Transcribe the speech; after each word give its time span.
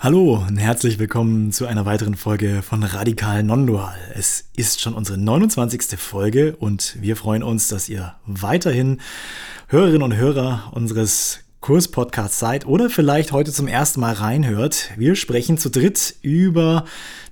Hallo 0.00 0.44
und 0.46 0.58
herzlich 0.58 1.00
willkommen 1.00 1.50
zu 1.50 1.66
einer 1.66 1.84
weiteren 1.84 2.14
Folge 2.14 2.62
von 2.62 2.84
Radikal 2.84 3.42
Non-Dual. 3.42 3.96
Es 4.14 4.44
ist 4.54 4.80
schon 4.80 4.94
unsere 4.94 5.18
29. 5.18 5.98
Folge 5.98 6.54
und 6.54 6.96
wir 7.00 7.16
freuen 7.16 7.42
uns, 7.42 7.66
dass 7.66 7.88
ihr 7.88 8.14
weiterhin 8.24 9.00
Hörerinnen 9.66 10.02
und 10.02 10.14
Hörer 10.14 10.70
unseres 10.72 11.40
Kurspodcasts 11.60 12.38
seid 12.38 12.64
oder 12.64 12.90
vielleicht 12.90 13.32
heute 13.32 13.50
zum 13.50 13.66
ersten 13.66 13.98
Mal 13.98 14.12
reinhört. 14.12 14.90
Wir 14.96 15.16
sprechen 15.16 15.58
zu 15.58 15.68
dritt 15.68 16.14
über 16.22 16.84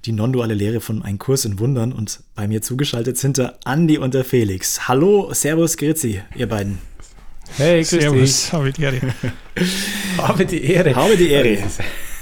die 0.05 0.11
non-duale 0.11 0.55
Lehre 0.55 0.81
von 0.81 1.03
Ein 1.03 1.19
Kurs 1.19 1.45
in 1.45 1.61
Wundern 1.61 1.93
und 1.93 2.19
bei 2.35 2.49
mir 2.49 2.63
zugeschaltet 2.63 3.17
sind 3.17 3.37
der 3.37 3.61
Andi 3.65 3.97
und 3.97 4.13
der 4.13 4.25
Felix. 4.25 4.89
Hallo, 4.89 5.33
Servus, 5.33 5.77
Grüezi, 5.77 6.21
ihr 6.35 6.49
beiden. 6.49 6.81
Hey, 7.57 7.83
grüß 7.83 7.91
Servus, 7.91 8.43
dich. 8.43 8.53
habe 8.53 8.73
die 8.73 8.83
Ehre. 8.83 9.01
Habe 10.19 10.47
die 10.47 10.65
Ehre. 10.65 10.97
Habe 10.97 11.17
die 11.17 11.31
Ehre. 11.31 11.59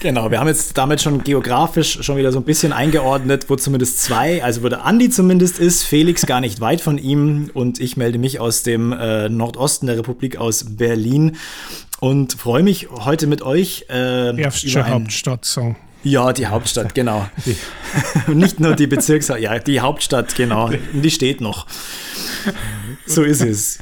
Genau, 0.05 0.31
wir 0.31 0.39
haben 0.39 0.49
jetzt 0.49 0.77
damit 0.77 1.01
schon 1.01 1.25
geografisch 1.25 2.01
schon 2.03 2.19
wieder 2.19 2.31
so 2.31 2.39
ein 2.39 2.45
bisschen 2.45 2.75
eingeordnet, 2.75 3.47
wo 3.49 3.57
zumindest 3.57 4.03
zwei, 4.03 4.45
also 4.45 4.63
wo 4.63 4.69
der 4.69 4.85
Andi 4.85 5.09
zumindest 5.09 5.59
ist, 5.59 5.83
Felix 5.83 6.27
gar 6.27 6.43
nicht 6.43 6.61
weit 6.61 6.83
von 6.83 6.99
ihm 6.99 7.51
und 7.55 7.81
ich 7.81 7.97
melde 7.97 8.19
mich 8.19 8.39
aus 8.39 8.63
dem 8.63 8.93
äh, 8.93 9.31
Nordosten 9.31 9.87
der 9.87 9.97
Republik 9.97 10.37
aus 10.37 10.77
Berlin 10.77 11.39
und 12.01 12.35
freue 12.35 12.63
mich 12.63 12.91
heute 12.91 13.27
mit 13.27 13.41
euch 13.41 13.87
äh, 13.89 14.35
ein- 14.85 14.93
Hauptstadt 14.93 15.47
sagen. 15.47 15.77
Ja, 16.03 16.35
die 16.35 16.49
Hauptstadt, 16.49 16.95
genau. 16.95 17.27
Nicht 18.27 18.61
nur 18.61 18.75
die 18.75 18.87
Bezirks, 18.87 19.29
ja, 19.29 19.59
die 19.59 19.81
Hauptstadt, 19.81 20.35
genau. 20.37 20.69
Die 20.93 21.11
steht 21.11 21.41
noch. 21.41 21.67
So 23.07 23.23
ist 23.23 23.41
es. 23.41 23.79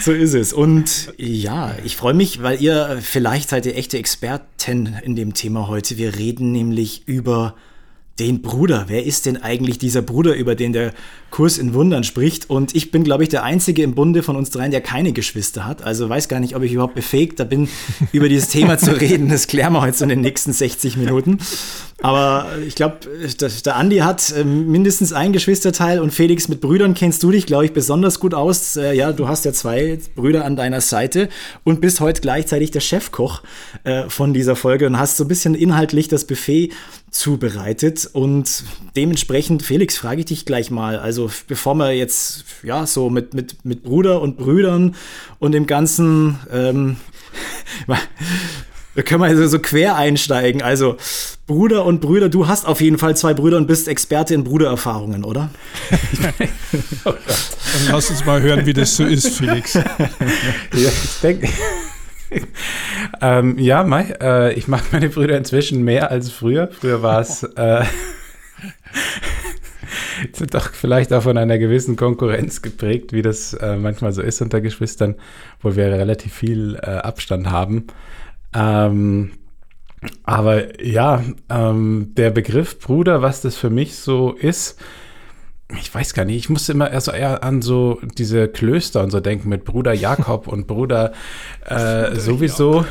So 0.00 0.12
ist 0.12 0.34
es. 0.34 0.52
Und 0.52 1.12
ja, 1.18 1.74
ich 1.84 1.96
freue 1.96 2.14
mich, 2.14 2.42
weil 2.42 2.60
ihr 2.60 2.98
vielleicht 3.02 3.50
seid 3.50 3.66
ihr 3.66 3.76
echte 3.76 3.98
Experten 3.98 4.96
in 5.02 5.16
dem 5.16 5.34
Thema 5.34 5.68
heute. 5.68 5.98
Wir 5.98 6.16
reden 6.16 6.52
nämlich 6.52 7.06
über 7.06 7.54
den 8.18 8.42
Bruder. 8.42 8.84
Wer 8.88 9.04
ist 9.04 9.26
denn 9.26 9.42
eigentlich 9.42 9.78
dieser 9.78 10.02
Bruder, 10.02 10.34
über 10.34 10.54
den 10.54 10.72
der 10.72 10.92
Kurs 11.30 11.56
in 11.56 11.72
Wundern 11.72 12.04
spricht? 12.04 12.50
Und 12.50 12.74
ich 12.74 12.90
bin, 12.90 13.04
glaube 13.04 13.22
ich, 13.22 13.30
der 13.30 13.42
Einzige 13.42 13.82
im 13.82 13.94
Bunde 13.94 14.22
von 14.22 14.36
uns 14.36 14.50
dreien, 14.50 14.70
der 14.70 14.82
keine 14.82 15.12
Geschwister 15.12 15.64
hat. 15.66 15.82
Also 15.82 16.08
weiß 16.08 16.28
gar 16.28 16.40
nicht, 16.40 16.54
ob 16.54 16.62
ich 16.62 16.72
überhaupt 16.72 16.94
befähigt 16.94 17.48
bin, 17.48 17.68
über 18.12 18.28
dieses 18.28 18.48
Thema 18.48 18.76
zu 18.78 18.92
reden. 19.00 19.28
Das 19.28 19.46
klären 19.46 19.72
wir 19.72 19.80
heute 19.80 19.96
so 19.96 20.04
in 20.04 20.10
den 20.10 20.20
nächsten 20.20 20.52
60 20.52 20.96
Minuten. 20.96 21.38
Aber 22.02 22.46
ich 22.66 22.74
glaube, 22.74 22.98
der 23.64 23.76
Andi 23.76 23.98
hat 23.98 24.32
äh, 24.36 24.44
mindestens 24.44 25.12
ein 25.12 25.32
Geschwisterteil 25.32 26.00
und 26.00 26.12
Felix 26.12 26.48
mit 26.48 26.60
Brüdern 26.60 26.94
kennst 26.94 27.22
du 27.22 27.30
dich, 27.30 27.46
glaube 27.46 27.64
ich, 27.64 27.72
besonders 27.72 28.18
gut 28.18 28.34
aus. 28.34 28.76
Äh, 28.76 28.92
Ja, 28.94 29.12
du 29.12 29.28
hast 29.28 29.44
ja 29.44 29.52
zwei 29.52 29.98
Brüder 30.16 30.44
an 30.44 30.56
deiner 30.56 30.80
Seite 30.80 31.28
und 31.64 31.80
bist 31.80 32.00
heute 32.00 32.20
gleichzeitig 32.20 32.72
der 32.72 32.80
Chefkoch 32.80 33.42
äh, 33.84 34.08
von 34.08 34.34
dieser 34.34 34.56
Folge 34.56 34.86
und 34.86 34.98
hast 34.98 35.16
so 35.16 35.24
ein 35.24 35.28
bisschen 35.28 35.54
inhaltlich 35.54 36.08
das 36.08 36.26
Buffet 36.26 36.70
zubereitet. 37.12 38.10
Und 38.12 38.64
dementsprechend, 38.96 39.62
Felix, 39.62 39.96
frage 39.96 40.20
ich 40.20 40.26
dich 40.26 40.44
gleich 40.44 40.70
mal. 40.70 40.98
Also, 40.98 41.30
bevor 41.46 41.74
wir 41.74 41.92
jetzt 41.92 42.44
ja 42.62 42.86
so 42.86 43.10
mit, 43.10 43.34
mit, 43.34 43.64
mit 43.64 43.84
Bruder 43.84 44.20
und 44.20 44.36
Brüdern 44.36 44.96
und 45.38 45.52
dem 45.52 45.66
Ganzen. 45.66 46.38
Ähm, 46.50 46.96
Da 48.94 49.00
können 49.00 49.22
wir 49.22 49.28
also 49.28 49.46
so 49.46 49.58
quer 49.58 49.96
einsteigen. 49.96 50.60
Also 50.60 50.96
Bruder 51.46 51.86
und 51.86 52.00
Brüder, 52.00 52.28
du 52.28 52.46
hast 52.46 52.66
auf 52.66 52.82
jeden 52.82 52.98
Fall 52.98 53.16
zwei 53.16 53.32
Brüder 53.32 53.56
und 53.56 53.66
bist 53.66 53.88
Experte 53.88 54.34
in 54.34 54.44
Brudererfahrungen, 54.44 55.24
oder? 55.24 55.48
Dann 57.04 57.18
lass 57.90 58.10
uns 58.10 58.24
mal 58.26 58.42
hören, 58.42 58.66
wie 58.66 58.74
das 58.74 58.96
so 58.96 59.04
ist, 59.04 59.28
Felix. 59.38 59.74
Ja, 60.74 60.88
ich 60.88 61.20
denke. 61.22 61.48
ähm, 63.20 63.58
ja, 63.58 63.84
Mai, 63.84 64.14
äh, 64.20 64.54
ich 64.54 64.68
mag 64.68 64.92
meine 64.92 65.08
Brüder 65.08 65.36
inzwischen 65.36 65.82
mehr 65.82 66.10
als 66.10 66.30
früher. 66.30 66.68
Früher 66.68 67.02
war 67.02 67.20
es 67.20 67.42
äh, 67.56 67.84
sind 70.32 70.54
doch 70.54 70.70
vielleicht 70.72 71.12
auch 71.12 71.22
von 71.22 71.36
einer 71.36 71.58
gewissen 71.58 71.96
Konkurrenz 71.96 72.62
geprägt, 72.62 73.12
wie 73.12 73.22
das 73.22 73.54
äh, 73.54 73.76
manchmal 73.76 74.12
so 74.12 74.22
ist 74.22 74.40
unter 74.40 74.60
Geschwistern, 74.60 75.16
wo 75.60 75.76
wir 75.76 75.86
relativ 75.86 76.32
viel 76.32 76.76
äh, 76.76 76.86
Abstand 76.86 77.50
haben. 77.50 77.86
Ähm, 78.54 79.32
aber 80.24 80.82
ja, 80.84 81.22
ähm, 81.48 82.12
der 82.16 82.30
Begriff 82.30 82.78
Bruder, 82.80 83.22
was 83.22 83.40
das 83.40 83.56
für 83.56 83.70
mich 83.70 83.96
so 83.96 84.32
ist, 84.32 84.80
ich 85.78 85.94
weiß 85.94 86.14
gar 86.14 86.24
nicht, 86.24 86.36
ich 86.36 86.48
musste 86.48 86.72
immer 86.72 86.90
erst 86.90 87.06
so 87.06 87.12
eher 87.12 87.42
an 87.42 87.62
so 87.62 88.00
diese 88.18 88.48
Klöster 88.48 89.02
und 89.02 89.10
so 89.10 89.20
denken 89.20 89.48
mit 89.48 89.64
Bruder 89.64 89.92
Jakob 89.92 90.48
und 90.48 90.66
Bruder 90.66 91.12
äh, 91.64 92.16
sowieso. 92.16 92.84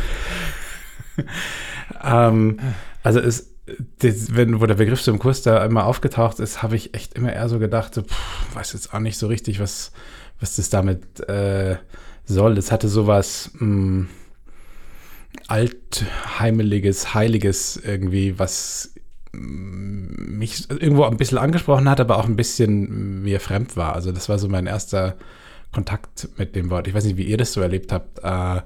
ähm, 2.04 2.60
also 3.04 3.20
es, 3.20 3.52
das, 4.00 4.36
wenn, 4.36 4.60
wo 4.62 4.66
der 4.66 4.76
Begriff 4.76 5.02
so 5.02 5.12
im 5.12 5.20
Kurs 5.20 5.42
da 5.42 5.64
immer 5.66 5.86
aufgetaucht 5.86 6.40
ist, 6.40 6.64
habe 6.64 6.76
ich 6.76 6.94
echt 6.94 7.14
immer 7.16 7.34
eher 7.34 7.50
so 7.50 7.60
gedacht, 7.60 7.94
so, 7.94 8.04
pff, 8.04 8.56
weiß 8.56 8.74
jetzt 8.74 8.94
auch 8.94 9.00
nicht 9.00 9.18
so 9.18 9.28
richtig, 9.28 9.60
was, 9.60 9.92
was 10.40 10.56
das 10.56 10.70
damit 10.70 11.20
äh, 11.30 11.78
soll. 12.26 12.56
Das 12.56 12.72
hatte 12.72 12.88
sowas 12.88 13.52
mh, 13.56 14.08
altheimeliges, 15.48 17.14
heiliges 17.14 17.78
irgendwie, 17.78 18.40
was 18.40 18.91
mich 19.34 20.70
irgendwo 20.70 21.04
ein 21.04 21.18
bisschen 21.18 21.38
angesprochen 21.38 21.90
hat, 21.90 22.00
aber 22.00 22.18
auch 22.18 22.26
ein 22.26 22.36
bisschen 22.36 23.24
mir 23.24 23.40
fremd 23.40 23.78
war. 23.78 23.94
Also 23.94 24.12
das 24.12 24.30
war 24.30 24.40
so 24.40 24.48
mein 24.50 24.68
erster 24.68 25.16
Kontakt 25.72 26.30
mit 26.38 26.56
dem 26.56 26.70
Wort. 26.70 26.88
Ich 26.88 26.94
weiß 26.94 27.06
nicht, 27.06 27.18
wie 27.18 27.24
ihr 27.24 27.38
das 27.38 27.54
so 27.54 27.62
erlebt 27.62 27.92
habt. 27.92 28.20
Äh, 28.20 28.62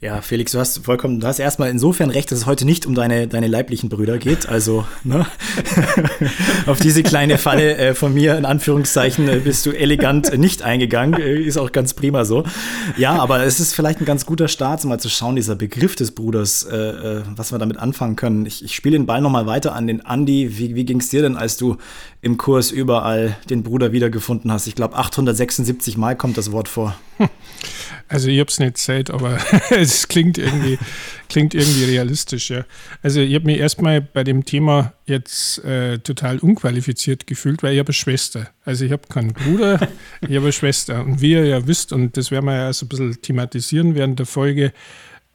Ja, 0.00 0.20
Felix, 0.20 0.52
du 0.52 0.60
hast 0.60 0.84
vollkommen, 0.84 1.18
du 1.18 1.26
hast 1.26 1.40
erstmal 1.40 1.70
insofern 1.70 2.10
recht, 2.10 2.30
dass 2.30 2.38
es 2.38 2.46
heute 2.46 2.64
nicht 2.64 2.86
um 2.86 2.94
deine, 2.94 3.26
deine 3.26 3.48
leiblichen 3.48 3.88
Brüder 3.88 4.18
geht. 4.18 4.48
Also, 4.48 4.86
ne? 5.02 5.26
auf 6.66 6.78
diese 6.78 7.02
kleine 7.02 7.36
Falle 7.36 7.76
äh, 7.76 7.94
von 7.94 8.14
mir, 8.14 8.38
in 8.38 8.44
Anführungszeichen, 8.44 9.28
äh, 9.28 9.40
bist 9.40 9.66
du 9.66 9.72
elegant 9.72 10.32
äh, 10.32 10.38
nicht 10.38 10.62
eingegangen. 10.62 11.20
Äh, 11.20 11.40
ist 11.40 11.56
auch 11.56 11.72
ganz 11.72 11.94
prima 11.94 12.24
so. 12.24 12.44
Ja, 12.96 13.18
aber 13.18 13.42
es 13.42 13.58
ist 13.58 13.74
vielleicht 13.74 14.00
ein 14.00 14.04
ganz 14.04 14.24
guter 14.24 14.46
Start, 14.46 14.84
mal 14.84 15.00
zu 15.00 15.08
schauen, 15.08 15.34
dieser 15.34 15.56
Begriff 15.56 15.96
des 15.96 16.12
Bruders, 16.12 16.62
äh, 16.62 16.76
äh, 16.76 17.22
was 17.34 17.50
wir 17.50 17.58
damit 17.58 17.78
anfangen 17.78 18.14
können. 18.14 18.46
Ich, 18.46 18.64
ich 18.64 18.76
spiele 18.76 18.96
den 18.96 19.06
Ball 19.06 19.20
nochmal 19.20 19.46
weiter 19.46 19.74
an 19.74 19.88
den 19.88 20.06
Andi. 20.06 20.58
Wie, 20.58 20.76
wie 20.76 20.84
ging 20.84 21.00
es 21.00 21.08
dir 21.08 21.22
denn, 21.22 21.36
als 21.36 21.56
du 21.56 21.76
im 22.22 22.36
Kurs 22.36 22.70
überall 22.70 23.36
den 23.50 23.64
Bruder 23.64 23.90
wiedergefunden 23.90 24.52
hast? 24.52 24.68
Ich 24.68 24.76
glaube, 24.76 24.96
876 24.96 25.96
Mal 25.96 26.14
kommt 26.14 26.38
das 26.38 26.52
Wort 26.52 26.68
vor. 26.68 26.94
Also 28.08 28.28
ich 28.28 28.40
habe 28.40 28.48
es 28.48 28.58
nicht 28.58 28.74
gesagt, 28.74 29.10
aber 29.10 29.38
es 29.70 30.08
klingt 30.08 30.38
irgendwie, 30.38 30.78
klingt 31.28 31.54
irgendwie 31.54 31.84
realistisch, 31.84 32.50
ja. 32.50 32.64
Also 33.02 33.20
ich 33.20 33.34
habe 33.34 33.44
mich 33.44 33.58
erstmal 33.58 34.00
bei 34.00 34.24
dem 34.24 34.44
Thema 34.44 34.94
jetzt 35.06 35.62
äh, 35.64 35.98
total 35.98 36.38
unqualifiziert 36.38 37.26
gefühlt, 37.26 37.62
weil 37.62 37.74
ich 37.74 37.78
habe 37.78 37.88
eine 37.88 37.94
Schwester. 37.94 38.48
Also 38.64 38.84
ich 38.84 38.92
habe 38.92 39.08
keinen 39.08 39.32
Bruder, 39.32 39.88
ich 40.22 40.28
habe 40.28 40.46
eine 40.46 40.52
Schwester. 40.52 41.04
Und 41.04 41.20
wie 41.20 41.32
ihr 41.32 41.44
ja 41.44 41.66
wisst, 41.66 41.92
und 41.92 42.16
das 42.16 42.30
werden 42.30 42.46
wir 42.46 42.54
ja 42.54 42.72
so 42.72 42.86
ein 42.86 42.88
bisschen 42.88 43.20
thematisieren 43.20 43.94
während 43.94 44.18
der 44.18 44.26
Folge, 44.26 44.72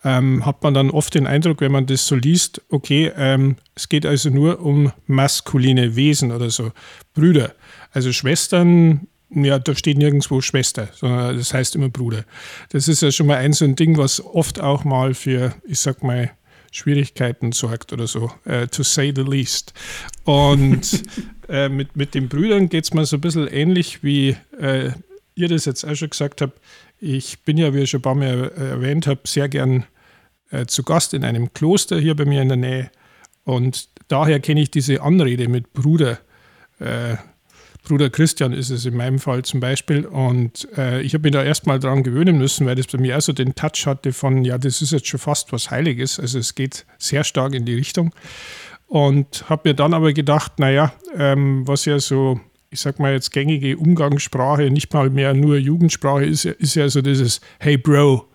ähm, 0.04 0.46
hat 0.46 0.64
man 0.64 0.74
dann 0.74 0.90
oft 0.90 1.16
den 1.16 1.28
Eindruck, 1.28 1.62
wenn 1.62 1.72
man 1.72 1.86
das 1.86 2.08
so 2.08 2.16
liest, 2.16 2.62
okay, 2.70 3.12
ähm, 3.16 3.56
es 3.76 3.88
geht 3.88 4.06
also 4.06 4.30
nur 4.30 4.60
um 4.60 4.92
maskuline 5.08 5.96
Wesen 5.96 6.32
oder 6.32 6.50
so, 6.50 6.72
Brüder. 7.14 7.54
Also 7.92 8.12
Schwestern 8.12 9.08
ja, 9.36 9.60
da 9.60 9.76
steht 9.76 9.98
nirgendwo 9.98 10.42
Schwester, 10.42 10.90
sondern 10.94 11.38
das 11.38 11.54
heißt 11.54 11.76
immer 11.76 11.90
Bruder. 11.90 12.26
Das 12.70 12.88
ist 12.88 13.02
ja 13.02 13.12
schon 13.12 13.28
mal 13.28 13.38
ein 13.38 13.54
so 13.54 13.66
ein 13.66 13.76
Ding, 13.76 13.98
was 13.98 14.24
oft 14.24 14.60
auch 14.60 14.84
mal 14.84 15.14
für, 15.14 15.54
ich 15.66 15.80
sag 15.80 16.04
mal, 16.04 16.32
Schwierigkeiten 16.72 17.52
sorgt 17.52 17.94
oder 17.94 18.08
so, 18.08 18.32
uh, 18.48 18.66
to 18.66 18.84
say 18.84 19.14
the 19.16 19.22
least. 19.22 19.74
Und 20.24 21.04
uh, 21.48 21.70
mit, 21.70 21.96
mit 21.96 22.16
den 22.16 22.30
Brüdern 22.30 22.68
geht 22.68 22.86
es 22.86 22.94
mir 22.94 23.06
so 23.06 23.18
ein 23.18 23.22
bisschen 23.22 23.48
ähnlich, 23.48 24.04
wie 24.04 24.36
uh, 24.60 24.92
ihr 25.36 25.48
das 25.48 25.66
jetzt 25.66 25.86
auch 25.86 25.96
schon 25.96 26.10
gesagt 26.10 26.42
habt. 26.42 26.60
Ich 27.00 27.44
bin 27.44 27.58
ja, 27.58 27.74
wie 27.74 27.82
ich 27.82 27.92
schon 27.92 28.00
ein 28.00 28.04
paar 28.04 28.16
Mal 28.16 28.52
erwähnt 28.52 29.08
habe, 29.08 29.22
sehr 29.26 29.50
gern 29.50 29.86
zu 30.68 30.84
Gast 30.84 31.16
in 31.16 31.26
einem 31.26 31.52
Kloster 31.52 32.00
hier 32.00 32.16
bei 32.16 32.26
mir 32.26 32.42
in 32.44 32.48
der 32.48 32.58
Nähe. 32.58 32.92
Und 33.44 33.90
daher 34.08 34.40
kenne 34.40 34.62
ich 34.62 34.70
diese 34.70 35.02
Anrede 35.02 35.50
mit 35.50 35.74
Bruder. 35.74 36.20
Bruder 37.84 38.10
Christian 38.10 38.54
ist 38.54 38.70
es 38.70 38.86
in 38.86 38.96
meinem 38.96 39.20
Fall 39.20 39.44
zum 39.44 39.60
Beispiel. 39.60 40.06
Und 40.06 40.68
äh, 40.78 41.02
ich 41.02 41.14
habe 41.14 41.24
mich 41.24 41.34
da 41.34 41.44
erstmal 41.44 41.80
dran 41.80 42.04
gewöhnen 42.04 42.38
müssen, 42.38 42.66
weil 42.66 42.76
das 42.76 42.88
bei 42.88 42.98
mir 42.98 43.18
auch 43.18 43.22
so 43.22 43.34
den 43.34 43.56
Touch 43.56 43.86
hatte 43.86 44.14
von, 44.14 44.46
ja, 44.46 44.58
das 44.58 44.82
ist 44.82 44.92
jetzt 44.92 45.08
schon 45.08 45.20
fast 45.20 45.52
was 45.52 45.70
Heiliges. 45.70 46.20
Also 46.20 46.40
es 46.40 46.56
geht 46.56 46.86
sehr 46.98 47.24
stark 47.24 47.54
in 47.54 47.66
die 47.66 47.76
Richtung. 47.76 48.14
Und 48.88 49.50
habe 49.50 49.70
mir 49.70 49.74
dann 49.74 49.94
aber 49.94 50.14
gedacht, 50.14 50.60
naja, 50.60 50.94
ähm, 51.16 51.68
was 51.68 51.86
ja 51.86 52.00
so, 52.00 52.40
ich 52.70 52.80
sag 52.80 53.00
mal 53.00 53.14
jetzt 53.14 53.32
gängige 53.32 53.78
Umgangssprache, 53.78 54.70
nicht 54.70 54.94
mal 54.94 55.10
mehr 55.10 55.34
nur 55.34 55.58
Jugendsprache 55.58 56.26
ist, 56.26 56.46
ist 56.46 56.76
ja 56.76 56.88
so 56.88 57.02
dieses 57.02 57.42
Hey 57.60 57.78
Bro, 57.78 58.28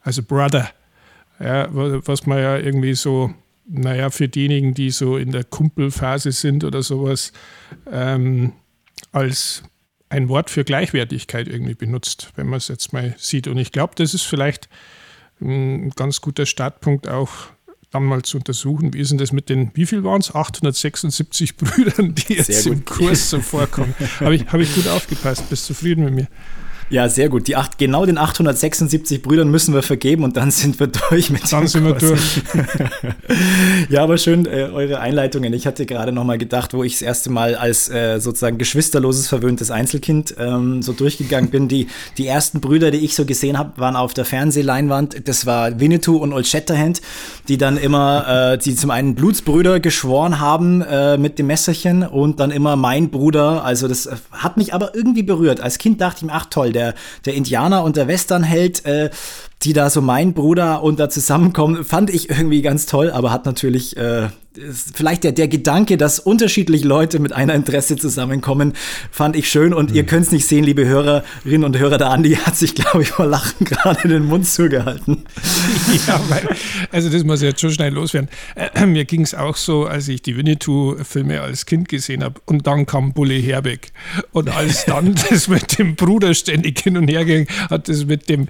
also 0.00 0.22
Brother. 0.22 0.70
Ja, 1.40 1.68
was 1.70 2.26
man 2.26 2.38
ja 2.38 2.58
irgendwie 2.58 2.94
so, 2.94 3.34
naja, 3.66 4.08
für 4.10 4.28
diejenigen, 4.28 4.72
die 4.72 4.90
so 4.90 5.16
in 5.16 5.32
der 5.32 5.44
Kumpelphase 5.44 6.30
sind 6.32 6.62
oder 6.62 6.82
sowas, 6.82 7.32
ähm, 7.90 8.52
als 9.14 9.62
ein 10.08 10.28
Wort 10.28 10.50
für 10.50 10.64
Gleichwertigkeit 10.64 11.48
irgendwie 11.48 11.74
benutzt, 11.74 12.30
wenn 12.36 12.46
man 12.46 12.58
es 12.58 12.68
jetzt 12.68 12.92
mal 12.92 13.14
sieht. 13.18 13.48
Und 13.48 13.58
ich 13.58 13.72
glaube, 13.72 13.94
das 13.96 14.14
ist 14.14 14.22
vielleicht 14.22 14.68
ein 15.40 15.90
ganz 15.90 16.20
guter 16.20 16.46
Startpunkt 16.46 17.08
auch 17.08 17.30
dann 17.90 18.04
mal 18.04 18.22
zu 18.22 18.38
untersuchen, 18.38 18.92
wie 18.92 18.98
ist 18.98 19.12
denn 19.12 19.18
das 19.18 19.32
mit 19.32 19.48
den, 19.48 19.70
wie 19.74 19.86
viel 19.86 20.02
waren 20.02 20.20
es? 20.20 20.34
876 20.34 21.56
Brüdern, 21.56 22.14
die 22.14 22.34
jetzt 22.34 22.66
im 22.66 22.84
Kurs 22.84 23.30
so 23.30 23.40
vorkommen. 23.40 23.94
Habe 24.20 24.34
ich, 24.34 24.46
hab 24.46 24.60
ich 24.60 24.74
gut 24.74 24.88
aufgepasst, 24.88 25.48
bist 25.48 25.66
zufrieden 25.66 26.04
mit 26.04 26.14
mir? 26.14 26.28
Ja, 26.90 27.08
sehr 27.08 27.28
gut. 27.28 27.48
Die 27.48 27.56
acht, 27.56 27.78
genau 27.78 28.04
den 28.04 28.18
876 28.18 29.22
Brüdern 29.22 29.50
müssen 29.50 29.74
wir 29.74 29.82
vergeben 29.82 30.22
und 30.22 30.36
dann 30.36 30.50
sind 30.50 30.78
wir 30.78 30.88
durch 30.88 31.30
mit 31.30 31.50
Dann 31.50 31.66
sind 31.66 31.84
wir 31.84 31.94
durch. 31.94 32.42
ja, 33.88 34.02
aber 34.02 34.18
schön, 34.18 34.46
äh, 34.46 34.68
eure 34.72 35.00
Einleitungen. 35.00 35.52
Ich 35.54 35.66
hatte 35.66 35.86
gerade 35.86 36.12
noch 36.12 36.24
mal 36.24 36.38
gedacht, 36.38 36.74
wo 36.74 36.84
ich 36.84 36.92
das 36.92 37.02
erste 37.02 37.30
Mal 37.30 37.54
als 37.54 37.88
äh, 37.88 38.20
sozusagen 38.20 38.58
geschwisterloses, 38.58 39.28
verwöhntes 39.28 39.70
Einzelkind 39.70 40.34
ähm, 40.38 40.82
so 40.82 40.92
durchgegangen 40.92 41.50
bin. 41.50 41.68
Die, 41.68 41.88
die 42.18 42.26
ersten 42.26 42.60
Brüder, 42.60 42.90
die 42.90 42.98
ich 42.98 43.14
so 43.14 43.24
gesehen 43.24 43.58
habe, 43.58 43.80
waren 43.80 43.96
auf 43.96 44.12
der 44.12 44.26
Fernsehleinwand. 44.26 45.26
Das 45.26 45.46
war 45.46 45.80
Winnetou 45.80 46.18
und 46.18 46.32
Old 46.32 46.46
Shatterhand, 46.46 47.00
die 47.48 47.56
dann 47.56 47.78
immer, 47.78 48.52
äh, 48.52 48.58
die 48.58 48.74
zum 48.76 48.90
einen 48.90 49.14
Blutsbrüder 49.14 49.80
geschworen 49.80 50.38
haben 50.38 50.82
äh, 50.82 51.16
mit 51.16 51.38
dem 51.38 51.46
Messerchen 51.46 52.02
und 52.02 52.40
dann 52.40 52.50
immer 52.50 52.76
mein 52.76 53.10
Bruder. 53.10 53.64
Also 53.64 53.88
das 53.88 54.06
äh, 54.06 54.16
hat 54.32 54.58
mich 54.58 54.74
aber 54.74 54.94
irgendwie 54.94 55.22
berührt. 55.22 55.60
Als 55.60 55.78
Kind 55.78 56.00
dachte 56.00 56.18
ich 56.18 56.24
mir, 56.24 56.32
ach 56.34 56.46
toll, 56.46 56.73
der, 56.74 56.94
der 57.24 57.34
Indianer 57.34 57.84
und 57.84 57.96
der 57.96 58.08
Westernheld, 58.08 58.84
äh, 58.84 59.10
die 59.64 59.72
da 59.72 59.90
so 59.90 60.00
mein 60.00 60.34
Bruder 60.34 60.82
und 60.82 61.00
da 61.00 61.08
zusammenkommen, 61.08 61.84
fand 61.84 62.10
ich 62.10 62.30
irgendwie 62.30 62.62
ganz 62.62 62.86
toll, 62.86 63.10
aber 63.10 63.30
hat 63.30 63.46
natürlich 63.46 63.96
äh, 63.96 64.28
vielleicht 64.94 65.24
der, 65.24 65.32
der 65.32 65.48
Gedanke, 65.48 65.96
dass 65.96 66.20
unterschiedliche 66.20 66.86
Leute 66.86 67.18
mit 67.18 67.32
einer 67.32 67.54
Interesse 67.54 67.96
zusammenkommen, 67.96 68.74
fand 69.10 69.36
ich 69.36 69.48
schön. 69.48 69.74
Und 69.74 69.90
mhm. 69.90 69.96
ihr 69.96 70.04
könnt 70.04 70.26
es 70.26 70.32
nicht 70.32 70.46
sehen, 70.46 70.64
liebe 70.64 70.86
Hörerinnen 70.86 71.64
und 71.64 71.76
Hörer, 71.76 71.98
der 71.98 72.10
Andi 72.10 72.36
hat 72.36 72.56
sich, 72.56 72.74
glaube 72.74 73.02
ich, 73.02 73.08
vor 73.08 73.26
Lachen 73.26 73.64
gerade 73.64 74.08
den 74.08 74.26
Mund 74.26 74.46
zugehalten. 74.46 75.24
Ja, 76.06 76.20
weil, 76.28 76.48
also 76.90 77.08
das 77.08 77.24
muss 77.24 77.40
jetzt 77.40 77.60
schon 77.60 77.70
schnell 77.70 77.92
loswerden. 77.92 78.28
Äh, 78.56 78.86
mir 78.86 79.04
ging 79.04 79.22
es 79.22 79.34
auch 79.34 79.56
so, 79.56 79.84
als 79.84 80.08
ich 80.08 80.22
die 80.22 80.36
Winnetou-Filme 80.36 81.40
als 81.40 81.66
Kind 81.66 81.88
gesehen 81.88 82.24
habe 82.24 82.40
und 82.46 82.66
dann 82.66 82.86
kam 82.86 83.12
Bulle 83.12 83.34
Herbeck. 83.34 83.92
Und 84.32 84.50
als 84.50 84.84
dann 84.84 85.14
das 85.30 85.48
mit 85.48 85.78
dem 85.78 85.94
Bruder 85.94 86.34
ständig 86.34 86.80
hin 86.80 86.96
und 86.96 87.08
her 87.08 87.24
ging, 87.24 87.46
hat 87.70 87.88
das 87.88 88.06
mit 88.06 88.28
dem 88.28 88.48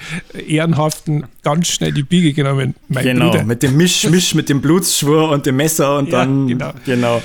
Ehrenhaften 1.04 1.24
ganz 1.42 1.68
schnell 1.68 1.92
die 1.92 2.02
Biege 2.02 2.32
genommen. 2.32 2.74
Mein 2.88 3.04
genau, 3.04 3.30
Bruder. 3.30 3.44
mit 3.44 3.62
dem 3.62 3.76
Misch, 3.76 4.04
Misch, 4.08 4.34
mit 4.34 4.48
dem 4.48 4.60
Blutsschwur 4.60 5.30
und 5.30 5.46
dem 5.46 5.56
Messer 5.56 5.98
und 5.98 6.10
ja, 6.10 6.18
dann 6.18 6.46
genau, 6.48 6.72
genau. 6.84 7.22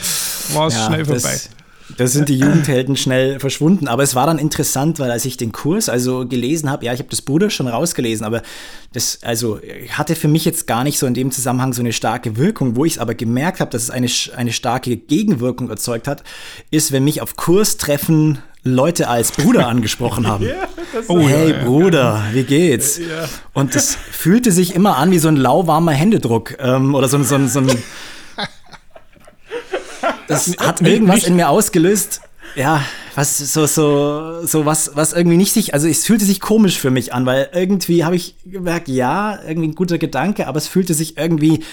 war 0.53 0.67
es 0.67 0.75
ja, 0.75 0.85
schnell 0.87 1.05
vorbei. 1.05 1.21
Das, 1.21 1.49
da 1.97 2.05
sind 2.05 2.29
die 2.29 2.37
Jugendhelden 2.37 2.95
schnell 2.95 3.39
verschwunden. 3.39 3.87
Aber 3.87 4.03
es 4.03 4.13
war 4.13 4.27
dann 4.27 4.37
interessant, 4.37 4.99
weil 4.99 5.09
als 5.09 5.25
ich 5.25 5.37
den 5.37 5.51
Kurs 5.51 5.89
also 5.89 6.27
gelesen 6.27 6.69
habe, 6.69 6.85
ja, 6.85 6.93
ich 6.93 6.99
habe 6.99 7.09
das 7.09 7.21
Bruder 7.21 7.49
schon 7.49 7.67
rausgelesen, 7.67 8.25
aber 8.25 8.43
das 8.93 9.19
also 9.23 9.59
hatte 9.89 10.15
für 10.15 10.27
mich 10.27 10.45
jetzt 10.45 10.67
gar 10.67 10.83
nicht 10.83 10.99
so 10.99 11.07
in 11.07 11.15
dem 11.15 11.31
Zusammenhang 11.31 11.73
so 11.73 11.81
eine 11.81 11.91
starke 11.91 12.37
Wirkung. 12.37 12.75
Wo 12.75 12.85
ich 12.85 12.93
es 12.93 12.99
aber 12.99 13.15
gemerkt 13.15 13.59
habe, 13.59 13.71
dass 13.71 13.83
es 13.83 13.89
eine, 13.89 14.07
eine 14.35 14.53
starke 14.53 14.97
Gegenwirkung 14.97 15.69
erzeugt 15.69 16.07
hat, 16.07 16.23
ist, 16.69 16.91
wenn 16.91 17.03
mich 17.03 17.21
auf 17.21 17.35
Kurstreffen 17.35 18.37
Leute 18.63 19.07
als 19.07 19.31
Bruder 19.31 19.67
angesprochen 19.69 20.27
haben. 20.27 20.45
ja, 20.45 20.67
oh, 21.07 21.27
hey 21.27 21.51
ja, 21.51 21.63
Bruder, 21.63 22.23
wie 22.33 22.43
geht's? 22.43 22.99
Und 23.53 23.75
das 23.75 23.95
fühlte 23.95 24.51
sich 24.51 24.75
immer 24.75 24.97
an 24.97 25.11
wie 25.11 25.19
so 25.19 25.27
ein 25.27 25.37
lauwarmer 25.37 25.93
Händedruck 25.93 26.57
ähm, 26.59 26.95
oder 26.95 27.07
so, 27.07 27.21
so, 27.23 27.47
so 27.47 27.59
ein 27.59 27.69
das 30.29 30.55
hat 30.59 30.81
irgendwas 30.81 31.23
in 31.23 31.35
mir 31.35 31.49
ausgelöst. 31.49 32.21
Ja, 32.55 32.83
was 33.15 33.37
so 33.37 33.65
so 33.65 34.45
so 34.45 34.65
was 34.65 34.95
was 34.95 35.13
irgendwie 35.13 35.37
nicht 35.37 35.53
sich, 35.53 35.73
also 35.73 35.87
es 35.87 36.05
fühlte 36.05 36.25
sich 36.25 36.39
komisch 36.39 36.79
für 36.79 36.91
mich 36.91 37.13
an, 37.13 37.25
weil 37.25 37.49
irgendwie 37.53 38.03
habe 38.05 38.15
ich 38.15 38.35
gemerkt, 38.45 38.87
ja, 38.87 39.39
irgendwie 39.47 39.69
ein 39.69 39.75
guter 39.75 39.97
Gedanke, 39.97 40.47
aber 40.47 40.57
es 40.57 40.67
fühlte 40.67 40.93
sich 40.93 41.17
irgendwie 41.17 41.63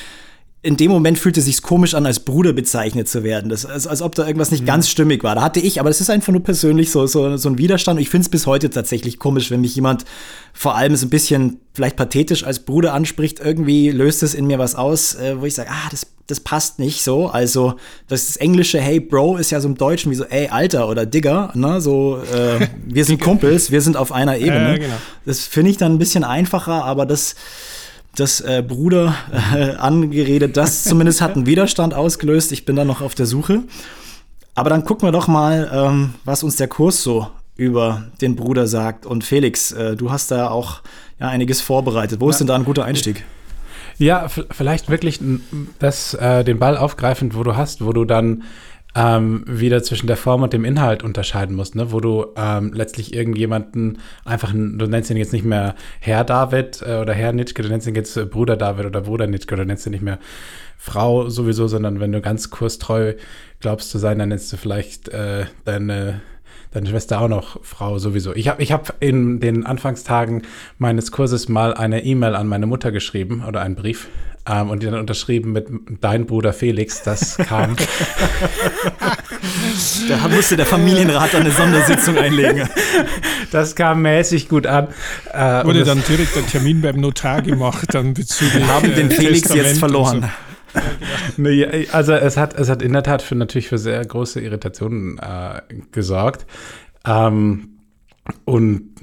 in 0.67 0.77
dem 0.77 0.91
Moment 0.91 1.17
fühlte 1.17 1.39
es 1.39 1.47
sich 1.47 1.63
komisch 1.63 1.95
an, 1.95 2.07
als 2.07 2.19
Bruder 2.19 2.53
bezeichnet 2.53 3.09
zu 3.09 3.23
werden. 3.23 3.51
Das, 3.51 3.65
als, 3.65 3.87
als 3.87 4.03
ob 4.03 4.17
da 4.17 4.27
irgendwas 4.27 4.51
nicht 4.51 4.63
mhm. 4.63 4.67
ganz 4.67 4.89
stimmig 4.89 5.23
war. 5.23 5.37
Da 5.37 5.43
hatte 5.43 5.61
ich, 5.61 5.79
aber 5.79 5.91
das 5.91 6.01
ist 6.01 6.11
einfach 6.11 6.33
nur 6.33 6.43
persönlich 6.43 6.91
so, 6.91 7.07
so, 7.07 7.37
so 7.37 7.49
ein 7.49 7.57
Widerstand. 7.57 7.99
Und 7.99 8.03
ich 8.03 8.11
finde 8.11 8.25
es 8.25 8.29
bis 8.31 8.47
heute 8.47 8.69
tatsächlich 8.69 9.21
komisch, 9.21 9.53
wenn 9.53 9.61
mich 9.61 9.77
jemand 9.77 10.05
vor 10.53 10.75
allem 10.75 10.97
so 10.97 11.07
ein 11.07 11.11
bisschen 11.11 11.61
vielleicht 11.73 11.95
pathetisch 11.95 12.43
als 12.43 12.59
Bruder 12.59 12.95
anspricht. 12.95 13.39
Irgendwie 13.39 13.91
löst 13.91 14.25
es 14.25 14.35
in 14.35 14.49
mir 14.49 14.59
was 14.59 14.75
aus, 14.75 15.15
äh, 15.15 15.41
wo 15.41 15.45
ich 15.45 15.55
sage, 15.55 15.71
ah, 15.71 15.89
das, 15.93 16.09
das 16.27 16.41
passt 16.41 16.81
nicht 16.81 17.01
so. 17.05 17.29
Also 17.29 17.77
das 18.09 18.37
englische 18.37 18.81
Hey 18.81 18.99
Bro 18.99 19.37
ist 19.37 19.53
ja 19.53 19.61
so 19.61 19.69
im 19.69 19.77
Deutschen 19.77 20.11
wie 20.11 20.17
so 20.17 20.25
Ey 20.25 20.49
Alter 20.49 20.89
oder 20.89 21.07
Digger. 21.07 21.53
Ne? 21.55 21.81
So, 21.81 22.19
äh, 22.35 22.67
wir 22.85 23.05
sind 23.05 23.21
Kumpels, 23.23 23.71
wir 23.71 23.83
sind 23.83 23.97
auf 23.97 24.11
einer 24.11 24.37
Ebene. 24.37 24.73
Ja, 24.73 24.79
genau. 24.79 24.97
Das 25.27 25.43
finde 25.43 25.71
ich 25.71 25.77
dann 25.77 25.93
ein 25.93 25.99
bisschen 25.99 26.25
einfacher, 26.25 26.85
aber 26.85 27.07
das 27.07 27.37
das 28.17 28.41
äh, 28.41 28.63
Bruder 28.67 29.15
äh, 29.55 29.77
angeredet. 29.77 30.57
Das 30.57 30.85
zumindest 30.85 31.21
hat 31.21 31.37
einen 31.37 31.47
Widerstand 31.47 31.95
ausgelöst. 31.95 32.53
Ich 32.53 32.65
bin 32.65 32.77
da 32.77 32.85
noch 32.85 33.01
auf 33.01 33.15
der 33.15 33.27
Suche. 33.27 33.63
Aber 34.55 34.71
dann 34.71 34.85
gucken 34.85 35.07
wir 35.07 35.13
doch 35.13 35.29
mal, 35.29 35.71
ähm, 35.73 36.15
was 36.25 36.43
uns 36.43 36.57
der 36.57 36.69
Kurs 36.69 37.03
so 37.03 37.29
über 37.57 38.05
den 38.21 38.37
Bruder 38.37 38.67
sagt. 38.67 39.07
Und 39.07 39.25
Felix, 39.25 39.73
äh, 39.73 39.97
du 39.97 40.11
hast 40.11 40.31
da 40.31 40.51
auch 40.51 40.81
ja, 41.21 41.29
einiges 41.29 41.61
vorbereitet. 41.61 42.21
Wo 42.21 42.27
ja. 42.27 42.31
ist 42.31 42.39
denn 42.39 42.47
da 42.47 42.55
ein 42.55 42.65
guter 42.65 42.85
Einstieg? 42.85 43.25
Ja, 43.99 44.29
vielleicht 44.29 44.91
wirklich 44.91 45.21
das, 45.79 46.15
äh, 46.15 46.45
den 46.45 46.59
Ball 46.59 46.77
aufgreifend, 46.77 47.35
wo 47.35 47.43
du 47.43 47.57
hast, 47.57 47.85
wo 47.85 47.93
du 47.93 48.05
dann 48.05 48.43
ähm, 48.97 49.45
wieder 49.47 49.83
zwischen 49.83 50.07
der 50.07 50.17
Form 50.17 50.43
und 50.43 50.55
dem 50.55 50.65
Inhalt 50.65 51.03
unterscheiden 51.03 51.55
musst, 51.55 51.75
ne? 51.75 51.93
wo 51.93 52.01
du 52.01 52.27
ähm, 52.35 52.73
letztlich 52.73 53.15
irgendjemanden 53.15 53.99
einfach, 54.25 54.53
du 54.53 54.87
nennst 54.87 55.11
ihn 55.11 55.19
jetzt 55.19 55.35
nicht 55.35 55.45
mehr 55.45 55.75
Herr 56.01 56.25
David 56.25 56.83
äh, 56.83 56.97
oder 56.97 57.13
Herr 57.13 57.33
Nitschke, 57.33 57.63
du 57.63 57.69
nennst 57.69 57.87
ihn 57.87 57.95
jetzt 57.95 58.17
äh, 58.17 58.25
Bruder 58.25 58.57
David 58.57 58.87
oder 58.87 59.03
Bruder 59.03 59.27
Nitschke 59.27 59.55
oder 59.55 59.67
nennst 59.67 59.87
ihn 59.87 59.93
nicht 59.93 60.03
mehr 60.03 60.19
Frau 60.79 61.29
sowieso, 61.29 61.69
sondern 61.69 62.01
wenn 62.01 62.13
du 62.13 62.23
ganz 62.23 62.49
kurstreu 62.51 63.15
glaubst 63.61 63.91
zu 63.91 63.99
sein, 63.99 64.19
dann 64.19 64.31
nennst 64.31 64.51
du 64.53 64.57
vielleicht 64.57 65.09
äh, 65.09 65.45
deine 65.65 66.23
deine 66.73 66.89
Schwester 66.89 67.21
auch 67.21 67.29
noch 67.29 67.65
Frau 67.65 67.99
sowieso. 67.99 68.35
Ich 68.35 68.49
habe 68.49 68.63
ich 68.63 68.73
hab 68.73 68.97
in 69.01 69.41
den 69.41 69.65
Anfangstagen 69.65 70.43
meines 70.79 71.11
Kurses 71.11 71.49
mal 71.49 71.73
eine 71.73 72.05
E-Mail 72.05 72.35
an 72.35 72.49
meine 72.49 72.67
Mutter 72.67 72.93
geschrieben 72.93 73.45
oder 73.47 73.63
einen 73.63 73.77
Brief 73.77 74.09
ähm, 74.49 74.71
und 74.71 74.83
die 74.83 74.87
dann 74.87 75.01
unterschrieben 75.01 75.53
mit 75.53 75.69
Dein 76.01 76.27
Bruder 76.27 76.53
Felix. 76.53 77.03
Das 77.03 77.37
kam. 77.37 77.77
da 80.09 80.29
musste 80.29 80.57
der 80.57 80.67
Familienrat 80.67 81.35
eine 81.35 81.51
Sondersitzung 81.51 82.17
einlegen. 82.17 82.69
Das 83.51 83.75
kam 83.75 84.03
mäßig 84.03 84.49
gut 84.49 84.67
an. 84.67 84.89
Äh, 85.33 85.65
Wurde 85.65 85.85
dann 85.85 86.03
direkt 86.09 86.37
ein 86.37 86.47
Termin 86.47 86.83
beim 86.83 87.01
Notar 87.01 87.43
gemacht, 87.43 87.93
dann 87.93 88.15
bezüglich. 88.15 88.63
Wir 88.63 88.69
haben 88.69 88.95
den 88.95 89.11
äh, 89.11 89.15
Felix 89.15 89.43
Testament 89.43 89.69
jetzt 89.69 89.79
verloren. 89.79 90.31
nee, 91.37 91.89
also 91.91 92.13
es 92.13 92.37
hat, 92.37 92.59
es 92.59 92.69
hat 92.69 92.83
in 92.83 92.93
der 92.93 93.03
Tat 93.03 93.23
für 93.23 93.35
natürlich 93.35 93.69
für 93.69 93.79
sehr 93.79 94.05
große 94.05 94.41
Irritationen 94.41 95.19
äh, 95.19 95.63
gesorgt. 95.91 96.47
Ähm, 97.07 97.76
und 98.45 98.95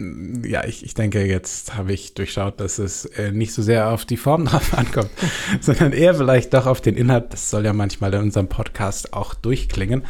ja, 0.46 0.66
ich, 0.66 0.86
ich 0.86 0.94
denke, 0.94 1.26
jetzt 1.26 1.76
habe 1.76 1.94
ich 1.94 2.14
durchschaut, 2.14 2.60
dass 2.60 2.80
es 2.80 3.06
äh, 3.06 3.32
nicht 3.32 3.54
so 3.54 3.62
sehr 3.62 3.90
auf 3.90 4.06
die 4.06 4.18
Form 4.18 4.46
drauf 4.48 4.78
ankommt, 4.78 5.12
sondern 5.62 5.94
eher 5.94 6.16
vielleicht 6.16 6.54
doch 6.54 6.66
auf 6.66 6.82
den 6.82 6.96
Inhalt. 6.96 7.32
Das 7.32 7.50
soll 7.50 7.66
ja 7.66 7.74
manchmal 7.74 8.14
in 8.14 8.22
unserem 8.22 8.48
Podcast 8.48 9.14
auch 9.14 9.34
durchklingen. 9.34 10.06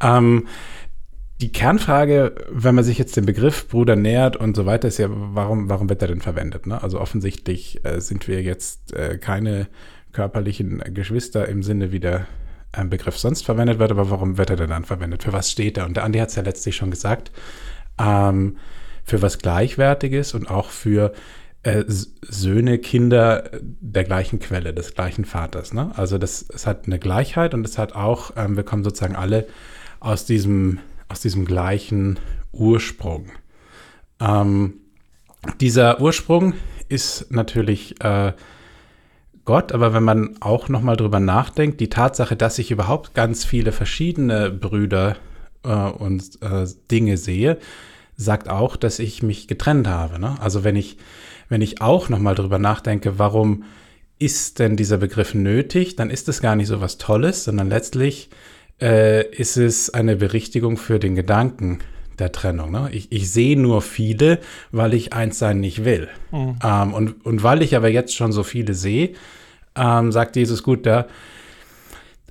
Ähm, 0.00 0.46
die 1.40 1.52
Kernfrage, 1.52 2.34
wenn 2.50 2.74
man 2.74 2.82
sich 2.82 2.98
jetzt 2.98 3.16
dem 3.16 3.26
Begriff 3.26 3.68
Bruder 3.68 3.94
nähert 3.94 4.36
und 4.36 4.56
so 4.56 4.66
weiter, 4.66 4.88
ist 4.88 4.98
ja, 4.98 5.06
warum, 5.08 5.68
warum 5.68 5.88
wird 5.88 6.02
er 6.02 6.08
denn 6.08 6.20
verwendet? 6.20 6.66
Ne? 6.66 6.82
Also 6.82 7.00
offensichtlich 7.00 7.84
äh, 7.84 8.00
sind 8.00 8.26
wir 8.26 8.42
jetzt 8.42 8.92
äh, 8.92 9.18
keine 9.18 9.68
körperlichen 10.12 10.82
Geschwister 10.94 11.46
im 11.46 11.62
Sinne, 11.62 11.92
wie 11.92 12.00
der 12.00 12.26
äh, 12.72 12.84
Begriff 12.84 13.18
sonst 13.18 13.44
verwendet 13.44 13.78
wird, 13.78 13.92
aber 13.92 14.10
warum 14.10 14.36
wird 14.36 14.50
er 14.50 14.56
denn 14.56 14.70
dann 14.70 14.84
verwendet? 14.84 15.22
Für 15.22 15.32
was 15.32 15.50
steht 15.50 15.78
er? 15.78 15.86
Und 15.86 15.96
der 15.96 16.04
Andi 16.04 16.18
hat 16.18 16.30
es 16.30 16.34
ja 16.34 16.42
letztlich 16.42 16.74
schon 16.74 16.90
gesagt, 16.90 17.30
ähm, 18.00 18.56
für 19.04 19.22
was 19.22 19.38
Gleichwertiges 19.38 20.34
und 20.34 20.50
auch 20.50 20.70
für 20.70 21.12
äh, 21.62 21.84
Söhne, 21.86 22.78
Kinder 22.78 23.50
der 23.62 24.04
gleichen 24.04 24.38
Quelle, 24.38 24.72
des 24.72 24.94
gleichen 24.94 25.24
Vaters. 25.24 25.72
Ne? 25.72 25.90
Also 25.96 26.18
das, 26.18 26.46
es 26.52 26.66
hat 26.66 26.86
eine 26.86 26.98
Gleichheit 26.98 27.54
und 27.54 27.66
es 27.66 27.78
hat 27.78 27.94
auch, 27.94 28.32
ähm, 28.36 28.56
wir 28.56 28.64
kommen 28.64 28.84
sozusagen 28.84 29.16
alle 29.16 29.46
aus 30.00 30.24
diesem 30.24 30.78
aus 31.08 31.20
diesem 31.20 31.44
gleichen 31.44 32.18
Ursprung. 32.52 33.30
Ähm, 34.20 34.74
dieser 35.60 36.00
Ursprung 36.00 36.54
ist 36.88 37.30
natürlich 37.30 38.02
äh, 38.02 38.32
Gott, 39.44 39.72
aber 39.72 39.94
wenn 39.94 40.02
man 40.02 40.36
auch 40.40 40.68
nochmal 40.68 40.96
drüber 40.96 41.20
nachdenkt, 41.20 41.80
die 41.80 41.88
Tatsache, 41.88 42.36
dass 42.36 42.58
ich 42.58 42.70
überhaupt 42.70 43.14
ganz 43.14 43.44
viele 43.44 43.72
verschiedene 43.72 44.50
Brüder 44.50 45.16
äh, 45.62 45.68
und 45.70 46.42
äh, 46.42 46.66
Dinge 46.90 47.16
sehe, 47.16 47.58
sagt 48.18 48.50
auch, 48.50 48.76
dass 48.76 48.98
ich 48.98 49.22
mich 49.22 49.46
getrennt 49.48 49.86
habe. 49.86 50.18
Ne? 50.18 50.36
Also 50.40 50.64
wenn 50.64 50.76
ich, 50.76 50.98
wenn 51.48 51.62
ich 51.62 51.80
auch 51.80 52.10
nochmal 52.10 52.34
drüber 52.34 52.58
nachdenke, 52.58 53.18
warum 53.18 53.64
ist 54.18 54.58
denn 54.58 54.76
dieser 54.76 54.98
Begriff 54.98 55.34
nötig, 55.34 55.94
dann 55.94 56.10
ist 56.10 56.28
es 56.28 56.42
gar 56.42 56.56
nicht 56.56 56.66
so 56.66 56.80
was 56.80 56.98
Tolles, 56.98 57.44
sondern 57.44 57.68
letztlich 57.68 58.28
äh, 58.82 59.24
ist 59.30 59.56
es 59.56 59.90
eine 59.90 60.16
Berichtigung 60.16 60.76
für 60.76 60.98
den 60.98 61.14
Gedanken 61.14 61.78
der 62.18 62.32
Trennung. 62.32 62.72
Ne? 62.72 62.88
Ich, 62.90 63.12
ich 63.12 63.30
sehe 63.30 63.58
nur 63.58 63.80
viele, 63.80 64.40
weil 64.72 64.94
ich 64.94 65.12
eins 65.12 65.38
sein 65.38 65.60
nicht 65.60 65.84
will. 65.84 66.08
Mhm. 66.32 66.58
Ähm, 66.64 66.94
und, 66.94 67.24
und 67.24 67.44
weil 67.44 67.62
ich 67.62 67.76
aber 67.76 67.88
jetzt 67.88 68.16
schon 68.16 68.32
so 68.32 68.42
viele 68.42 68.74
sehe, 68.74 69.10
ähm, 69.76 70.10
sagt 70.10 70.34
Jesus, 70.34 70.64
gut, 70.64 70.86
da 70.86 71.06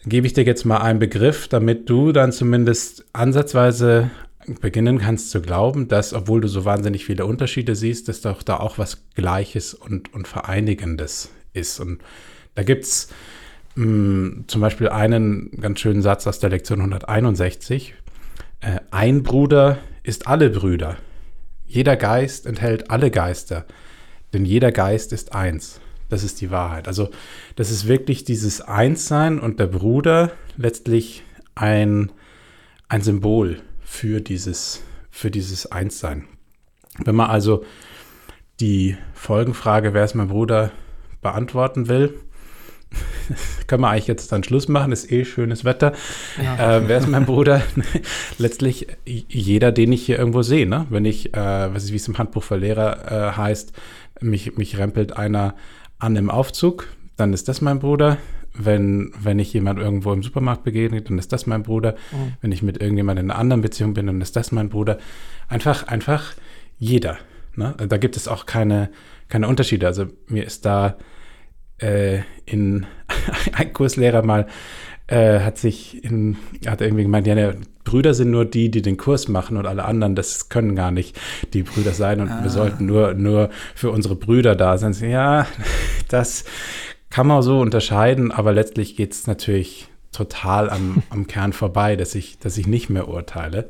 gebe 0.05 0.27
ich 0.27 0.33
dir 0.33 0.43
jetzt 0.43 0.65
mal 0.65 0.79
einen 0.79 0.99
Begriff, 0.99 1.47
damit 1.47 1.89
du 1.89 2.11
dann 2.11 2.33
zumindest 2.33 3.05
ansatzweise 3.13 4.11
beginnen 4.61 4.99
kannst 4.99 5.31
zu 5.31 5.41
glauben, 5.41 5.87
dass, 5.87 6.13
obwohl 6.13 6.41
du 6.41 6.47
so 6.47 6.65
wahnsinnig 6.65 7.05
viele 7.05 7.25
Unterschiede 7.25 7.75
siehst, 7.75 8.07
dass 8.07 8.21
doch 8.21 8.43
da 8.43 8.57
auch 8.57 8.77
was 8.77 9.03
Gleiches 9.15 9.73
und, 9.73 10.13
und 10.13 10.27
Vereinigendes 10.27 11.29
ist. 11.53 11.79
Und 11.79 11.99
da 12.55 12.63
gibt 12.63 12.85
es 12.85 13.09
hm, 13.75 14.45
zum 14.47 14.61
Beispiel 14.61 14.89
einen 14.89 15.51
ganz 15.61 15.79
schönen 15.79 16.01
Satz 16.01 16.25
aus 16.27 16.39
der 16.39 16.49
Lektion 16.49 16.79
161. 16.79 17.93
Äh, 18.61 18.79
ein 18.91 19.23
Bruder 19.23 19.79
ist 20.03 20.27
alle 20.27 20.49
Brüder. 20.49 20.97
Jeder 21.65 21.97
Geist 21.97 22.45
enthält 22.45 22.89
alle 22.89 23.11
Geister, 23.11 23.65
denn 24.33 24.45
jeder 24.45 24.71
Geist 24.71 25.11
ist 25.11 25.35
eins. 25.35 25.81
Das 26.09 26.23
ist 26.23 26.39
die 26.39 26.51
Wahrheit. 26.51 26.87
Also 26.87 27.09
das 27.57 27.69
ist 27.69 27.89
wirklich 27.89 28.23
dieses 28.23 28.61
Einssein 28.61 29.39
und 29.39 29.59
der 29.59 29.67
Bruder 29.67 30.31
letztlich 30.55 31.23
ein, 31.55 32.11
ein 32.87 33.01
Symbol 33.01 33.61
für 33.87 34.19
dieses, 34.19 34.83
für 35.09 35.31
dieses 35.31 35.71
Einssein. 35.71 36.25
Wenn 37.03 37.15
man 37.15 37.29
also 37.29 37.63
die 38.59 38.97
Folgenfrage, 39.13 39.93
wer 39.93 40.03
ist 40.03 40.13
mein 40.13 40.27
Bruder, 40.27 40.71
beantworten 41.21 41.87
will, 41.87 42.13
können 43.67 43.81
wir 43.81 43.89
eigentlich 43.89 44.07
jetzt 44.07 44.31
dann 44.31 44.43
Schluss 44.43 44.67
machen, 44.67 44.91
ist 44.91 45.09
eh 45.09 45.23
schönes 45.23 45.63
Wetter. 45.63 45.93
Ja. 46.41 46.77
Äh, 46.77 46.87
wer 46.87 46.97
ist 46.97 47.07
mein 47.07 47.25
Bruder? 47.25 47.61
Letztlich 48.37 48.87
jeder, 49.05 49.71
den 49.71 49.93
ich 49.93 50.05
hier 50.05 50.19
irgendwo 50.19 50.41
sehe. 50.41 50.67
Ne? 50.67 50.85
Wenn 50.89 51.05
ich, 51.05 51.33
äh, 51.33 51.73
was 51.73 51.85
ist, 51.85 51.91
wie 51.93 51.97
es 51.97 52.07
im 52.07 52.17
Handbuch 52.17 52.43
für 52.43 52.57
Lehrer 52.57 53.11
äh, 53.11 53.37
heißt, 53.37 53.71
mich, 54.19 54.57
mich 54.57 54.77
rempelt 54.77 55.15
einer 55.15 55.55
an 55.97 56.17
im 56.17 56.29
Aufzug, 56.29 56.87
dann 57.15 57.33
ist 57.33 57.47
das 57.47 57.61
mein 57.61 57.79
Bruder. 57.79 58.17
Wenn, 58.57 59.11
wenn 59.21 59.39
ich 59.39 59.53
jemand 59.53 59.79
irgendwo 59.79 60.11
im 60.13 60.23
Supermarkt 60.23 60.63
begegne, 60.63 61.01
dann 61.01 61.19
ist 61.19 61.31
das 61.31 61.45
mein 61.45 61.63
Bruder. 61.63 61.95
Mhm. 62.11 62.33
Wenn 62.41 62.51
ich 62.51 62.63
mit 62.63 62.81
irgendjemandem 62.81 63.25
in 63.25 63.31
einer 63.31 63.39
anderen 63.39 63.61
Beziehung 63.61 63.93
bin, 63.93 64.07
dann 64.07 64.21
ist 64.21 64.35
das 64.35 64.51
mein 64.51 64.69
Bruder. 64.69 64.97
Einfach, 65.47 65.87
einfach 65.87 66.33
jeder. 66.77 67.17
Ne? 67.55 67.75
Da 67.77 67.97
gibt 67.97 68.17
es 68.17 68.27
auch 68.27 68.45
keine, 68.45 68.89
keine 69.29 69.47
Unterschiede. 69.47 69.87
Also 69.87 70.07
mir 70.27 70.45
ist 70.45 70.65
da 70.65 70.97
äh, 71.79 72.19
in 72.45 72.85
ein 73.53 73.73
Kurslehrer 73.73 74.23
mal 74.23 74.47
äh, 75.07 75.39
hat 75.39 75.57
sich 75.57 76.03
in, 76.03 76.37
hat 76.65 76.81
irgendwie 76.81 77.03
gemeint, 77.03 77.27
ja, 77.27 77.35
ne, 77.35 77.55
Brüder 77.83 78.13
sind 78.13 78.31
nur 78.31 78.43
die, 78.43 78.69
die 78.69 78.81
den 78.81 78.97
Kurs 78.97 79.29
machen 79.29 79.55
und 79.55 79.65
alle 79.65 79.85
anderen, 79.85 80.15
das 80.15 80.49
können 80.49 80.75
gar 80.75 80.91
nicht 80.91 81.17
die 81.53 81.63
Brüder 81.63 81.91
sein 81.91 82.19
und 82.19 82.29
ah. 82.29 82.43
wir 82.43 82.49
sollten 82.49 82.85
nur, 82.85 83.13
nur 83.13 83.49
für 83.75 83.91
unsere 83.91 84.15
Brüder 84.15 84.55
da 84.55 84.77
sein. 84.77 84.93
Ja, 85.09 85.47
das 86.09 86.43
kann 87.09 87.27
man 87.27 87.41
so 87.41 87.59
unterscheiden, 87.59 88.31
aber 88.31 88.53
letztlich 88.53 88.95
geht 88.95 89.13
es 89.13 89.27
natürlich 89.27 89.87
total 90.11 90.69
am, 90.69 91.03
am 91.09 91.27
Kern 91.27 91.53
vorbei, 91.53 91.95
dass 91.95 92.15
ich, 92.15 92.39
dass 92.39 92.57
ich 92.57 92.67
nicht 92.67 92.89
mehr 92.89 93.07
urteile. 93.07 93.69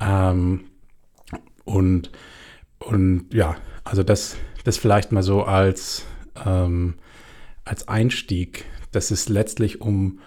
Ähm, 0.00 0.64
und, 1.64 2.10
und 2.78 3.26
ja, 3.32 3.56
also 3.84 4.02
das, 4.02 4.36
das 4.64 4.78
vielleicht 4.78 5.12
mal 5.12 5.22
so 5.22 5.44
als 5.44 6.04
ähm, 6.44 6.94
als 7.66 7.88
Einstieg, 7.88 8.64
dass 8.92 9.10
es 9.10 9.28
letztlich 9.28 9.82
um, 9.82 10.20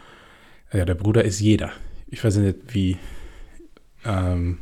ja, 0.72 0.86
der 0.86 0.94
Bruder 0.94 1.24
ist 1.24 1.40
jeder. 1.40 1.72
Ich 2.08 2.24
weiß 2.24 2.36
nicht, 2.38 2.58
wie, 2.68 2.98
ähm, 4.06 4.60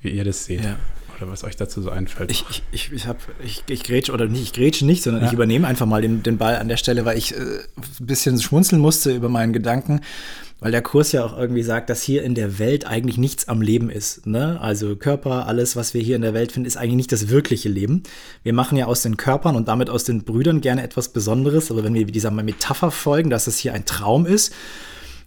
wie 0.00 0.10
ihr 0.10 0.24
das 0.24 0.44
seht. 0.44 0.64
Ja. 0.64 0.76
Oder 1.16 1.30
was 1.30 1.44
euch 1.44 1.56
dazu 1.56 1.82
so 1.82 1.90
einfällt. 1.90 2.30
Ich, 2.30 2.44
ich, 2.50 2.62
ich, 2.72 2.92
ich, 2.92 3.06
hab, 3.06 3.18
ich, 3.44 3.62
ich 3.68 3.82
grätsche, 3.84 4.12
oder 4.12 4.26
nicht, 4.26 4.42
ich 4.42 4.52
grätsche 4.52 4.86
nicht, 4.86 5.02
sondern 5.02 5.22
ja. 5.22 5.28
ich 5.28 5.34
übernehme 5.34 5.66
einfach 5.66 5.86
mal 5.86 6.02
den, 6.02 6.22
den 6.22 6.38
Ball 6.38 6.56
an 6.56 6.68
der 6.68 6.76
Stelle, 6.76 7.04
weil 7.04 7.18
ich 7.18 7.34
äh, 7.34 7.38
ein 7.38 8.06
bisschen 8.06 8.40
schmunzeln 8.40 8.80
musste 8.80 9.14
über 9.14 9.28
meinen 9.28 9.52
Gedanken 9.52 10.00
weil 10.64 10.72
der 10.72 10.80
Kurs 10.80 11.12
ja 11.12 11.22
auch 11.22 11.36
irgendwie 11.36 11.62
sagt, 11.62 11.90
dass 11.90 12.02
hier 12.02 12.22
in 12.22 12.34
der 12.34 12.58
Welt 12.58 12.86
eigentlich 12.86 13.18
nichts 13.18 13.48
am 13.48 13.60
Leben 13.60 13.90
ist. 13.90 14.26
Ne? 14.26 14.58
Also 14.62 14.96
Körper, 14.96 15.46
alles, 15.46 15.76
was 15.76 15.92
wir 15.92 16.00
hier 16.00 16.16
in 16.16 16.22
der 16.22 16.32
Welt 16.32 16.52
finden, 16.52 16.66
ist 16.66 16.78
eigentlich 16.78 16.96
nicht 16.96 17.12
das 17.12 17.28
wirkliche 17.28 17.68
Leben. 17.68 18.02
Wir 18.44 18.54
machen 18.54 18.78
ja 18.78 18.86
aus 18.86 19.02
den 19.02 19.18
Körpern 19.18 19.56
und 19.56 19.68
damit 19.68 19.90
aus 19.90 20.04
den 20.04 20.24
Brüdern 20.24 20.62
gerne 20.62 20.82
etwas 20.82 21.10
Besonderes, 21.10 21.70
aber 21.70 21.84
wenn 21.84 21.92
wir 21.92 22.06
dieser 22.06 22.30
Metapher 22.30 22.90
folgen, 22.90 23.28
dass 23.28 23.46
es 23.46 23.58
hier 23.58 23.74
ein 23.74 23.84
Traum 23.84 24.24
ist, 24.24 24.54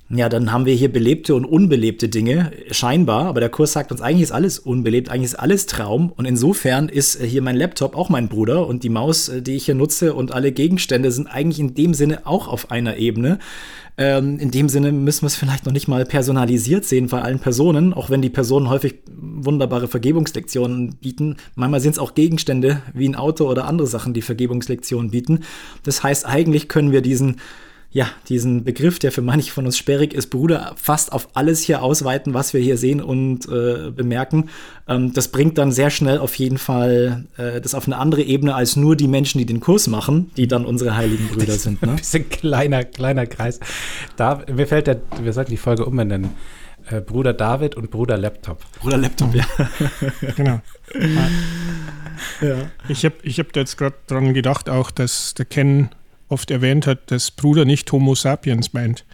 ja, 0.09 0.29
dann 0.29 0.53
haben 0.53 0.65
wir 0.65 0.73
hier 0.73 0.91
belebte 0.91 1.35
und 1.35 1.43
unbelebte 1.43 2.07
Dinge, 2.07 2.51
scheinbar, 2.71 3.25
aber 3.25 3.41
der 3.41 3.49
Kurs 3.49 3.73
sagt 3.73 3.91
uns, 3.91 3.99
eigentlich 3.99 4.23
ist 4.23 4.31
alles 4.31 4.57
unbelebt, 4.57 5.09
eigentlich 5.09 5.31
ist 5.31 5.39
alles 5.39 5.65
Traum 5.65 6.13
und 6.15 6.23
insofern 6.23 6.87
ist 6.87 7.21
hier 7.21 7.41
mein 7.41 7.57
Laptop 7.57 7.95
auch 7.95 8.07
mein 8.07 8.29
Bruder 8.29 8.67
und 8.67 8.83
die 8.83 8.89
Maus, 8.89 9.29
die 9.39 9.57
ich 9.57 9.65
hier 9.65 9.75
nutze 9.75 10.13
und 10.13 10.31
alle 10.31 10.53
Gegenstände 10.53 11.11
sind 11.11 11.27
eigentlich 11.27 11.59
in 11.59 11.73
dem 11.73 11.93
Sinne 11.93 12.25
auch 12.25 12.47
auf 12.47 12.71
einer 12.71 12.95
Ebene. 12.95 13.39
Ähm, 13.97 14.39
in 14.39 14.51
dem 14.51 14.69
Sinne 14.69 14.93
müssen 14.93 15.23
wir 15.23 15.27
es 15.27 15.35
vielleicht 15.35 15.65
noch 15.65 15.73
nicht 15.73 15.89
mal 15.89 16.05
personalisiert 16.05 16.85
sehen 16.85 17.07
bei 17.07 17.21
allen 17.21 17.39
Personen, 17.39 17.93
auch 17.93 18.09
wenn 18.09 18.21
die 18.21 18.29
Personen 18.29 18.69
häufig 18.69 18.95
wunderbare 19.13 19.89
Vergebungslektionen 19.89 20.95
bieten. 21.01 21.35
Manchmal 21.55 21.81
sind 21.81 21.93
es 21.93 21.99
auch 21.99 22.13
Gegenstände 22.13 22.81
wie 22.93 23.09
ein 23.09 23.15
Auto 23.15 23.49
oder 23.49 23.65
andere 23.65 23.87
Sachen, 23.87 24.13
die 24.13 24.21
Vergebungslektionen 24.21 25.11
bieten. 25.11 25.41
Das 25.83 26.03
heißt, 26.03 26.25
eigentlich 26.25 26.69
können 26.69 26.91
wir 26.91 27.01
diesen 27.01 27.37
ja, 27.89 28.07
diesen 28.27 28.63
Begriff, 28.65 28.99
der 28.99 29.11
für 29.11 29.21
manche 29.21 29.51
von 29.51 29.65
uns 29.65 29.77
sperrig 29.77 30.13
ist, 30.13 30.27
Bruder, 30.27 30.73
fast 30.75 31.13
auf 31.13 31.29
alles 31.35 31.61
hier 31.61 31.81
ausweiten, 31.81 32.33
was 32.33 32.53
wir 32.53 32.59
hier 32.59 32.77
sehen 32.77 33.01
und 33.01 33.47
äh, 33.47 33.91
bemerken. 33.91 34.49
Ähm, 34.89 35.13
das 35.13 35.29
bringt 35.29 35.57
dann 35.57 35.71
sehr 35.71 35.89
schnell 35.89 36.17
auf 36.17 36.35
jeden 36.35 36.57
Fall 36.57 37.25
äh, 37.37 37.61
das 37.61 37.73
auf 37.73 37.87
eine 37.87 37.97
andere 37.97 38.23
Ebene 38.23 38.55
als 38.55 38.75
nur 38.75 38.97
die 38.97 39.07
Menschen, 39.07 39.39
die 39.39 39.45
den 39.45 39.61
Kurs 39.61 39.87
machen, 39.87 40.31
die 40.35 40.47
dann 40.47 40.65
unsere 40.65 40.97
heiligen 40.97 41.29
Brüder 41.29 41.45
das 41.45 41.63
sind. 41.63 41.81
Ne? 41.81 41.91
Ein 41.91 41.95
bisschen 41.95 42.29
kleiner, 42.29 42.83
kleiner 42.83 43.25
Kreis. 43.25 43.59
Da, 44.17 44.43
mir 44.53 44.67
fällt 44.67 44.87
der, 44.87 45.01
wir 45.21 45.31
sollten 45.31 45.51
die 45.51 45.57
Folge 45.57 45.85
umbenennen. 45.85 46.31
Äh, 46.89 46.99
Bruder 46.99 47.33
David 47.33 47.75
und 47.75 47.89
Bruder 47.89 48.17
Laptop. 48.17 48.59
Bruder 48.79 48.97
Laptop, 48.97 49.33
ja. 49.33 49.45
genau. 50.35 50.59
ja. 52.41 52.55
Ich 52.89 53.05
habe 53.05 53.15
ich 53.23 53.39
hab 53.39 53.55
jetzt 53.55 53.77
gerade 53.77 53.95
dran 54.07 54.33
gedacht, 54.33 54.69
auch, 54.69 54.91
dass 54.91 55.33
der 55.33 55.45
Ken 55.45 55.89
oft 56.29 56.51
erwähnt 56.51 56.87
hat, 56.87 57.11
dass 57.11 57.31
Bruder 57.31 57.65
nicht 57.65 57.91
Homo 57.91 58.15
sapiens 58.15 58.73
meint. 58.73 59.05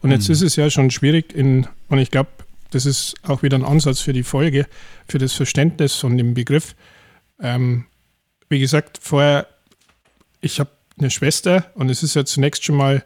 Und 0.00 0.10
jetzt 0.10 0.28
mhm. 0.28 0.34
ist 0.34 0.42
es 0.42 0.56
ja 0.56 0.70
schon 0.70 0.90
schwierig, 0.90 1.34
in, 1.34 1.66
und 1.88 1.98
ich 1.98 2.10
glaube, 2.10 2.30
das 2.70 2.86
ist 2.86 3.14
auch 3.22 3.42
wieder 3.42 3.58
ein 3.58 3.64
Ansatz 3.64 4.00
für 4.00 4.12
die 4.12 4.22
Folge, 4.22 4.66
für 5.06 5.18
das 5.18 5.34
Verständnis 5.34 5.94
von 5.94 6.16
dem 6.16 6.34
Begriff. 6.34 6.74
Ähm, 7.40 7.84
wie 8.48 8.58
gesagt, 8.58 8.98
vorher, 9.02 9.46
ich 10.40 10.58
habe 10.58 10.70
eine 10.98 11.10
Schwester 11.10 11.70
und 11.74 11.90
es 11.90 12.02
ist 12.02 12.14
ja 12.14 12.24
zunächst 12.24 12.64
schon 12.64 12.76
mal 12.76 13.04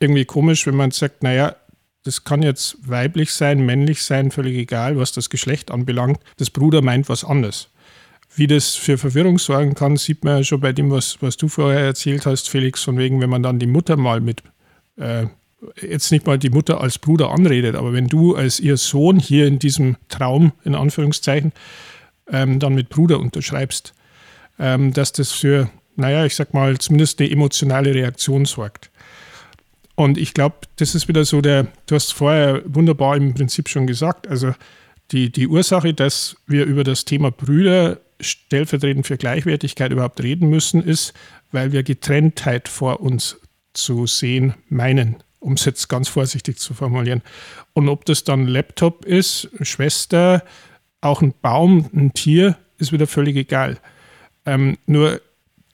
irgendwie 0.00 0.24
komisch, 0.24 0.66
wenn 0.66 0.76
man 0.76 0.90
sagt, 0.90 1.22
naja, 1.22 1.56
das 2.02 2.24
kann 2.24 2.42
jetzt 2.42 2.76
weiblich 2.86 3.32
sein, 3.32 3.64
männlich 3.64 4.02
sein, 4.02 4.30
völlig 4.30 4.56
egal, 4.56 4.98
was 4.98 5.12
das 5.12 5.30
Geschlecht 5.30 5.70
anbelangt. 5.70 6.18
Das 6.36 6.50
Bruder 6.50 6.82
meint 6.82 7.08
was 7.08 7.24
anderes. 7.24 7.68
Wie 8.36 8.46
das 8.46 8.74
für 8.74 8.98
Verwirrung 8.98 9.38
sorgen 9.38 9.74
kann, 9.74 9.96
sieht 9.96 10.24
man 10.24 10.38
ja 10.38 10.44
schon 10.44 10.60
bei 10.60 10.72
dem, 10.72 10.90
was, 10.90 11.18
was 11.20 11.36
du 11.36 11.48
vorher 11.48 11.80
erzählt 11.80 12.26
hast, 12.26 12.48
Felix, 12.48 12.82
von 12.82 12.98
wegen, 12.98 13.20
wenn 13.20 13.30
man 13.30 13.42
dann 13.42 13.58
die 13.58 13.66
Mutter 13.66 13.96
mal 13.96 14.20
mit 14.20 14.42
äh, 14.96 15.26
jetzt 15.80 16.10
nicht 16.10 16.26
mal 16.26 16.38
die 16.38 16.50
Mutter 16.50 16.80
als 16.80 16.98
Bruder 16.98 17.30
anredet, 17.30 17.74
aber 17.74 17.92
wenn 17.92 18.08
du 18.08 18.34
als 18.34 18.60
ihr 18.60 18.76
Sohn 18.76 19.18
hier 19.18 19.46
in 19.46 19.58
diesem 19.58 19.96
Traum, 20.08 20.52
in 20.64 20.74
Anführungszeichen, 20.74 21.52
ähm, 22.30 22.58
dann 22.58 22.74
mit 22.74 22.88
Bruder 22.88 23.18
unterschreibst, 23.18 23.94
ähm, 24.58 24.92
dass 24.92 25.12
das 25.12 25.32
für, 25.32 25.70
naja, 25.96 26.24
ich 26.24 26.34
sag 26.34 26.54
mal, 26.54 26.78
zumindest 26.78 27.20
eine 27.20 27.30
emotionale 27.30 27.94
Reaktion 27.94 28.44
sorgt. 28.44 28.90
Und 29.96 30.18
ich 30.18 30.34
glaube, 30.34 30.56
das 30.76 30.94
ist 30.94 31.06
wieder 31.06 31.24
so 31.24 31.40
der, 31.40 31.68
du 31.86 31.94
hast 31.94 32.12
vorher 32.12 32.62
wunderbar 32.66 33.16
im 33.16 33.34
Prinzip 33.34 33.68
schon 33.68 33.86
gesagt, 33.86 34.26
also 34.26 34.54
die, 35.12 35.30
die 35.30 35.46
Ursache, 35.46 35.94
dass 35.94 36.36
wir 36.46 36.64
über 36.64 36.82
das 36.82 37.04
Thema 37.04 37.30
Brüder 37.30 38.00
stellvertretend 38.20 39.06
für 39.06 39.16
Gleichwertigkeit 39.16 39.92
überhaupt 39.92 40.22
reden 40.22 40.48
müssen, 40.48 40.82
ist, 40.82 41.12
weil 41.52 41.72
wir 41.72 41.82
Getrenntheit 41.82 42.68
vor 42.68 43.00
uns 43.00 43.40
zu 43.72 44.06
sehen 44.06 44.54
meinen, 44.68 45.16
um 45.40 45.54
es 45.54 45.64
jetzt 45.64 45.88
ganz 45.88 46.08
vorsichtig 46.08 46.58
zu 46.58 46.74
formulieren. 46.74 47.22
Und 47.72 47.88
ob 47.88 48.04
das 48.04 48.24
dann 48.24 48.46
Laptop 48.46 49.04
ist, 49.04 49.48
Schwester, 49.60 50.42
auch 51.00 51.22
ein 51.22 51.34
Baum, 51.42 51.90
ein 51.94 52.12
Tier, 52.12 52.56
ist 52.78 52.92
wieder 52.92 53.06
völlig 53.06 53.36
egal. 53.36 53.78
Ähm, 54.46 54.78
nur 54.86 55.20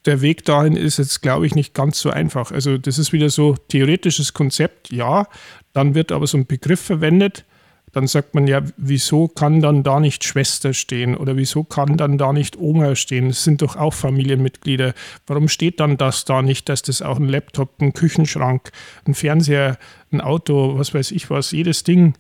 der 0.07 0.23
Weg 0.23 0.45
dahin 0.45 0.77
ist 0.77 0.99
jetzt, 0.99 1.21
glaube 1.23 1.47
ich, 1.47 1.55
nicht 1.55 1.75
ganz 1.75 2.01
so 2.01 2.11
einfach. 2.11 2.53
Also 2.53 2.79
das 2.79 2.99
ist 2.99 3.13
wieder 3.13 3.31
so 3.31 3.55
theoretisches 3.69 4.33
Konzept, 4.33 4.91
ja. 4.91 5.27
Dann 5.73 5.95
wird 5.95 6.11
aber 6.11 6.27
so 6.27 6.39
ein 6.39 6.47
Begriff 6.47 6.81
verwendet, 6.81 7.45
dann 7.93 8.07
sagt 8.07 8.35
man 8.35 8.47
ja, 8.47 8.63
wieso 8.77 9.29
kann 9.29 9.61
dann 9.61 9.83
da 9.83 9.99
nicht 9.99 10.25
Schwester 10.25 10.73
stehen 10.73 11.17
oder 11.17 11.37
wieso 11.37 11.65
kann 11.65 11.97
dann 11.97 12.19
da 12.19 12.33
nicht 12.33 12.57
Oma 12.57 12.95
stehen? 12.95 13.29
Das 13.29 13.45
sind 13.45 13.63
doch 13.63 13.77
auch 13.77 13.95
Familienmitglieder. 13.95 14.95
Warum 15.27 15.49
steht 15.49 15.81
dann 15.81 15.97
das 15.97 16.25
da 16.25 16.43
nicht, 16.43 16.69
dass 16.69 16.83
das 16.83 17.03
auch 17.03 17.19
ein 17.19 17.29
Laptop, 17.29 17.81
ein 17.81 17.93
Küchenschrank, 17.93 18.71
ein 19.07 19.15
Fernseher, 19.15 19.79
ein 20.13 20.21
Auto, 20.21 20.79
was 20.79 20.95
weiß 20.95 21.11
ich 21.11 21.31
was, 21.31 21.51
jedes 21.51 21.83
Ding 21.83 22.15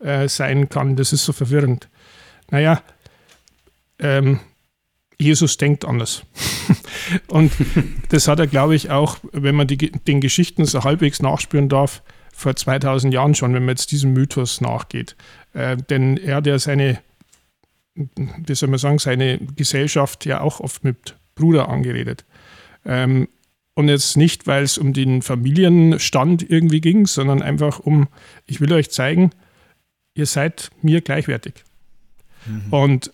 äh, 0.00 0.28
sein 0.28 0.68
kann? 0.68 0.96
Das 0.96 1.12
ist 1.12 1.24
so 1.24 1.32
verwirrend. 1.32 1.88
Naja, 2.50 2.82
ähm, 3.98 4.40
Jesus 5.18 5.56
denkt 5.56 5.84
anders. 5.84 6.24
Und 7.28 7.52
das 8.10 8.28
hat 8.28 8.40
er, 8.40 8.46
glaube 8.46 8.74
ich, 8.74 8.90
auch, 8.90 9.18
wenn 9.32 9.54
man 9.54 9.66
die, 9.66 9.76
den 9.78 10.20
Geschichten 10.20 10.64
so 10.64 10.84
halbwegs 10.84 11.22
nachspüren 11.22 11.68
darf, 11.68 12.02
vor 12.34 12.56
2000 12.56 13.14
Jahren 13.14 13.34
schon, 13.34 13.54
wenn 13.54 13.64
man 13.64 13.76
jetzt 13.76 13.92
diesem 13.92 14.12
Mythos 14.12 14.60
nachgeht. 14.60 15.16
Äh, 15.52 15.76
denn 15.76 16.16
er 16.16 16.36
hat 16.36 16.46
ja 16.46 16.58
seine, 16.58 16.98
wie 17.94 18.54
soll 18.54 18.68
man 18.68 18.78
sagen, 18.78 18.98
seine 18.98 19.38
Gesellschaft 19.38 20.26
ja 20.26 20.40
auch 20.40 20.60
oft 20.60 20.84
mit 20.84 21.16
Bruder 21.34 21.68
angeredet. 21.68 22.24
Ähm, 22.84 23.28
und 23.74 23.88
jetzt 23.88 24.16
nicht, 24.16 24.46
weil 24.46 24.62
es 24.62 24.78
um 24.78 24.92
den 24.92 25.22
Familienstand 25.22 26.48
irgendwie 26.48 26.80
ging, 26.80 27.06
sondern 27.06 27.42
einfach 27.42 27.80
um, 27.80 28.08
ich 28.46 28.60
will 28.60 28.72
euch 28.72 28.90
zeigen, 28.90 29.30
ihr 30.14 30.26
seid 30.26 30.70
mir 30.82 31.00
gleichwertig. 31.00 31.54
Mhm. 32.46 32.72
Und 32.72 33.12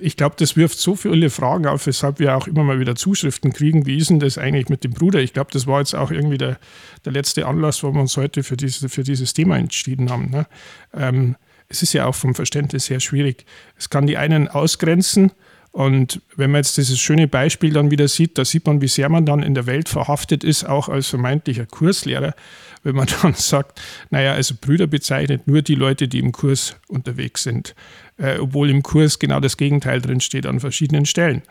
ich 0.00 0.16
glaube, 0.16 0.34
das 0.38 0.56
wirft 0.56 0.78
so 0.78 0.96
viele 0.96 1.30
Fragen 1.30 1.66
auf, 1.66 1.86
weshalb 1.86 2.18
wir 2.18 2.36
auch 2.36 2.48
immer 2.48 2.64
mal 2.64 2.80
wieder 2.80 2.96
Zuschriften 2.96 3.52
kriegen. 3.52 3.86
Wie 3.86 3.96
ist 3.96 4.10
denn 4.10 4.18
das 4.18 4.36
eigentlich 4.36 4.68
mit 4.68 4.82
dem 4.82 4.92
Bruder? 4.92 5.20
Ich 5.20 5.32
glaube, 5.32 5.50
das 5.52 5.68
war 5.68 5.78
jetzt 5.78 5.94
auch 5.94 6.10
irgendwie 6.10 6.38
der, 6.38 6.58
der 7.04 7.12
letzte 7.12 7.46
Anlass, 7.46 7.84
wo 7.84 7.92
wir 7.92 8.00
uns 8.00 8.16
heute 8.16 8.42
für, 8.42 8.56
diese, 8.56 8.88
für 8.88 9.04
dieses 9.04 9.34
Thema 9.34 9.58
entschieden 9.58 10.10
haben. 10.10 10.30
Ne? 10.30 10.46
Ähm, 10.92 11.36
es 11.68 11.82
ist 11.82 11.92
ja 11.92 12.06
auch 12.06 12.14
vom 12.16 12.34
Verständnis 12.34 12.90
her 12.90 12.98
schwierig. 12.98 13.46
Es 13.78 13.88
kann 13.88 14.06
die 14.06 14.16
einen 14.16 14.48
ausgrenzen. 14.48 15.30
Und 15.72 16.20
wenn 16.36 16.50
man 16.50 16.60
jetzt 16.60 16.76
dieses 16.76 17.00
schöne 17.00 17.28
Beispiel 17.28 17.72
dann 17.72 17.90
wieder 17.90 18.06
sieht, 18.06 18.36
da 18.36 18.44
sieht 18.44 18.66
man, 18.66 18.82
wie 18.82 18.88
sehr 18.88 19.08
man 19.08 19.24
dann 19.24 19.42
in 19.42 19.54
der 19.54 19.66
Welt 19.66 19.88
verhaftet 19.88 20.44
ist, 20.44 20.64
auch 20.64 20.90
als 20.90 21.08
vermeintlicher 21.08 21.64
Kurslehrer, 21.66 22.34
wenn 22.82 22.94
man 22.94 23.08
dann 23.22 23.34
sagt, 23.34 23.80
naja, 24.10 24.34
also 24.34 24.54
Brüder 24.60 24.86
bezeichnet 24.86 25.46
nur 25.46 25.62
die 25.62 25.74
Leute, 25.74 26.08
die 26.08 26.18
im 26.18 26.32
Kurs 26.32 26.76
unterwegs 26.88 27.42
sind 27.42 27.74
äh, 28.18 28.38
obwohl 28.38 28.70
im 28.70 28.82
Kurs 28.82 29.18
genau 29.18 29.40
das 29.40 29.56
Gegenteil 29.56 30.00
drin 30.00 30.20
steht 30.20 30.46
an 30.46 30.60
verschiedenen 30.60 31.06
Stellen. 31.06 31.42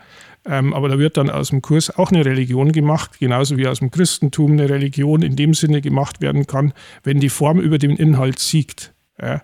Ähm, 0.44 0.74
aber 0.74 0.88
da 0.88 0.98
wird 0.98 1.16
dann 1.16 1.30
aus 1.30 1.50
dem 1.50 1.62
Kurs 1.62 1.96
auch 1.96 2.10
eine 2.10 2.24
Religion 2.24 2.72
gemacht, 2.72 3.20
genauso 3.20 3.56
wie 3.56 3.68
aus 3.68 3.78
dem 3.78 3.90
Christentum 3.90 4.52
eine 4.52 4.68
Religion 4.68 5.22
in 5.22 5.36
dem 5.36 5.54
Sinne 5.54 5.80
gemacht 5.80 6.20
werden 6.20 6.46
kann, 6.46 6.72
wenn 7.04 7.20
die 7.20 7.28
Form 7.28 7.60
über 7.60 7.78
den 7.78 7.96
Inhalt 7.96 8.38
siegt. 8.38 8.92
Ja. 9.20 9.42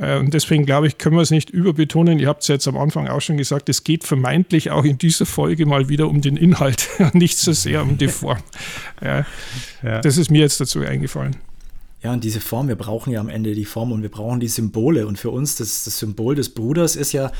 Äh, 0.00 0.18
und 0.18 0.32
deswegen 0.34 0.64
glaube 0.64 0.86
ich, 0.86 0.98
können 0.98 1.16
wir 1.16 1.22
es 1.22 1.30
nicht 1.30 1.50
überbetonen. 1.50 2.18
Ihr 2.18 2.28
habt 2.28 2.42
es 2.42 2.48
jetzt 2.48 2.66
am 2.68 2.76
Anfang 2.76 3.08
auch 3.08 3.20
schon 3.20 3.36
gesagt, 3.36 3.68
es 3.68 3.84
geht 3.84 4.04
vermeintlich 4.04 4.70
auch 4.70 4.84
in 4.84 4.98
dieser 4.98 5.26
Folge 5.26 5.66
mal 5.66 5.88
wieder 5.88 6.08
um 6.08 6.20
den 6.20 6.36
Inhalt, 6.36 6.88
nicht 7.12 7.38
so 7.38 7.52
sehr 7.52 7.82
um 7.82 7.98
die 7.98 8.08
Form. 8.08 8.38
Ja. 9.02 9.26
Ja. 9.82 10.00
Das 10.00 10.16
ist 10.16 10.30
mir 10.30 10.42
jetzt 10.42 10.60
dazu 10.60 10.80
eingefallen. 10.80 11.34
Ja, 12.02 12.12
und 12.12 12.22
diese 12.22 12.40
Form, 12.40 12.68
wir 12.68 12.76
brauchen 12.76 13.12
ja 13.12 13.20
am 13.20 13.28
Ende 13.28 13.54
die 13.54 13.64
Form 13.64 13.90
und 13.90 14.02
wir 14.02 14.10
brauchen 14.10 14.38
die 14.38 14.46
Symbole. 14.46 15.08
Und 15.08 15.18
für 15.18 15.30
uns, 15.30 15.56
das, 15.56 15.82
das 15.82 15.98
Symbol 15.98 16.36
des 16.36 16.50
Bruders 16.50 16.94
ist 16.94 17.12
ja 17.12 17.32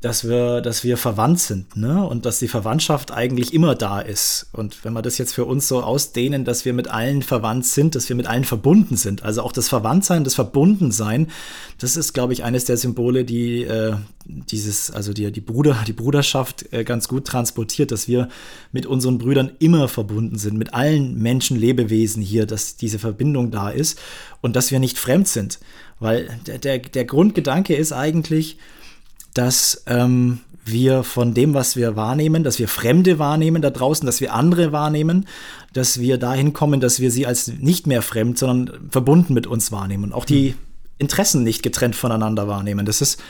dass 0.00 0.28
wir, 0.28 0.60
dass 0.60 0.84
wir 0.84 0.96
verwandt 0.96 1.40
sind, 1.40 1.76
ne? 1.76 2.06
Und 2.06 2.24
dass 2.24 2.38
die 2.38 2.46
Verwandtschaft 2.46 3.10
eigentlich 3.10 3.52
immer 3.52 3.74
da 3.74 4.00
ist. 4.00 4.46
Und 4.52 4.84
wenn 4.84 4.92
wir 4.92 5.02
das 5.02 5.18
jetzt 5.18 5.34
für 5.34 5.44
uns 5.44 5.66
so 5.66 5.82
ausdehnen, 5.82 6.44
dass 6.44 6.64
wir 6.64 6.72
mit 6.72 6.86
allen 6.88 7.22
verwandt 7.22 7.66
sind, 7.66 7.96
dass 7.96 8.08
wir 8.08 8.14
mit 8.14 8.26
allen 8.26 8.44
verbunden 8.44 8.96
sind, 8.96 9.24
also 9.24 9.42
auch 9.42 9.50
das 9.50 9.68
Verwandtsein, 9.68 10.22
das 10.22 10.36
Verbundensein, 10.36 11.28
das 11.78 11.96
ist, 11.96 12.12
glaube 12.12 12.32
ich, 12.32 12.44
eines 12.44 12.64
der 12.64 12.76
Symbole, 12.76 13.24
die 13.24 13.64
äh, 13.64 13.96
dieses, 14.24 14.92
also 14.92 15.12
die, 15.12 15.32
die 15.32 15.40
Bruder, 15.40 15.76
die 15.86 15.92
Bruderschaft 15.92 16.72
äh, 16.72 16.84
ganz 16.84 17.08
gut 17.08 17.26
transportiert, 17.26 17.90
dass 17.90 18.06
wir 18.06 18.28
mit 18.70 18.86
unseren 18.86 19.18
Brüdern 19.18 19.50
immer 19.58 19.88
verbunden 19.88 20.38
sind, 20.38 20.56
mit 20.58 20.74
allen 20.74 21.18
Menschen, 21.18 21.56
Lebewesen 21.56 22.22
hier, 22.22 22.46
dass 22.46 22.76
diese 22.76 23.00
Verbindung 23.00 23.50
da 23.50 23.70
ist 23.70 23.98
und 24.42 24.54
dass 24.54 24.70
wir 24.70 24.78
nicht 24.78 24.96
fremd 24.96 25.26
sind. 25.26 25.58
Weil 25.98 26.38
der, 26.46 26.58
der, 26.58 26.78
der 26.78 27.04
Grundgedanke 27.04 27.74
ist 27.74 27.92
eigentlich, 27.92 28.58
dass 29.38 29.84
ähm, 29.86 30.40
wir 30.64 31.04
von 31.04 31.32
dem, 31.32 31.54
was 31.54 31.76
wir 31.76 31.94
wahrnehmen, 31.94 32.42
dass 32.42 32.58
wir 32.58 32.66
Fremde 32.66 33.20
wahrnehmen 33.20 33.62
da 33.62 33.70
draußen, 33.70 34.04
dass 34.04 34.20
wir 34.20 34.34
andere 34.34 34.72
wahrnehmen, 34.72 35.26
dass 35.72 36.00
wir 36.00 36.18
dahin 36.18 36.52
kommen, 36.52 36.80
dass 36.80 36.98
wir 36.98 37.12
sie 37.12 37.24
als 37.24 37.46
nicht 37.46 37.86
mehr 37.86 38.02
fremd, 38.02 38.36
sondern 38.36 38.90
verbunden 38.90 39.34
mit 39.34 39.46
uns 39.46 39.70
wahrnehmen. 39.70 40.12
Auch 40.12 40.24
die 40.24 40.56
Interessen 40.98 41.44
nicht 41.44 41.62
getrennt 41.62 41.94
voneinander 41.94 42.48
wahrnehmen. 42.48 42.84
Das 42.84 43.00
ist 43.00 43.22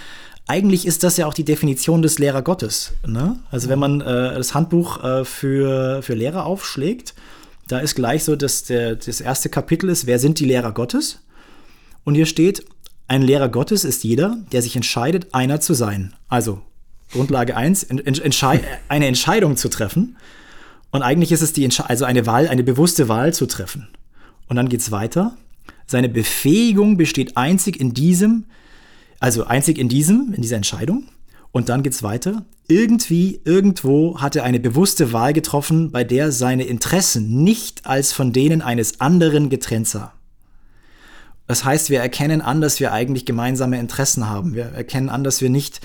eigentlich 0.47 0.87
ist 0.87 1.05
das 1.05 1.19
ja 1.19 1.27
auch 1.27 1.35
die 1.35 1.45
Definition 1.45 2.01
des 2.01 2.19
Lehrer 2.19 2.41
Gottes. 2.41 2.93
Ne? 3.07 3.39
Also 3.51 3.69
wenn 3.69 3.79
man 3.79 4.01
äh, 4.01 4.35
das 4.35 4.55
Handbuch 4.55 5.05
äh, 5.05 5.25
für, 5.27 6.03
für 6.03 6.15
Lehrer 6.15 6.47
aufschlägt, 6.47 7.15
da 7.69 7.81
ist 7.81 7.97
gleich 7.97 8.25
so, 8.25 8.35
dass 8.35 8.65
der, 8.65 8.97
das 8.97 9.21
erste 9.21 9.51
Kapitel 9.51 9.91
ist, 9.91 10.07
wer 10.07 10.19
sind 10.19 10.41
die 10.41 10.47
Lehrer 10.47 10.73
Gottes? 10.73 11.21
Und 12.05 12.15
hier 12.15 12.25
steht, 12.25 12.65
ein 13.09 13.23
Lehrer 13.23 13.49
Gottes 13.49 13.85
ist 13.85 14.05
jeder, 14.05 14.37
der 14.53 14.61
sich 14.61 14.77
entscheidet, 14.77 15.35
einer 15.35 15.61
zu 15.61 15.73
sein. 15.73 16.15
Also 16.29 16.61
Grundlage 17.11 17.57
1, 17.57 17.85
Entschei 17.85 18.61
eine 18.89 19.07
Entscheidung 19.07 19.57
zu 19.57 19.71
treffen. 19.71 20.19
Und 20.91 21.03
eigentlich 21.03 21.33
ist 21.33 21.43
es 21.43 21.55
die 21.55 21.65
Entsche 21.65 21.89
also 21.89 22.05
eine 22.05 22.27
Wahl, 22.27 22.49
eine 22.49 22.63
bewusste 22.63 23.09
Wahl 23.09 23.33
zu 23.33 23.47
treffen. 23.47 23.89
Und 24.47 24.57
dann 24.57 24.69
geht 24.69 24.81
es 24.81 24.91
weiter. 24.91 25.37
Seine 25.87 26.11
Befähigung 26.11 26.99
besteht 26.99 27.37
einzig 27.39 27.81
in 27.81 27.95
diesem, 27.95 28.45
also 29.21 29.45
einzig 29.45 29.79
in 29.79 29.89
diesem, 29.89 30.35
in 30.35 30.43
dieser 30.43 30.57
Entscheidung. 30.57 31.09
Und 31.51 31.71
dann 31.71 31.83
geht 31.83 31.95
es 31.95 32.03
weiter. 32.03 32.45
Irgendwie, 32.69 33.41
irgendwo 33.45 34.21
hat 34.21 34.37
er 34.37 34.45
eine 34.45 34.61
bewusste 34.61 35.15
Wahl 35.15 35.33
getroffen, 35.33 35.91
bei 35.93 36.05
der 36.05 36.31
seine 36.31 36.65
Interessen 36.65 37.43
nicht 37.43 37.87
als 37.87 38.13
von 38.13 38.35
denen 38.35 38.61
eines 38.61 39.01
anderen 39.01 39.49
getrennt 39.49 39.89
sah. 39.89 40.13
Das 41.49 41.65
heißt, 41.65 41.91
wir 41.91 41.99
erkennen 42.01 42.41
an, 42.41 42.61
dass 42.61 42.79
wir 42.79 42.93
eigentlich 42.93 43.25
gemeinsame 43.25 43.81
Interessen 43.81 44.29
haben. 44.29 44.55
Wir 44.55 44.67
erkennen 44.67 45.09
an, 45.09 45.25
dass 45.25 45.41
wir 45.41 45.51
nicht 45.51 45.81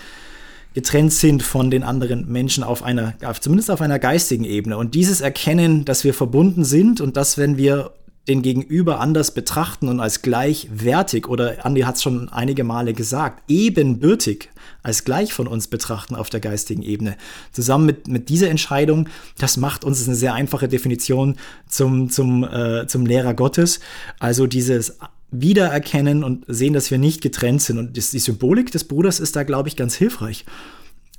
getrennt 0.73 1.13
sind 1.13 1.41
von 1.41 1.71
den 1.71 1.84
anderen 1.84 2.30
Menschen 2.32 2.63
auf 2.63 2.84
einer, 2.84 3.13
zumindest 3.39 3.71
auf 3.71 3.82
einer 3.82 3.97
geistigen 3.97 4.43
Ebene. 4.43 4.78
Und 4.78 4.93
dieses 4.93 5.21
Erkennen, 5.21 5.86
dass 5.86 6.04
wir 6.04 6.13
verbunden 6.13 6.65
sind 6.65 6.99
und 6.99 7.15
dass, 7.15 7.38
wenn 7.38 7.58
wir 7.58 7.91
den 8.28 8.41
Gegenüber 8.41 8.99
anders 8.99 9.34
betrachten 9.34 9.89
und 9.89 9.99
als 9.99 10.21
gleichwertig 10.21 11.28
oder 11.28 11.65
Andi 11.65 11.82
hat 11.82 11.95
es 11.95 12.04
schon 12.04 12.30
einige 12.30 12.63
Male 12.63 12.93
gesagt, 12.93 13.43
ebenbürtig 13.49 14.49
als 14.82 15.04
gleich 15.04 15.34
von 15.34 15.47
uns 15.47 15.67
betrachten 15.67 16.15
auf 16.15 16.30
der 16.30 16.39
geistigen 16.39 16.84
Ebene. 16.84 17.17
Zusammen 17.52 17.86
mit, 17.86 18.08
mit 18.08 18.30
dieser 18.30 18.49
Entscheidung, 18.49 19.10
das 19.38 19.58
macht 19.58 19.84
uns 19.84 20.06
eine 20.08 20.15
sehr 20.15 20.34
einfache 20.34 20.69
Definition 20.69 21.36
zum, 21.67 22.10
zum, 22.10 22.43
äh, 22.43 22.88
zum 22.88 23.06
Lehrer 23.06 23.34
Gottes. 23.34 23.82
Also 24.19 24.47
dieses 24.47 24.97
wiedererkennen 25.33 26.23
und 26.23 26.45
sehen, 26.47 26.73
dass 26.73 26.91
wir 26.91 26.97
nicht 26.97 27.21
getrennt 27.21 27.61
sind. 27.61 27.77
Und 27.77 27.97
die 27.97 28.01
Symbolik 28.01 28.71
des 28.71 28.85
Bruders 28.85 29.19
ist 29.19 29.35
da, 29.35 29.43
glaube 29.43 29.67
ich, 29.67 29.75
ganz 29.75 29.95
hilfreich. 29.95 30.45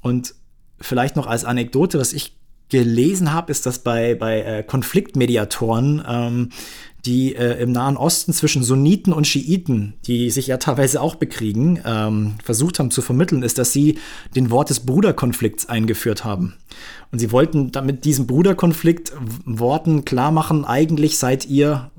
Und 0.00 0.34
vielleicht 0.80 1.16
noch 1.16 1.26
als 1.26 1.44
Anekdote, 1.44 1.98
was 1.98 2.12
ich 2.12 2.36
gelesen 2.70 3.32
habe, 3.32 3.52
ist, 3.52 3.66
dass 3.66 3.80
bei, 3.80 4.14
bei 4.14 4.40
äh, 4.40 4.62
Konfliktmediatoren, 4.62 6.02
ähm, 6.08 6.48
die 7.04 7.34
äh, 7.36 7.60
im 7.62 7.72
Nahen 7.72 7.96
Osten 7.96 8.32
zwischen 8.32 8.62
Sunniten 8.62 9.12
und 9.12 9.26
Schiiten, 9.26 9.94
die 10.06 10.30
sich 10.30 10.46
ja 10.46 10.56
teilweise 10.56 11.02
auch 11.02 11.16
bekriegen, 11.16 11.80
ähm, 11.84 12.36
versucht 12.42 12.78
haben 12.78 12.90
zu 12.90 13.02
vermitteln, 13.02 13.42
ist, 13.42 13.58
dass 13.58 13.72
sie 13.72 13.98
den 14.34 14.50
Wort 14.50 14.70
des 14.70 14.80
Bruderkonflikts 14.80 15.68
eingeführt 15.68 16.24
haben. 16.24 16.54
Und 17.12 17.18
sie 17.18 17.30
wollten 17.30 17.72
damit 17.72 18.06
diesem 18.06 18.26
Bruderkonflikt 18.26 19.12
Worten 19.44 20.04
klar 20.04 20.32
machen, 20.32 20.64
eigentlich 20.64 21.18
seid 21.18 21.46
ihr 21.46 21.90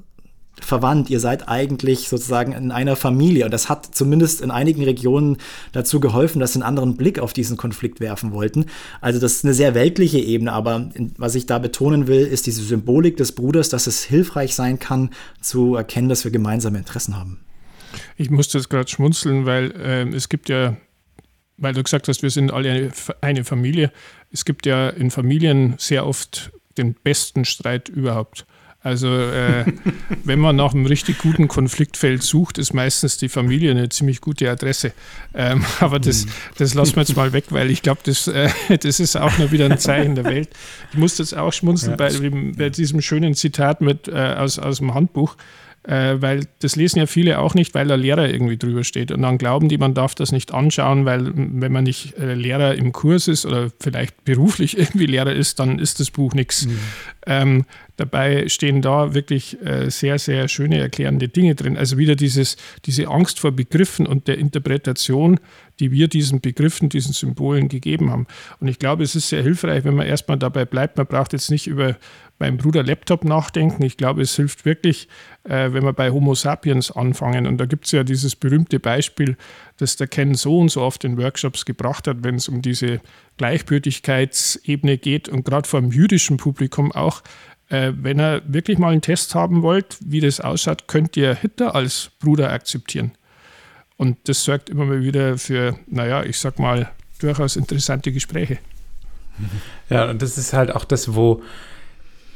verwandt, 0.62 1.10
ihr 1.10 1.20
seid 1.20 1.48
eigentlich 1.48 2.08
sozusagen 2.08 2.54
in 2.54 2.72
einer 2.72 2.96
Familie. 2.96 3.46
Und 3.46 3.52
das 3.52 3.70
hat 3.70 3.94
zumindest 3.94 4.42
in 4.42 4.52
einigen 4.52 4.84
Regionen 4.84 5.38
dazu 5.72 6.00
geholfen, 6.00 6.40
dass 6.40 6.54
sie 6.54 6.58
einen 6.58 6.68
anderen 6.68 6.98
Blick 6.98 7.20
auf 7.20 7.34
diesen 7.34 7.58
Konflikt 7.58 8.00
werfen 8.00 8.32
wollten. 8.32 8.66
Also 9.02 9.20
das 9.20 9.34
ist 9.34 9.46
eine 9.46 9.54
sehr 9.54 9.76
weltliche 9.76 10.20
Ebene, 10.20 10.54
aber 10.54 10.90
was 11.18 11.36
ich 11.36 11.46
da 11.46 11.60
betonen 11.60 12.08
will, 12.08 12.26
ist 12.26 12.46
diese 12.46 12.64
Symbolik 12.64 13.18
des 13.18 13.34
Bruders, 13.34 13.70
dass 13.70 13.88
es 13.88 14.04
hilfreich 14.04 14.56
sein 14.56 14.80
kann, 14.80 15.10
zu 15.42 15.76
erkennen, 15.76 16.10
dass 16.10 16.24
wir 16.24 16.32
gemeinsame 16.32 16.78
Interessen 16.78 17.18
haben. 17.18 17.40
Ich 18.18 18.30
musste 18.30 18.58
jetzt 18.58 18.70
gerade 18.70 18.90
schmunzeln, 18.90 19.46
weil 19.46 19.72
äh, 19.72 20.08
es 20.16 20.30
gibt 20.30 20.50
ja, 20.50 20.76
weil 21.58 21.74
du 21.74 21.84
gesagt 21.84 22.08
hast, 22.08 22.24
wir 22.24 22.30
sind 22.30 22.52
alle 22.52 22.72
eine, 22.72 22.92
eine 23.22 23.44
Familie. 23.44 23.92
Es 24.32 24.46
gibt 24.46 24.66
ja 24.66 24.90
in 24.90 25.12
Familien 25.12 25.76
sehr 25.78 26.06
oft 26.06 26.52
den 26.78 26.94
besten 26.94 27.46
Streit 27.46 27.90
überhaupt. 27.90 28.46
Also 28.86 29.08
äh, 29.18 29.66
wenn 30.26 30.38
man 30.38 30.58
nach 30.58 30.76
einem 30.76 30.86
richtig 30.86 31.18
guten 31.18 31.48
Konfliktfeld 31.48 32.22
sucht, 32.22 32.60
ist 32.60 32.72
meistens 32.72 33.18
die 33.18 33.30
Familie 33.30 33.72
eine 33.72 33.90
ziemlich 33.90 34.22
gute 34.22 34.48
Adresse. 34.48 34.94
Ähm, 35.34 35.66
aber 35.80 35.98
das, 35.98 36.28
das 36.60 36.76
lassen 36.76 36.96
wir 36.96 37.02
jetzt 37.02 37.16
mal 37.16 37.34
weg, 37.34 37.46
weil 37.50 37.72
ich 37.72 37.82
glaube, 37.82 38.02
das, 38.04 38.28
äh, 38.28 38.50
das 38.80 39.00
ist 39.00 39.16
auch 39.16 39.36
nur 39.40 39.52
wieder 39.52 39.66
ein 39.66 39.80
Zeichen 39.80 40.14
der 40.14 40.26
Welt. 40.26 40.50
Ich 40.92 41.00
musste 41.00 41.24
jetzt 41.24 41.36
auch 41.36 41.52
schmunzeln 41.52 41.94
ja, 41.94 41.96
bei, 41.98 42.12
bei, 42.56 42.70
diesem 42.70 43.02
schönen 43.02 43.34
Zitat 43.34 43.82
mit, 43.82 44.08
äh, 44.08 44.36
aus, 44.38 44.60
aus 44.60 44.78
dem 44.78 44.94
Handbuch 44.94 45.36
äh, 45.88 46.16
weil 46.20 46.48
das 46.60 46.76
lesen 46.76 47.00
ja 47.00 47.06
viele 47.06 47.40
auch 47.40 47.54
nicht, 47.54 47.74
weil 47.76 47.88
der 47.88 47.98
Lehrer 47.98 48.30
irgendwie 48.30 48.58
drüber 48.58 48.84
steht. 48.84 49.12
Und 49.12 49.22
dann 49.22 49.38
glauben 49.38 49.70
die, 49.70 49.78
man 49.78 49.94
darf 49.94 50.16
das 50.16 50.32
nicht 50.32 50.54
anschauen, 50.54 51.06
weil 51.06 51.32
wenn 51.36 51.72
man 51.72 51.84
nicht 51.84 52.18
äh, 52.18 52.34
Lehrer 52.34 52.76
im 52.76 52.92
Kurs 52.92 53.28
ist 53.28 53.46
oder 53.46 53.72
vielleicht 53.80 54.26
beruflich 54.26 54.78
irgendwie 54.78 55.06
Lehrer 55.06 55.34
ist, 55.34 55.60
dann 55.60 55.80
ist 55.80 56.00
das 56.00 56.12
Buch 56.12 56.34
nichts. 56.34 56.66
Mhm. 56.66 56.80
Ähm, 57.28 57.66
dabei 57.98 58.48
stehen 58.50 58.82
da 58.82 59.14
wirklich 59.14 59.62
äh, 59.64 59.90
sehr, 59.90 60.20
sehr 60.20 60.48
schöne 60.48 60.80
erklärende 60.80 61.28
Dinge 61.28 61.56
drin. 61.56 61.78
Also 61.78 61.98
wieder 61.98 62.16
dieses, 62.16 62.58
diese 62.86 63.08
Angst 63.08 63.40
vor 63.40 63.52
Begriffen 63.52 64.08
und 64.08 64.28
der 64.28 64.38
Interpretation, 64.38 65.40
die 65.80 65.92
wir 65.92 66.08
diesen 66.08 66.42
Begriffen, 66.42 66.90
diesen 66.90 67.14
Symbolen 67.14 67.68
gegeben 67.68 68.12
haben. 68.12 68.28
Und 68.60 68.68
ich 68.68 68.80
glaube, 68.80 69.04
es 69.04 69.16
ist 69.16 69.30
sehr 69.30 69.44
hilfreich, 69.44 69.84
wenn 69.84 69.96
man 69.96 70.08
erstmal 70.08 70.38
dabei 70.38 70.66
bleibt. 70.66 70.98
Man 70.98 71.08
braucht 71.08 71.34
jetzt 71.34 71.52
nicht 71.52 71.68
über 71.68 71.98
meinen 72.40 72.58
Bruder 72.58 72.84
Laptop 72.84 73.24
nachdenken. 73.24 73.84
Ich 73.84 73.98
glaube, 73.98 74.22
es 74.22 74.36
hilft 74.36 74.66
wirklich, 74.66 75.08
äh, 75.44 75.72
wenn 75.72 75.84
wir 75.84 75.94
bei 75.94 76.12
Homo 76.12 76.36
sapiens 76.36 76.92
anfangen. 76.92 77.48
Und 77.48 77.58
da 77.58 77.66
gibt 77.66 77.86
es 77.86 77.92
ja 77.92 78.04
dieses 78.04 78.36
berühmte 78.36 78.80
Beispiel, 78.80 79.38
das 79.78 79.96
der 79.96 80.08
Ken 80.08 80.36
so 80.36 80.60
und 80.60 80.70
so 80.70 80.82
oft 80.82 81.04
in 81.04 81.18
Workshops 81.18 81.66
gebracht 81.66 82.08
hat, 82.08 82.24
wenn 82.24 82.36
es 82.36 82.50
um 82.50 82.62
diese 82.62 83.00
Gleichgültigkeitsebene 83.38 84.98
geht 84.98 85.30
und 85.30 85.46
gerade 85.46 85.68
vor 85.68 85.82
dem 85.82 85.92
jüdischen 85.92 86.38
Publikum 86.38 86.92
auch. 86.92 87.22
Äh, 87.70 87.94
wenn 87.96 88.20
ihr 88.20 88.42
wirklich 88.48 88.78
mal 88.78 88.92
einen 88.92 89.02
Test 89.02 89.34
haben 89.34 89.62
wollt, 89.62 89.98
wie 90.02 90.20
das 90.20 90.40
ausschaut, 90.40 90.88
könnt 90.88 91.18
ihr 91.18 91.34
Hitler 91.36 91.74
als 91.74 92.12
Bruder 92.20 92.52
akzeptieren. 92.52 93.12
Und 93.98 94.18
das 94.28 94.44
sorgt 94.44 94.70
immer 94.70 94.86
mal 94.86 95.02
wieder 95.02 95.38
für, 95.38 95.78
naja, 95.88 96.24
ich 96.24 96.38
sag 96.38 96.60
mal, 96.60 96.92
durchaus 97.20 97.56
interessante 97.56 98.12
Gespräche. 98.12 98.60
Ja, 99.90 100.10
und 100.10 100.22
das 100.22 100.38
ist 100.38 100.54
halt 100.54 100.74
auch 100.74 100.86
das, 100.86 101.16
wo 101.16 101.42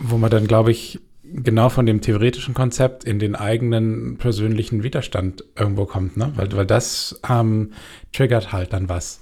wo 0.02 0.18
man 0.18 0.30
dann, 0.30 0.48
glaube 0.48 0.72
ich, 0.72 1.00
genau 1.24 1.70
von 1.70 1.86
dem 1.86 2.02
theoretischen 2.02 2.54
Konzept 2.54 3.04
in 3.04 3.20
den 3.20 3.36
eigenen 3.36 4.18
persönlichen 4.18 4.84
Widerstand 4.84 5.44
irgendwo 5.56 5.86
kommt, 5.86 6.18
ne? 6.18 6.32
Weil, 6.36 6.52
weil 6.54 6.66
das 6.66 7.20
ähm, 7.30 7.74
triggert 8.14 8.52
halt 8.52 8.74
dann 8.74 8.90
was. 8.90 9.20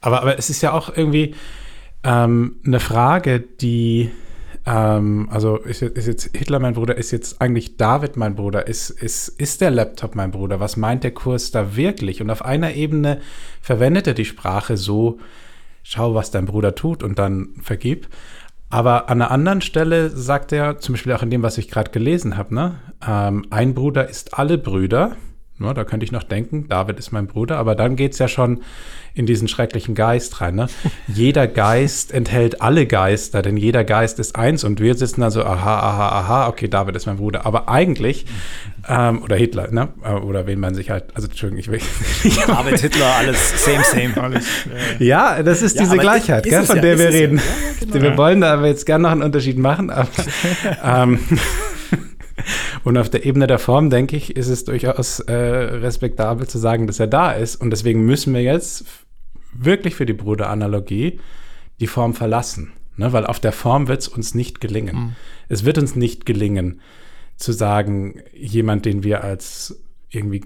Aber, 0.00 0.22
aber 0.22 0.38
es 0.38 0.50
ist 0.50 0.62
ja 0.62 0.72
auch 0.72 0.96
irgendwie 0.96 1.34
ähm, 2.04 2.56
eine 2.64 2.80
Frage, 2.80 3.40
die, 3.40 4.10
ähm, 4.66 5.28
also 5.30 5.56
ist, 5.56 5.82
ist, 5.82 6.06
jetzt 6.06 6.36
Hitler 6.36 6.60
mein 6.60 6.74
Bruder, 6.74 6.96
ist 6.96 7.10
jetzt 7.10 7.40
eigentlich 7.40 7.76
David 7.76 8.16
mein 8.16 8.36
Bruder, 8.36 8.68
ist, 8.68 8.90
ist, 8.90 9.28
ist 9.28 9.60
der 9.60 9.70
Laptop 9.70 10.14
mein 10.14 10.30
Bruder? 10.30 10.60
Was 10.60 10.76
meint 10.76 11.02
der 11.02 11.12
Kurs 11.12 11.50
da 11.50 11.76
wirklich? 11.76 12.22
Und 12.22 12.30
auf 12.30 12.44
einer 12.44 12.74
Ebene 12.74 13.20
verwendet 13.60 14.06
er 14.06 14.14
die 14.14 14.24
Sprache 14.24 14.76
so, 14.76 15.18
schau, 15.82 16.14
was 16.14 16.30
dein 16.30 16.46
Bruder 16.46 16.74
tut 16.74 17.02
und 17.02 17.18
dann 17.18 17.54
vergib. 17.62 18.08
Aber 18.70 19.08
an 19.08 19.22
einer 19.22 19.30
anderen 19.30 19.60
Stelle 19.62 20.10
sagt 20.10 20.52
er, 20.52 20.78
zum 20.78 20.94
Beispiel 20.94 21.12
auch 21.12 21.22
in 21.22 21.30
dem, 21.30 21.42
was 21.42 21.56
ich 21.58 21.68
gerade 21.68 21.90
gelesen 21.90 22.36
habe, 22.36 22.54
ne, 22.54 22.74
ähm, 23.06 23.46
ein 23.50 23.74
Bruder 23.74 24.08
ist 24.08 24.38
alle 24.38 24.58
Brüder. 24.58 25.16
Ja, 25.60 25.74
da 25.74 25.84
könnte 25.84 26.04
ich 26.04 26.12
noch 26.12 26.22
denken, 26.22 26.68
David 26.68 26.98
ist 26.98 27.10
mein 27.10 27.26
Bruder, 27.26 27.56
aber 27.58 27.74
dann 27.74 27.96
geht 27.96 28.12
es 28.12 28.18
ja 28.18 28.28
schon 28.28 28.60
in 29.14 29.26
diesen 29.26 29.48
schrecklichen 29.48 29.96
Geist 29.96 30.40
rein. 30.40 30.54
Ne? 30.54 30.68
Jeder 31.08 31.48
Geist 31.48 32.12
enthält 32.14 32.62
alle 32.62 32.86
Geister, 32.86 33.42
denn 33.42 33.56
jeder 33.56 33.82
Geist 33.82 34.20
ist 34.20 34.36
eins 34.36 34.62
und 34.62 34.80
wir 34.80 34.94
sitzen 34.94 35.20
da 35.22 35.30
so, 35.32 35.42
aha, 35.42 35.80
aha, 35.80 36.08
aha, 36.10 36.48
okay, 36.48 36.68
David 36.68 36.94
ist 36.94 37.06
mein 37.06 37.16
Bruder. 37.16 37.44
Aber 37.44 37.68
eigentlich, 37.68 38.26
ähm, 38.88 39.20
oder 39.22 39.34
Hitler, 39.34 39.72
ne? 39.72 39.88
Äh, 40.04 40.12
oder 40.12 40.46
wen 40.46 40.60
man 40.60 40.74
sich 40.74 40.90
halt, 40.90 41.06
also 41.14 41.26
Entschuldigung, 41.26 41.58
ich 41.58 41.70
will. 41.70 41.80
David, 42.46 42.78
Hitler, 42.78 43.16
alles 43.18 43.64
same, 43.64 43.82
same. 43.82 44.08
Alles, 44.22 44.46
äh. 45.00 45.04
Ja, 45.04 45.42
das 45.42 45.62
ist 45.62 45.76
ja, 45.76 45.82
diese 45.82 45.96
Gleichheit, 45.96 46.46
ist 46.46 46.50
gell, 46.50 46.64
von 46.64 46.76
ja, 46.76 46.82
der 46.82 46.98
wir 46.98 47.08
reden. 47.08 47.38
Ja, 47.38 47.86
genau. 47.86 48.02
Wir 48.02 48.16
wollen 48.16 48.40
da 48.40 48.54
aber 48.54 48.66
jetzt 48.68 48.86
gerne 48.86 49.02
noch 49.02 49.10
einen 49.10 49.22
Unterschied 49.22 49.58
machen. 49.58 49.90
Aber, 49.90 50.08
ähm, 50.84 51.18
und 52.84 52.96
auf 52.96 53.10
der 53.10 53.24
Ebene 53.24 53.46
der 53.46 53.58
Form, 53.58 53.90
denke 53.90 54.16
ich, 54.16 54.36
ist 54.36 54.48
es 54.48 54.64
durchaus 54.64 55.20
äh, 55.20 55.34
respektabel 55.34 56.46
zu 56.46 56.58
sagen, 56.58 56.86
dass 56.86 57.00
er 57.00 57.06
da 57.06 57.32
ist. 57.32 57.56
Und 57.56 57.70
deswegen 57.70 58.04
müssen 58.04 58.34
wir 58.34 58.42
jetzt 58.42 58.84
wirklich 59.52 59.94
für 59.94 60.06
die 60.06 60.12
Bruderanalogie 60.12 61.20
die 61.80 61.86
Form 61.86 62.14
verlassen. 62.14 62.72
Ne? 62.96 63.12
Weil 63.12 63.26
auf 63.26 63.40
der 63.40 63.52
Form 63.52 63.88
wird 63.88 64.02
es 64.02 64.08
uns 64.08 64.34
nicht 64.34 64.60
gelingen. 64.60 64.96
Mhm. 64.96 65.16
Es 65.48 65.64
wird 65.64 65.78
uns 65.78 65.96
nicht 65.96 66.26
gelingen, 66.26 66.80
zu 67.36 67.52
sagen, 67.52 68.20
jemand, 68.34 68.84
den 68.84 69.04
wir 69.04 69.22
als 69.22 69.80
irgendwie 70.10 70.44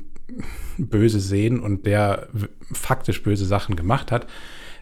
böse 0.79 1.21
sehen 1.21 1.61
und 1.61 1.87
der 1.87 2.29
faktisch 2.73 3.23
böse 3.23 3.47
Sachen 3.47 3.77
gemacht 3.77 4.12
hat, 4.12 4.27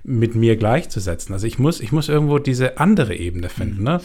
mit 0.02 0.34
mir 0.34 0.56
gleichzusetzen. 0.56 1.32
Also 1.32 1.46
ich 1.46 1.58
muss, 1.58 1.80
ich 1.80 1.92
muss 1.92 2.08
irgendwo 2.08 2.38
diese 2.38 2.78
andere 2.78 3.14
Ebene 3.14 3.48
finden. 3.48 3.78
Mhm. 3.78 3.84
Ne? 3.84 4.00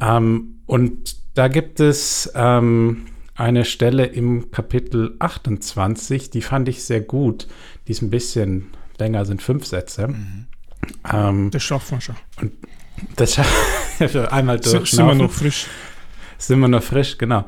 Ähm, 0.00 0.54
und 0.66 1.21
da 1.34 1.48
gibt 1.48 1.80
es 1.80 2.30
ähm, 2.34 3.06
eine 3.34 3.64
Stelle 3.64 4.06
im 4.06 4.50
Kapitel 4.50 5.16
28, 5.18 6.30
die 6.30 6.42
fand 6.42 6.68
ich 6.68 6.84
sehr 6.84 7.00
gut. 7.00 7.48
Die 7.86 7.92
ist 7.92 8.02
ein 8.02 8.10
bisschen 8.10 8.70
länger, 8.98 9.24
sind 9.24 9.42
fünf 9.42 9.66
Sätze. 9.66 10.08
Mhm. 10.08 10.46
Ähm, 11.10 11.50
das 11.50 11.62
schaffen 11.62 11.96
wir 11.96 12.00
schon. 12.00 12.16
Und 12.40 12.52
das 13.16 13.34
schaffen 13.34 13.54
wir 13.98 14.32
einmal 14.32 14.60
durch. 14.60 14.90
Sind 14.90 15.06
wir 15.06 15.14
noch 15.14 15.30
frisch? 15.30 15.66
Sind 16.38 16.60
wir 16.60 16.68
noch 16.68 16.82
frisch, 16.82 17.18
genau. 17.18 17.46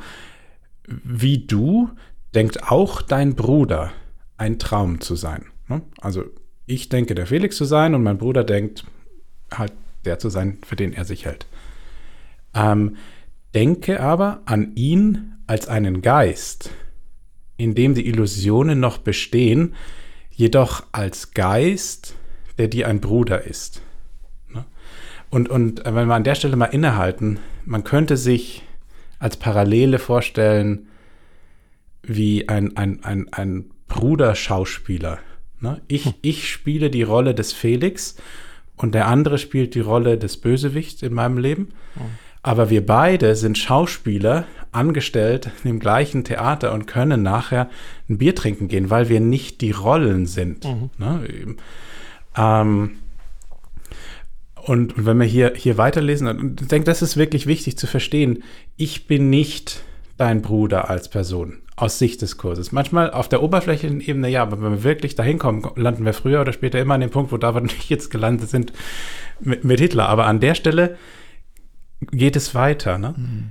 Wie 0.86 1.46
du 1.46 1.90
denkt 2.34 2.70
auch 2.70 3.02
dein 3.02 3.34
Bruder, 3.34 3.92
ein 4.36 4.58
Traum 4.58 5.00
zu 5.00 5.16
sein. 5.16 5.46
Ne? 5.68 5.82
Also 6.00 6.24
ich 6.66 6.88
denke, 6.88 7.14
der 7.14 7.26
Felix 7.26 7.56
zu 7.56 7.64
sein 7.64 7.94
und 7.94 8.02
mein 8.02 8.18
Bruder 8.18 8.44
denkt 8.44 8.84
halt 9.52 9.72
der 10.04 10.18
zu 10.18 10.28
sein, 10.28 10.58
für 10.66 10.76
den 10.76 10.92
er 10.92 11.04
sich 11.04 11.24
hält. 11.24 11.46
Ähm, 12.54 12.96
denke 13.54 14.00
aber 14.00 14.42
an 14.46 14.72
ihn 14.74 15.36
als 15.46 15.68
einen 15.68 16.02
Geist, 16.02 16.70
in 17.56 17.74
dem 17.74 17.94
die 17.94 18.06
Illusionen 18.06 18.80
noch 18.80 18.98
bestehen, 18.98 19.74
jedoch 20.30 20.84
als 20.92 21.32
Geist, 21.32 22.14
der 22.58 22.68
dir 22.68 22.88
ein 22.88 23.00
Bruder 23.00 23.44
ist. 23.44 23.82
Ne? 24.48 24.64
Und, 25.30 25.48
und 25.48 25.82
wenn 25.84 26.08
wir 26.08 26.14
an 26.14 26.24
der 26.24 26.34
Stelle 26.34 26.56
mal 26.56 26.66
innehalten, 26.66 27.38
man 27.64 27.84
könnte 27.84 28.16
sich 28.16 28.62
als 29.18 29.36
Parallele 29.36 29.98
vorstellen, 29.98 30.88
wie 32.02 32.48
ein, 32.48 32.76
ein, 32.76 33.02
ein, 33.04 33.32
ein 33.32 33.70
Bruderschauspieler. 33.88 35.18
Ne? 35.60 35.80
Ich, 35.88 36.06
hm. 36.06 36.14
ich 36.20 36.50
spiele 36.50 36.90
die 36.90 37.02
Rolle 37.02 37.34
des 37.34 37.52
Felix 37.52 38.16
und 38.76 38.94
der 38.94 39.06
andere 39.06 39.38
spielt 39.38 39.74
die 39.74 39.80
Rolle 39.80 40.18
des 40.18 40.36
Bösewichts 40.36 41.02
in 41.02 41.14
meinem 41.14 41.38
Leben. 41.38 41.68
Hm. 41.94 42.02
Aber 42.44 42.68
wir 42.68 42.84
beide 42.84 43.36
sind 43.36 43.56
Schauspieler, 43.56 44.44
angestellt 44.70 45.50
im 45.64 45.80
gleichen 45.80 46.24
Theater 46.24 46.74
und 46.74 46.86
können 46.86 47.22
nachher 47.22 47.70
ein 48.08 48.18
Bier 48.18 48.34
trinken 48.34 48.68
gehen, 48.68 48.90
weil 48.90 49.08
wir 49.08 49.20
nicht 49.20 49.62
die 49.62 49.70
Rollen 49.70 50.26
sind. 50.26 50.64
Mhm. 50.64 50.90
Ne? 50.98 51.56
Ähm, 52.36 52.90
und, 54.66 55.06
wenn 55.06 55.18
wir 55.18 55.26
hier, 55.26 55.54
hier 55.56 55.78
weiterlesen, 55.78 56.26
und 56.26 56.60
ich 56.60 56.68
denke, 56.68 56.84
das 56.84 57.00
ist 57.00 57.16
wirklich 57.16 57.46
wichtig 57.46 57.78
zu 57.78 57.86
verstehen, 57.86 58.42
ich 58.76 59.06
bin 59.06 59.30
nicht 59.30 59.82
dein 60.18 60.42
Bruder 60.42 60.90
als 60.90 61.08
Person 61.08 61.62
aus 61.76 61.98
Sicht 61.98 62.20
des 62.20 62.36
Kurses. 62.36 62.72
Manchmal 62.72 63.10
auf 63.10 63.30
der 63.30 63.42
oberflächlichen 63.42 64.02
Ebene 64.02 64.28
ja, 64.28 64.42
aber 64.42 64.60
wenn 64.60 64.70
wir 64.70 64.84
wirklich 64.84 65.14
dahin 65.14 65.38
kommen, 65.38 65.66
landen 65.76 66.04
wir 66.04 66.12
früher 66.12 66.42
oder 66.42 66.52
später 66.52 66.78
immer 66.78 66.94
an 66.94 67.00
dem 67.00 67.10
Punkt, 67.10 67.32
wo 67.32 67.38
David 67.38 67.62
und 67.62 67.72
ich 67.72 67.88
jetzt 67.88 68.10
gelandet 68.10 68.50
sind 68.50 68.74
mit, 69.40 69.64
mit 69.64 69.80
Hitler. 69.80 70.10
Aber 70.10 70.26
an 70.26 70.40
der 70.40 70.54
Stelle 70.54 70.98
geht 72.00 72.36
es 72.36 72.54
weiter. 72.54 72.98
Ne? 72.98 73.14
Mhm. 73.16 73.50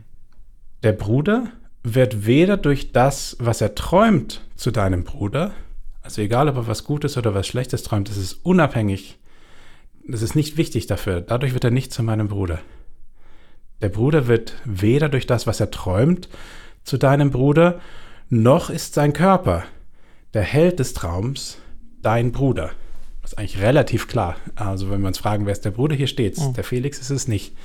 Der 0.83 0.93
Bruder 0.93 1.47
wird 1.83 2.25
weder 2.25 2.57
durch 2.57 2.91
das, 2.91 3.35
was 3.39 3.61
er 3.61 3.75
träumt, 3.75 4.41
zu 4.55 4.71
deinem 4.71 5.03
Bruder, 5.03 5.53
also 6.01 6.21
egal, 6.21 6.49
ob 6.49 6.57
er 6.57 6.67
was 6.67 6.83
Gutes 6.83 7.17
oder 7.17 7.33
was 7.33 7.47
Schlechtes 7.47 7.83
träumt, 7.83 8.09
das 8.09 8.17
ist 8.17 8.33
unabhängig. 8.43 9.17
Das 10.07 10.21
ist 10.21 10.35
nicht 10.35 10.57
wichtig 10.57 10.85
dafür. 10.85 11.21
Dadurch 11.21 11.53
wird 11.53 11.63
er 11.63 11.71
nicht 11.71 11.93
zu 11.93 12.03
meinem 12.03 12.27
Bruder. 12.27 12.59
Der 13.81 13.89
Bruder 13.89 14.27
wird 14.27 14.53
weder 14.65 15.09
durch 15.09 15.27
das, 15.27 15.47
was 15.47 15.59
er 15.59 15.71
träumt, 15.71 16.29
zu 16.83 16.97
deinem 16.97 17.31
Bruder, 17.31 17.79
noch 18.29 18.69
ist 18.69 18.93
sein 18.93 19.13
Körper, 19.13 19.63
der 20.33 20.41
Held 20.41 20.79
des 20.79 20.93
Traums, 20.93 21.57
dein 22.01 22.31
Bruder. 22.31 22.71
Das 23.21 23.31
ist 23.31 23.37
eigentlich 23.37 23.61
relativ 23.61 24.07
klar. 24.07 24.35
Also 24.55 24.89
wenn 24.89 25.01
wir 25.01 25.07
uns 25.07 25.17
fragen, 25.17 25.45
wer 25.45 25.53
ist 25.53 25.63
der 25.63 25.71
Bruder, 25.71 25.95
hier 25.95 26.07
steht's. 26.07 26.39
Oh. 26.39 26.53
Der 26.55 26.65
Felix 26.65 26.99
ist 26.99 27.09
es 27.09 27.27
nicht. 27.29 27.55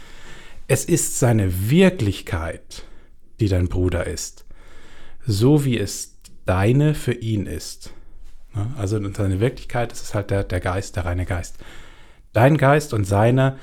Es 0.70 0.84
ist 0.84 1.18
seine 1.18 1.70
Wirklichkeit, 1.70 2.84
die 3.40 3.48
dein 3.48 3.68
Bruder 3.68 4.06
ist. 4.06 4.44
So 5.26 5.64
wie 5.64 5.78
es 5.78 6.18
deine 6.44 6.94
für 6.94 7.14
ihn 7.14 7.46
ist. 7.46 7.94
Also 8.76 9.00
seine 9.12 9.40
Wirklichkeit, 9.40 9.92
ist 9.92 10.14
halt 10.14 10.30
der, 10.30 10.44
der 10.44 10.60
Geist, 10.60 10.96
der 10.96 11.06
reine 11.06 11.24
Geist. 11.24 11.56
Dein 12.34 12.58
Geist 12.58 12.92
und 12.92 13.04
seiner 13.04 13.56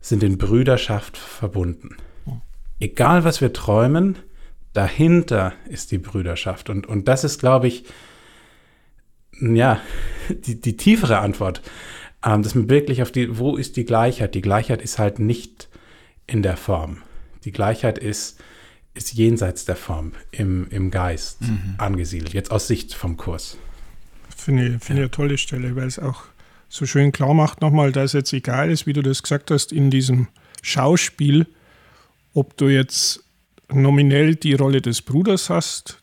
sind 0.00 0.24
in 0.24 0.36
Brüderschaft 0.36 1.16
verbunden. 1.16 1.96
Egal, 2.80 3.22
was 3.22 3.40
wir 3.40 3.52
träumen, 3.52 4.18
dahinter 4.72 5.52
ist 5.68 5.92
die 5.92 5.98
Brüderschaft. 5.98 6.70
Und, 6.70 6.88
und 6.88 7.06
das 7.06 7.22
ist, 7.22 7.38
glaube 7.38 7.68
ich, 7.68 7.84
ja, 9.40 9.80
die, 10.28 10.60
die 10.60 10.76
tiefere 10.76 11.18
Antwort, 11.18 11.62
ähm, 12.24 12.42
dass 12.42 12.56
man 12.56 12.68
wirklich 12.68 13.00
auf 13.02 13.12
die, 13.12 13.38
wo 13.38 13.56
ist 13.56 13.76
die 13.76 13.84
Gleichheit? 13.84 14.34
Die 14.34 14.42
Gleichheit 14.42 14.82
ist 14.82 14.98
halt 14.98 15.20
nicht 15.20 15.67
in 16.28 16.42
der 16.42 16.56
Form. 16.56 17.02
Die 17.44 17.50
Gleichheit 17.50 17.98
ist, 17.98 18.38
ist 18.94 19.12
jenseits 19.14 19.64
der 19.64 19.74
Form, 19.74 20.12
im, 20.30 20.68
im 20.70 20.92
Geist 20.92 21.42
mhm. 21.42 21.74
angesiedelt, 21.78 22.32
jetzt 22.32 22.52
aus 22.52 22.68
Sicht 22.68 22.94
vom 22.94 23.16
Kurs. 23.16 23.56
Finde 24.36 24.66
ich, 24.66 24.84
find 24.84 24.98
ja. 24.98 25.04
eine 25.04 25.10
tolle 25.10 25.38
Stelle, 25.38 25.74
weil 25.74 25.88
es 25.88 25.98
auch 25.98 26.24
so 26.68 26.86
schön 26.86 27.12
klar 27.12 27.34
macht 27.34 27.60
nochmal, 27.60 27.90
dass 27.90 28.12
jetzt 28.12 28.32
egal 28.32 28.70
ist, 28.70 28.86
wie 28.86 28.92
du 28.92 29.02
das 29.02 29.22
gesagt 29.22 29.50
hast, 29.50 29.72
in 29.72 29.90
diesem 29.90 30.28
Schauspiel, 30.62 31.46
ob 32.34 32.56
du 32.56 32.68
jetzt 32.68 33.24
nominell 33.70 34.36
die 34.36 34.54
Rolle 34.54 34.82
des 34.82 35.02
Bruders 35.02 35.50
hast, 35.50 36.02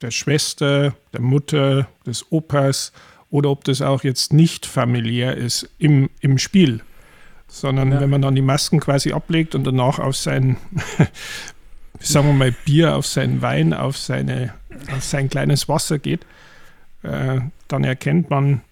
der 0.00 0.10
Schwester, 0.10 0.96
der 1.12 1.20
Mutter, 1.20 1.88
des 2.06 2.30
Opas 2.32 2.92
oder 3.30 3.50
ob 3.50 3.64
das 3.64 3.82
auch 3.82 4.02
jetzt 4.02 4.32
nicht 4.32 4.66
familiär 4.66 5.36
ist 5.36 5.68
im, 5.78 6.10
im 6.20 6.38
Spiel, 6.38 6.82
sondern 7.52 7.92
ja. 7.92 8.00
wenn 8.00 8.08
man 8.08 8.22
dann 8.22 8.34
die 8.34 8.42
Masken 8.42 8.80
quasi 8.80 9.12
ablegt 9.12 9.54
und 9.54 9.64
danach 9.64 9.98
auf 9.98 10.16
sein, 10.16 10.56
sagen 12.00 12.26
wir 12.28 12.32
mal, 12.32 12.52
Bier, 12.64 12.96
auf 12.96 13.06
seinen 13.06 13.42
Wein, 13.42 13.74
auf, 13.74 13.98
seine, 13.98 14.54
auf 14.90 15.04
sein 15.04 15.28
kleines 15.28 15.68
Wasser 15.68 15.98
geht, 15.98 16.24
äh, 17.02 17.40
dann 17.68 17.84
erkennt 17.84 18.30
man, 18.30 18.62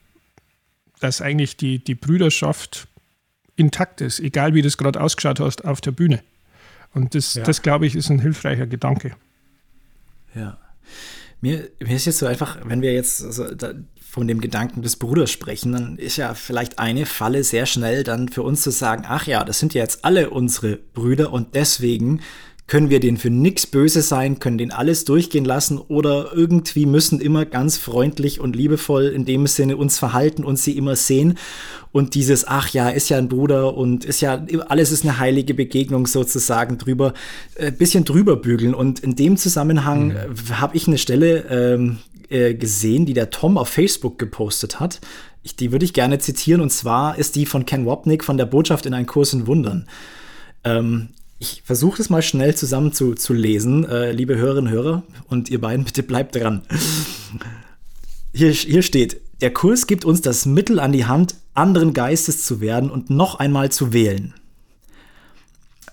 dass 0.98 1.20
eigentlich 1.20 1.58
die, 1.58 1.78
die 1.78 1.94
Brüderschaft 1.94 2.88
intakt 3.54 4.00
ist, 4.00 4.18
egal 4.18 4.54
wie 4.54 4.62
das 4.62 4.78
gerade 4.78 5.00
ausgeschaut 5.00 5.40
hast 5.40 5.66
auf 5.66 5.82
der 5.82 5.92
Bühne. 5.92 6.22
Und 6.94 7.14
das, 7.14 7.34
ja. 7.34 7.44
das 7.44 7.60
glaube 7.60 7.86
ich, 7.86 7.94
ist 7.94 8.08
ein 8.08 8.18
hilfreicher 8.18 8.66
Gedanke. 8.66 9.12
Ja. 10.34 10.56
Mir, 11.42 11.68
mir 11.80 11.96
ist 11.96 12.06
jetzt 12.06 12.18
so 12.18 12.26
einfach, 12.26 12.58
wenn 12.64 12.80
wir 12.80 12.94
jetzt 12.94 13.18
so 13.18 13.44
von 14.10 14.26
dem 14.26 14.40
Gedanken 14.40 14.82
des 14.82 14.96
Bruders 14.96 15.30
sprechen, 15.30 15.72
dann 15.72 15.96
ist 15.96 16.16
ja 16.16 16.34
vielleicht 16.34 16.80
eine 16.80 17.06
Falle 17.06 17.44
sehr 17.44 17.64
schnell 17.66 18.02
dann 18.02 18.28
für 18.28 18.42
uns 18.42 18.62
zu 18.62 18.70
sagen, 18.70 19.04
ach 19.06 19.26
ja, 19.28 19.44
das 19.44 19.60
sind 19.60 19.72
ja 19.72 19.82
jetzt 19.82 20.04
alle 20.04 20.30
unsere 20.30 20.76
Brüder 20.76 21.32
und 21.32 21.54
deswegen 21.54 22.20
können 22.70 22.88
wir 22.88 23.00
den 23.00 23.16
für 23.16 23.30
nichts 23.30 23.66
böse 23.66 24.00
sein, 24.00 24.38
können 24.38 24.56
den 24.56 24.70
alles 24.70 25.04
durchgehen 25.04 25.44
lassen 25.44 25.78
oder 25.78 26.30
irgendwie 26.32 26.86
müssen 26.86 27.20
immer 27.20 27.44
ganz 27.44 27.78
freundlich 27.78 28.38
und 28.38 28.54
liebevoll 28.54 29.06
in 29.06 29.24
dem 29.24 29.48
Sinne 29.48 29.76
uns 29.76 29.98
verhalten 29.98 30.44
und 30.44 30.56
sie 30.56 30.76
immer 30.76 30.94
sehen. 30.94 31.36
Und 31.90 32.14
dieses, 32.14 32.46
ach 32.46 32.68
ja, 32.68 32.88
ist 32.88 33.08
ja 33.08 33.18
ein 33.18 33.28
Bruder 33.28 33.74
und 33.76 34.04
ist 34.04 34.20
ja, 34.20 34.46
alles 34.68 34.92
ist 34.92 35.02
eine 35.02 35.18
heilige 35.18 35.54
Begegnung 35.54 36.06
sozusagen 36.06 36.78
drüber, 36.78 37.12
äh, 37.56 37.72
bisschen 37.72 38.04
drüber 38.04 38.36
bügeln. 38.36 38.74
Und 38.74 39.00
in 39.00 39.16
dem 39.16 39.36
Zusammenhang 39.36 40.08
mhm. 40.08 40.14
Äh, 40.14 40.52
habe 40.52 40.76
ich 40.76 40.86
eine 40.86 40.98
Stelle 40.98 41.46
ähm, 41.50 41.98
äh, 42.30 42.54
gesehen, 42.54 43.06
die 43.06 43.14
der 43.14 43.30
Tom 43.30 43.58
auf 43.58 43.68
Facebook 43.68 44.18
gepostet 44.18 44.80
hat. 44.80 45.00
Ich, 45.42 45.56
die 45.56 45.72
würde 45.72 45.84
ich 45.84 45.92
gerne 45.92 46.18
zitieren 46.18 46.60
und 46.60 46.70
zwar 46.70 47.18
ist 47.18 47.36
die 47.36 47.46
von 47.46 47.66
Ken 47.66 47.86
Wapnick 47.86 48.24
von 48.24 48.36
der 48.36 48.46
Botschaft 48.46 48.86
in 48.86 48.94
einen 48.94 49.06
Kurs 49.06 49.32
in 49.32 49.46
Wundern. 49.46 49.86
Ähm, 50.64 51.08
ich 51.38 51.62
versuche 51.64 51.96
das 51.96 52.10
mal 52.10 52.22
schnell 52.22 52.54
zusammen 52.54 52.92
zu, 52.92 53.14
zu 53.14 53.32
lesen, 53.32 53.88
äh, 53.88 54.12
liebe 54.12 54.36
Hörerinnen 54.36 54.70
und 54.70 54.78
Hörer, 54.78 55.02
und 55.28 55.48
ihr 55.48 55.60
beiden 55.60 55.84
bitte 55.84 56.02
bleibt 56.02 56.36
dran. 56.36 56.62
Hier, 58.32 58.50
hier 58.50 58.82
steht, 58.82 59.20
der 59.40 59.52
Kurs 59.52 59.86
gibt 59.86 60.04
uns 60.04 60.20
das 60.20 60.44
Mittel 60.46 60.78
an 60.78 60.92
die 60.92 61.06
Hand, 61.06 61.34
anderen 61.54 61.94
Geistes 61.94 62.44
zu 62.44 62.60
werden 62.60 62.90
und 62.90 63.10
noch 63.10 63.36
einmal 63.36 63.72
zu 63.72 63.92
wählen. 63.92 64.34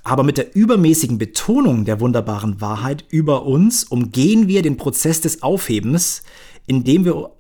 Aber 0.08 0.24
mit 0.24 0.38
der 0.38 0.56
übermäßigen 0.56 1.18
Betonung 1.18 1.84
der 1.84 2.00
wunderbaren 2.00 2.62
Wahrheit 2.62 3.04
über 3.10 3.46
uns 3.46 3.84
umgehen 3.84 4.48
wir 4.48 4.62
den 4.62 4.78
Prozess 4.78 5.20
des 5.20 5.44
Aufhebens, 5.44 6.22
indem 6.66 7.04
wir 7.04 7.32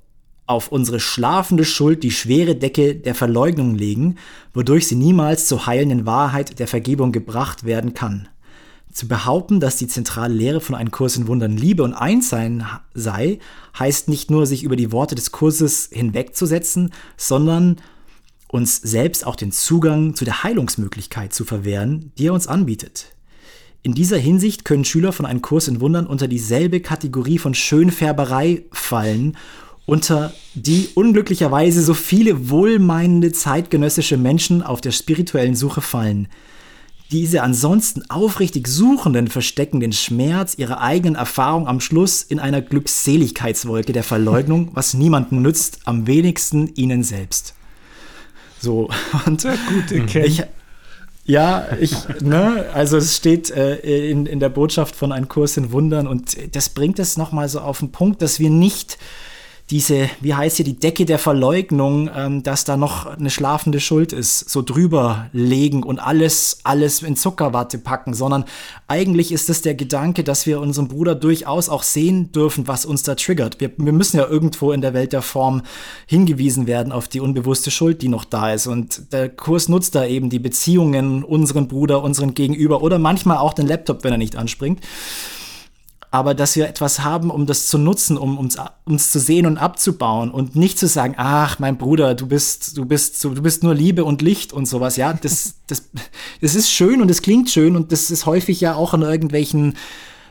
auf 0.47 0.69
unsere 0.69 0.99
schlafende 0.99 1.63
Schuld 1.63 2.03
die 2.03 2.11
schwere 2.11 2.55
Decke 2.55 2.95
der 2.95 3.15
Verleugnung 3.15 3.75
legen, 3.75 4.15
wodurch 4.53 4.85
sie 4.85 4.95
niemals 4.95 5.47
zur 5.47 5.65
heilenden 5.65 6.05
Wahrheit 6.05 6.59
der 6.59 6.67
Vergebung 6.67 7.13
gebracht 7.13 7.63
werden 7.63 7.93
kann. 7.93 8.27
Zu 8.91 9.07
behaupten, 9.07 9.61
dass 9.61 9.77
die 9.77 9.87
zentrale 9.87 10.33
Lehre 10.33 10.59
von 10.59 10.75
einem 10.75 10.91
Kurs 10.91 11.15
in 11.15 11.27
Wundern 11.27 11.55
Liebe 11.55 11.83
und 11.83 11.93
Einssein 11.93 12.65
sei, 12.93 13.39
heißt 13.79 14.09
nicht 14.09 14.29
nur, 14.29 14.45
sich 14.45 14.63
über 14.63 14.75
die 14.75 14.91
Worte 14.91 15.15
des 15.15 15.31
Kurses 15.31 15.87
hinwegzusetzen, 15.93 16.91
sondern 17.15 17.77
uns 18.47 18.77
selbst 18.77 19.25
auch 19.25 19.35
den 19.35 19.51
Zugang 19.51 20.15
zu 20.15 20.25
der 20.25 20.43
Heilungsmöglichkeit 20.43 21.33
zu 21.33 21.45
verwehren, 21.45 22.11
die 22.17 22.27
er 22.27 22.33
uns 22.33 22.47
anbietet. 22.47 23.13
In 23.83 23.93
dieser 23.93 24.17
Hinsicht 24.17 24.65
können 24.65 24.85
Schüler 24.85 25.13
von 25.13 25.25
einem 25.25 25.41
Kurs 25.41 25.67
in 25.67 25.79
Wundern 25.81 26.07
unter 26.07 26.27
dieselbe 26.27 26.79
Kategorie 26.79 27.37
von 27.37 27.53
Schönfärberei 27.53 28.63
fallen 28.71 29.37
unter 29.87 30.33
die 30.53 30.89
unglücklicherweise 30.93 31.81
so 31.81 31.93
viele 31.93 32.49
wohlmeinende 32.49 33.31
zeitgenössische 33.31 34.17
Menschen 34.17 34.61
auf 34.61 34.81
der 34.81 34.91
spirituellen 34.91 35.55
Suche 35.55 35.81
fallen. 35.81 36.27
Diese 37.09 37.41
ansonsten 37.41 38.03
aufrichtig 38.09 38.67
Suchenden 38.67 39.29
verstecken 39.29 39.79
den 39.79 39.93
Schmerz 39.93 40.55
ihrer 40.57 40.81
eigenen 40.81 41.15
Erfahrung 41.15 41.65
am 41.69 41.79
Schluss 41.79 42.21
in 42.21 42.39
einer 42.39 42.61
Glückseligkeitswolke 42.61 43.93
der 43.93 44.03
Verleugnung, 44.03 44.71
was 44.73 44.93
niemandem 44.93 45.41
nützt, 45.41 45.79
am 45.85 46.05
wenigsten 46.05 46.75
ihnen 46.75 47.03
selbst. 47.03 47.56
So, 48.59 48.89
und 49.25 49.43
der 49.43 49.57
gute 49.69 50.05
Ken. 50.05 50.25
Ich, 50.25 50.43
ja, 51.25 51.67
ich, 51.79 51.93
ne, 52.21 52.65
also 52.73 52.97
es 52.97 53.17
steht 53.17 53.51
äh, 53.51 53.75
in, 54.09 54.25
in 54.25 54.39
der 54.39 54.49
Botschaft 54.49 54.95
von 54.95 55.11
Ein 55.11 55.27
Kurs 55.27 55.57
in 55.57 55.71
Wundern 55.73 56.07
und 56.07 56.37
das 56.55 56.69
bringt 56.69 56.99
es 56.99 57.17
nochmal 57.17 57.49
so 57.49 57.59
auf 57.59 57.79
den 57.79 57.91
Punkt, 57.91 58.21
dass 58.21 58.39
wir 58.39 58.49
nicht 58.49 58.97
diese, 59.69 60.09
wie 60.21 60.33
heißt 60.33 60.57
hier, 60.57 60.65
die 60.65 60.79
Decke 60.79 61.05
der 61.05 61.19
Verleugnung, 61.19 62.09
ähm, 62.15 62.41
dass 62.41 62.63
da 62.63 62.77
noch 62.77 63.05
eine 63.05 63.29
schlafende 63.29 63.81
Schuld 63.81 64.13
ist, 64.13 64.49
so 64.49 64.61
drüber 64.61 65.27
legen 65.33 65.83
und 65.83 65.99
alles, 65.99 66.59
alles 66.63 67.01
in 67.01 67.17
Zuckerwatte 67.17 67.77
packen, 67.77 68.13
sondern 68.13 68.45
eigentlich 68.87 69.33
ist 69.33 69.49
es 69.49 69.61
der 69.61 69.75
Gedanke, 69.75 70.23
dass 70.23 70.45
wir 70.45 70.61
unserem 70.61 70.87
Bruder 70.87 71.15
durchaus 71.15 71.67
auch 71.67 71.83
sehen 71.83 72.31
dürfen, 72.31 72.67
was 72.67 72.85
uns 72.85 73.03
da 73.03 73.15
triggert. 73.15 73.59
Wir, 73.59 73.71
wir 73.75 73.91
müssen 73.91 74.17
ja 74.17 74.25
irgendwo 74.25 74.71
in 74.71 74.79
der 74.79 74.93
Welt 74.93 75.11
der 75.11 75.21
Form 75.21 75.63
hingewiesen 76.05 76.65
werden 76.65 76.93
auf 76.93 77.09
die 77.09 77.19
unbewusste 77.19 77.69
Schuld, 77.69 78.01
die 78.01 78.07
noch 78.07 78.23
da 78.23 78.53
ist. 78.53 78.67
Und 78.67 79.11
der 79.11 79.27
Kurs 79.27 79.67
nutzt 79.67 79.95
da 79.95 80.05
eben 80.05 80.29
die 80.29 80.39
Beziehungen, 80.39 81.25
unseren 81.25 81.67
Bruder, 81.67 82.03
unseren 82.03 82.33
Gegenüber 82.33 82.81
oder 82.81 82.99
manchmal 82.99 83.37
auch 83.37 83.53
den 83.53 83.67
Laptop, 83.67 84.05
wenn 84.05 84.13
er 84.13 84.17
nicht 84.17 84.37
anspringt 84.37 84.79
aber 86.17 86.33
dass 86.33 86.55
wir 86.55 86.67
etwas 86.67 87.03
haben, 87.03 87.29
um 87.29 87.45
das 87.45 87.67
zu 87.67 87.77
nutzen, 87.77 88.17
um 88.17 88.39
uns, 88.39 88.57
uns 88.85 89.11
zu 89.11 89.19
sehen 89.19 89.45
und 89.45 89.59
abzubauen 89.59 90.31
und 90.31 90.55
nicht 90.55 90.79
zu 90.79 90.87
sagen, 90.87 91.13
ach, 91.15 91.59
mein 91.59 91.77
Bruder, 91.77 92.15
du 92.15 92.25
bist, 92.25 92.75
du 92.75 92.85
bist, 92.85 93.23
du 93.23 93.39
bist 93.39 93.61
nur 93.61 93.75
Liebe 93.75 94.03
und 94.03 94.23
Licht 94.23 94.51
und 94.51 94.65
sowas. 94.65 94.97
Ja, 94.97 95.13
das, 95.13 95.53
das, 95.67 95.89
das 96.41 96.55
ist 96.55 96.71
schön 96.71 97.03
und 97.03 97.11
es 97.11 97.21
klingt 97.21 97.51
schön 97.51 97.75
und 97.75 97.91
das 97.91 98.09
ist 98.09 98.25
häufig 98.25 98.59
ja 98.59 98.73
auch 98.73 98.95
in 98.95 99.03
irgendwelchen 99.03 99.75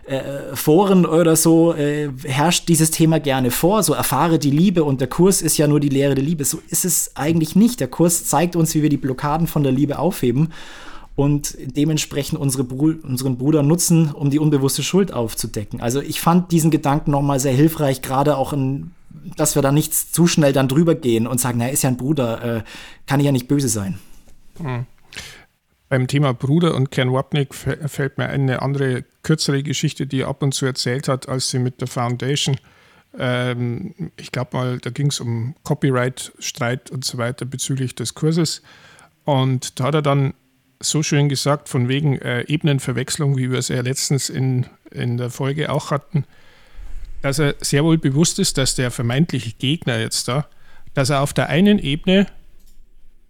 äh, 0.07 0.57
Foren 0.57 1.07
oder 1.07 1.37
so 1.37 1.72
äh, 1.72 2.11
herrscht 2.25 2.68
dieses 2.68 2.90
Thema 2.90 3.20
gerne 3.20 3.53
vor. 3.53 3.85
So 3.85 3.94
erfahre 3.94 4.40
die 4.40 4.51
Liebe 4.51 4.83
und 4.83 5.01
der 5.01 5.09
Kurs 5.09 5.40
ist 5.40 5.57
ja 5.57 5.68
nur 5.68 5.79
die 5.79 5.88
Lehre 5.88 6.16
der 6.16 6.25
Liebe. 6.25 6.44
So 6.44 6.59
ist 6.68 6.85
es 6.85 7.12
eigentlich 7.14 7.55
nicht. 7.55 7.79
Der 7.79 7.88
Kurs 7.88 8.25
zeigt 8.25 8.57
uns, 8.57 8.75
wie 8.75 8.83
wir 8.83 8.90
die 8.90 8.96
Blockaden 8.96 9.46
von 9.46 9.62
der 9.62 9.70
Liebe 9.70 10.01
aufheben 10.01 10.53
und 11.16 11.57
dementsprechend 11.59 12.38
unsere 12.38 12.62
Bru 12.62 12.94
unseren 13.02 13.38
Bruder 13.38 13.62
nutzen, 13.62 14.12
um 14.12 14.31
die 14.31 14.38
unbewusste 14.38 14.83
Schuld 14.83 15.12
aufzudecken. 15.12 15.81
Also 15.81 16.00
ich 16.00 16.20
fand 16.20 16.52
diesen 16.52 16.70
Gedanken 16.70 17.11
nochmal 17.11 17.40
sehr 17.40 17.55
hilfreich, 17.55 18.02
gerade 18.02 18.37
auch 18.37 18.52
in, 18.52 18.92
dass 19.37 19.55
wir 19.55 19.62
da 19.62 19.72
nicht 19.72 19.94
zu 19.94 20.26
schnell 20.26 20.52
dann 20.52 20.68
drüber 20.68 20.94
gehen 20.94 21.26
und 21.26 21.40
sagen, 21.40 21.59
na, 21.59 21.68
ist 21.68 21.83
ja 21.83 21.90
ein 21.90 21.96
Bruder, 21.96 22.59
äh, 22.59 22.62
kann 23.07 23.20
ja 23.20 23.33
nicht 23.33 23.48
böse 23.48 23.68
sein. 23.68 23.98
Mhm. 24.59 24.87
Beim 25.88 26.07
Thema 26.07 26.35
Bruder 26.35 26.74
und 26.74 26.90
Ken 26.90 27.12
Wapnick 27.12 27.55
fällt 27.55 28.18
mir 28.18 28.29
eine 28.29 28.61
andere 28.61 29.05
kürzere 29.22 29.62
Geschichte, 29.62 30.07
die 30.07 30.22
er 30.22 30.29
ab 30.29 30.42
und 30.42 30.52
zu 30.52 30.66
erzählt 30.66 31.09
hat, 31.09 31.29
als 31.29 31.50
sie 31.50 31.61
mit 31.61 31.81
der 31.81 31.88
Foundation 31.88 32.59
ähm, 33.18 33.94
ich 34.16 34.33
glaube 34.33 34.57
mal, 34.57 34.79
da 34.79 34.90
ging 34.90 35.07
es 35.07 35.20
um 35.20 35.55
Copyright-Streit 35.62 36.90
und 36.90 37.05
so 37.05 37.18
weiter 37.18 37.46
bezüglich 37.46 37.94
des 37.94 38.14
Kurses. 38.14 38.62
Und 39.24 39.81
da 39.81 39.85
hat 39.85 39.94
er 39.94 40.02
dann 40.02 40.35
so 40.81 41.03
schön 41.03 41.29
gesagt, 41.29 41.69
von 41.69 41.89
wegen 41.89 42.19
äh, 42.19 42.43
Ebenenverwechslung, 42.43 43.37
wie 43.37 43.51
wir 43.51 43.59
es 43.59 43.69
ja 43.69 43.81
letztens 43.81 44.29
in, 44.29 44.67
in 44.91 45.17
der 45.17 45.31
Folge 45.31 45.71
auch 45.71 45.91
hatten, 45.91 46.25
dass 47.23 47.39
er 47.39 47.55
sehr 47.61 47.85
wohl 47.85 47.99
bewusst 47.99 48.39
ist, 48.39 48.59
dass 48.59 48.75
der 48.75 48.91
vermeintliche 48.91 49.53
Gegner 49.53 49.99
jetzt 49.99 50.29
da, 50.29 50.47
dass 50.95 51.11
er 51.11 51.23
auf 51.23 51.33
der 51.33 51.49
einen 51.49 51.79
Ebene 51.79 52.27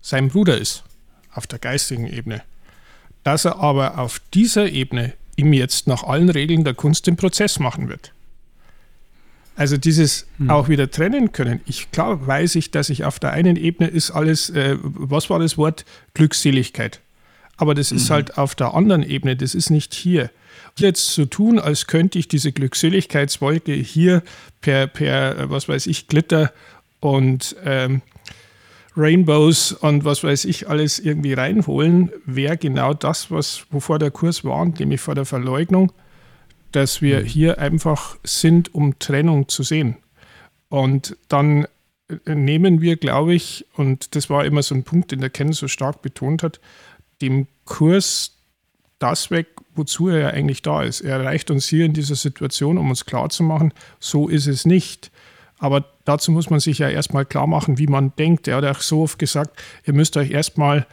sein 0.00 0.28
Bruder 0.28 0.58
ist, 0.58 0.84
auf 1.32 1.46
der 1.46 1.58
geistigen 1.58 2.06
Ebene. 2.06 2.42
Dass 3.22 3.44
er 3.44 3.58
aber 3.58 3.98
auf 3.98 4.20
dieser 4.34 4.70
Ebene 4.70 5.14
ihm 5.36 5.52
jetzt 5.52 5.86
nach 5.86 6.02
allen 6.02 6.30
Regeln 6.30 6.64
der 6.64 6.74
Kunst 6.74 7.06
den 7.06 7.16
Prozess 7.16 7.58
machen 7.58 7.88
wird. 7.88 8.12
Also 9.56 9.78
dieses 9.78 10.26
hm. 10.36 10.50
auch 10.50 10.68
wieder 10.68 10.90
trennen 10.90 11.32
können. 11.32 11.60
Ich 11.66 11.90
klar 11.90 12.26
weiß 12.26 12.56
ich, 12.56 12.70
dass 12.70 12.90
ich 12.90 13.04
auf 13.04 13.18
der 13.18 13.32
einen 13.32 13.56
Ebene 13.56 13.88
ist 13.88 14.10
alles, 14.10 14.50
äh, 14.50 14.76
was 14.82 15.30
war 15.30 15.38
das 15.38 15.56
Wort? 15.56 15.84
Glückseligkeit. 16.12 17.00
Aber 17.56 17.74
das 17.74 17.90
mhm. 17.90 17.96
ist 17.96 18.10
halt 18.10 18.38
auf 18.38 18.54
der 18.54 18.74
anderen 18.74 19.02
Ebene, 19.02 19.36
das 19.36 19.54
ist 19.54 19.70
nicht 19.70 19.94
hier. 19.94 20.30
Jetzt 20.78 21.14
so 21.14 21.24
tun, 21.24 21.58
als 21.58 21.86
könnte 21.86 22.18
ich 22.18 22.28
diese 22.28 22.52
Glückseligkeitswolke 22.52 23.72
hier 23.72 24.22
per, 24.60 24.86
per 24.86 25.38
äh, 25.38 25.50
was 25.50 25.68
weiß 25.68 25.86
ich, 25.86 26.06
Glitter 26.06 26.52
und 27.00 27.56
ähm, 27.64 28.02
Rainbows 28.96 29.72
und 29.72 30.04
was 30.04 30.24
weiß 30.24 30.46
ich 30.46 30.68
alles 30.68 30.98
irgendwie 30.98 31.34
reinholen, 31.34 32.10
wäre 32.24 32.56
genau 32.56 32.94
das, 32.94 33.30
was, 33.30 33.66
wovor 33.70 33.98
der 33.98 34.10
Kurs 34.10 34.44
warnt, 34.44 34.80
nämlich 34.80 35.00
vor 35.00 35.14
der 35.14 35.26
Verleugnung 35.26 35.92
dass 36.76 37.00
wir 37.00 37.20
mhm. 37.20 37.24
hier 37.24 37.58
einfach 37.58 38.18
sind, 38.22 38.74
um 38.74 38.98
Trennung 38.98 39.48
zu 39.48 39.62
sehen. 39.62 39.96
Und 40.68 41.16
dann 41.28 41.66
äh, 42.26 42.34
nehmen 42.34 42.82
wir, 42.82 42.96
glaube 42.96 43.34
ich, 43.34 43.66
und 43.74 44.14
das 44.14 44.28
war 44.28 44.44
immer 44.44 44.62
so 44.62 44.74
ein 44.74 44.84
Punkt, 44.84 45.10
den 45.10 45.20
der 45.20 45.30
Ken 45.30 45.52
so 45.52 45.68
stark 45.68 46.02
betont 46.02 46.42
hat, 46.42 46.60
dem 47.20 47.46
Kurs 47.64 48.32
das 48.98 49.30
weg, 49.30 49.48
wozu 49.74 50.08
er 50.08 50.18
ja 50.18 50.28
eigentlich 50.28 50.62
da 50.62 50.82
ist. 50.82 51.00
Er 51.02 51.18
erreicht 51.18 51.50
uns 51.50 51.68
hier 51.68 51.84
in 51.84 51.92
dieser 51.92 52.14
Situation, 52.14 52.78
um 52.78 52.88
uns 52.88 53.04
klarzumachen, 53.04 53.72
so 54.00 54.28
ist 54.28 54.46
es 54.46 54.64
nicht. 54.64 55.10
Aber 55.58 55.84
dazu 56.04 56.32
muss 56.32 56.50
man 56.50 56.60
sich 56.60 56.78
ja 56.78 56.88
erstmal 56.88 57.24
klar 57.24 57.46
machen, 57.46 57.78
wie 57.78 57.86
man 57.86 58.12
denkt. 58.16 58.48
Er 58.48 58.56
hat 58.56 58.64
auch 58.64 58.80
so 58.80 59.02
oft 59.02 59.18
gesagt, 59.18 59.58
ihr 59.84 59.94
müsst 59.94 60.16
euch 60.16 60.30
erstmal 60.30 60.86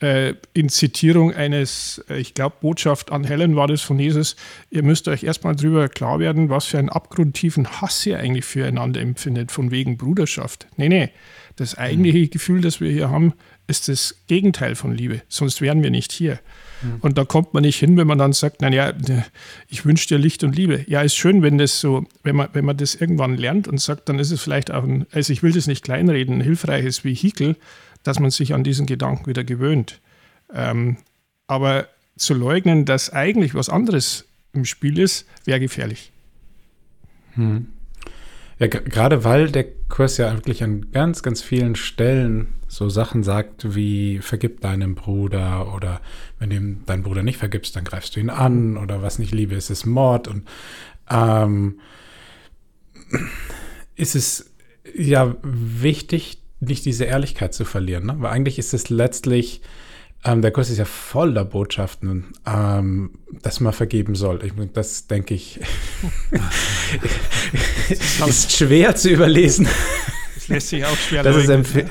äh, 0.00 0.34
in 0.54 0.68
Zitierung 0.68 1.34
eines, 1.34 2.04
äh, 2.08 2.18
ich 2.18 2.34
glaube, 2.34 2.56
Botschaft 2.60 3.10
an 3.10 3.24
Helen 3.24 3.56
war 3.56 3.66
das 3.66 3.82
von 3.82 3.98
Jesus, 3.98 4.36
ihr 4.70 4.82
müsst 4.82 5.08
euch 5.08 5.24
erstmal 5.24 5.56
darüber 5.56 5.88
klar 5.88 6.20
werden, 6.20 6.50
was 6.50 6.66
für 6.66 6.78
einen 6.78 6.88
abgrundtiefen 6.88 7.80
Hass 7.80 8.06
ihr 8.06 8.18
eigentlich 8.18 8.44
füreinander 8.44 9.00
empfindet, 9.00 9.50
von 9.50 9.70
wegen 9.70 9.96
Bruderschaft. 9.96 10.68
Nee, 10.76 10.88
nee, 10.88 11.10
das 11.56 11.76
eigentliche 11.76 12.18
mhm. 12.18 12.30
Gefühl, 12.30 12.60
das 12.60 12.80
wir 12.80 12.90
hier 12.90 13.10
haben, 13.10 13.34
ist 13.68 13.88
das 13.88 14.16
Gegenteil 14.26 14.74
von 14.74 14.92
Liebe, 14.92 15.22
sonst 15.28 15.60
wären 15.60 15.82
wir 15.82 15.90
nicht 15.90 16.10
hier. 16.10 16.40
Mhm. 16.82 16.96
Und 17.00 17.18
da 17.18 17.24
kommt 17.24 17.54
man 17.54 17.62
nicht 17.62 17.78
hin, 17.78 17.96
wenn 17.96 18.06
man 18.06 18.18
dann 18.18 18.32
sagt, 18.32 18.62
naja, 18.62 18.92
ich 19.68 19.84
wünsche 19.84 20.08
dir 20.08 20.18
Licht 20.18 20.42
und 20.42 20.56
Liebe. 20.56 20.84
Ja, 20.88 21.02
ist 21.02 21.14
schön, 21.14 21.42
wenn 21.42 21.58
das 21.58 21.80
so, 21.80 22.06
wenn 22.22 22.34
man, 22.34 22.48
wenn 22.54 22.64
man 22.64 22.76
das 22.76 22.94
irgendwann 22.94 23.36
lernt 23.36 23.68
und 23.68 23.78
sagt, 23.78 24.08
dann 24.08 24.18
ist 24.18 24.30
es 24.30 24.40
vielleicht 24.42 24.70
auch 24.70 24.84
ein, 24.84 25.06
also 25.12 25.32
ich 25.32 25.42
will 25.42 25.52
das 25.52 25.66
nicht 25.66 25.84
kleinreden, 25.84 26.36
ein 26.36 26.40
hilfreiches 26.40 27.04
Vehikel, 27.04 27.56
dass 28.02 28.18
man 28.20 28.30
sich 28.30 28.54
an 28.54 28.64
diesen 28.64 28.86
Gedanken 28.86 29.26
wieder 29.26 29.44
gewöhnt. 29.44 30.00
Ähm, 30.52 30.96
aber 31.46 31.88
zu 32.16 32.34
leugnen, 32.34 32.84
dass 32.86 33.12
eigentlich 33.12 33.54
was 33.54 33.68
anderes 33.68 34.24
im 34.52 34.64
Spiel 34.64 34.98
ist, 34.98 35.26
wäre 35.44 35.60
gefährlich. 35.60 36.10
Hm. 37.34 37.68
Ja, 38.58 38.66
gerade 38.66 39.22
weil 39.24 39.50
der 39.50 39.66
Kurs 39.88 40.16
ja 40.16 40.32
wirklich 40.32 40.64
an 40.64 40.90
ganz, 40.90 41.22
ganz 41.22 41.42
vielen 41.42 41.76
Stellen 41.76 42.48
so 42.66 42.88
Sachen 42.88 43.22
sagt 43.22 43.74
wie 43.74 44.18
vergib 44.18 44.60
deinem 44.60 44.94
Bruder 44.94 45.74
oder 45.74 46.00
wenn 46.38 46.50
du 46.50 46.84
deinen 46.84 47.02
Bruder 47.02 47.22
nicht 47.22 47.38
vergibst, 47.38 47.76
dann 47.76 47.84
greifst 47.84 48.16
du 48.16 48.20
ihn 48.20 48.30
an 48.30 48.76
oder 48.76 49.00
was 49.00 49.18
nicht 49.18 49.32
Liebe 49.32 49.54
ist, 49.54 49.70
ist 49.70 49.86
Mord 49.86 50.28
und 50.28 50.46
ähm, 51.08 51.80
ist 53.96 54.14
es 54.14 54.52
ja 54.94 55.36
wichtig, 55.42 56.42
nicht 56.60 56.84
diese 56.84 57.04
Ehrlichkeit 57.04 57.54
zu 57.54 57.64
verlieren. 57.64 58.06
Ne? 58.06 58.16
Weil 58.18 58.32
eigentlich 58.32 58.58
ist 58.58 58.74
es 58.74 58.90
letztlich, 58.90 59.62
ähm, 60.24 60.42
der 60.42 60.50
Kurs 60.50 60.68
ist 60.68 60.78
ja 60.78 60.84
voller 60.84 61.44
Botschaften, 61.44 62.32
ähm, 62.44 63.10
dass 63.42 63.60
man 63.60 63.72
vergeben 63.72 64.14
soll. 64.14 64.44
Ich, 64.44 64.52
das 64.72 65.06
denke 65.06 65.34
ich, 65.34 65.60
ist 67.88 68.52
schwer 68.52 68.96
zu 68.96 69.10
überlesen. 69.10 69.68
Das 70.34 70.48
lässt 70.48 70.68
sich 70.68 70.84
auch 70.84 70.96
schwer 70.96 71.22
dass 71.22 71.36
es, 71.36 71.48
empf 71.48 71.84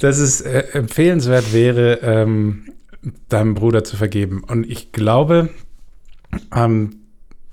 dass 0.00 0.18
es 0.18 0.42
äh, 0.42 0.64
empfehlenswert 0.72 1.52
wäre, 1.52 2.00
ähm, 2.02 2.72
deinem 3.28 3.54
Bruder 3.54 3.82
zu 3.82 3.96
vergeben. 3.96 4.44
Und 4.44 4.68
ich 4.68 4.92
glaube, 4.92 5.48
ähm, 6.54 7.00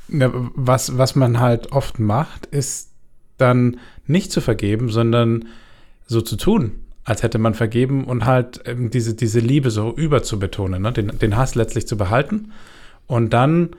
was, 0.07 0.97
was 0.97 1.15
man 1.15 1.39
halt 1.39 1.71
oft 1.71 1.99
macht, 1.99 2.45
ist 2.47 2.91
dann 3.37 3.79
nicht 4.05 4.31
zu 4.31 4.41
vergeben, 4.41 4.89
sondern 4.89 5.45
so 6.05 6.21
zu 6.21 6.35
tun, 6.35 6.82
als 7.03 7.23
hätte 7.23 7.37
man 7.37 7.53
vergeben 7.53 8.05
und 8.05 8.25
halt 8.25 8.61
ähm, 8.65 8.89
diese, 8.89 9.15
diese 9.15 9.39
Liebe 9.39 9.71
so 9.71 9.93
überzubetonen, 9.93 10.81
ne? 10.81 10.91
den, 10.91 11.19
den 11.19 11.35
Hass 11.35 11.55
letztlich 11.55 11.87
zu 11.87 11.97
behalten 11.97 12.51
und 13.07 13.33
dann, 13.33 13.71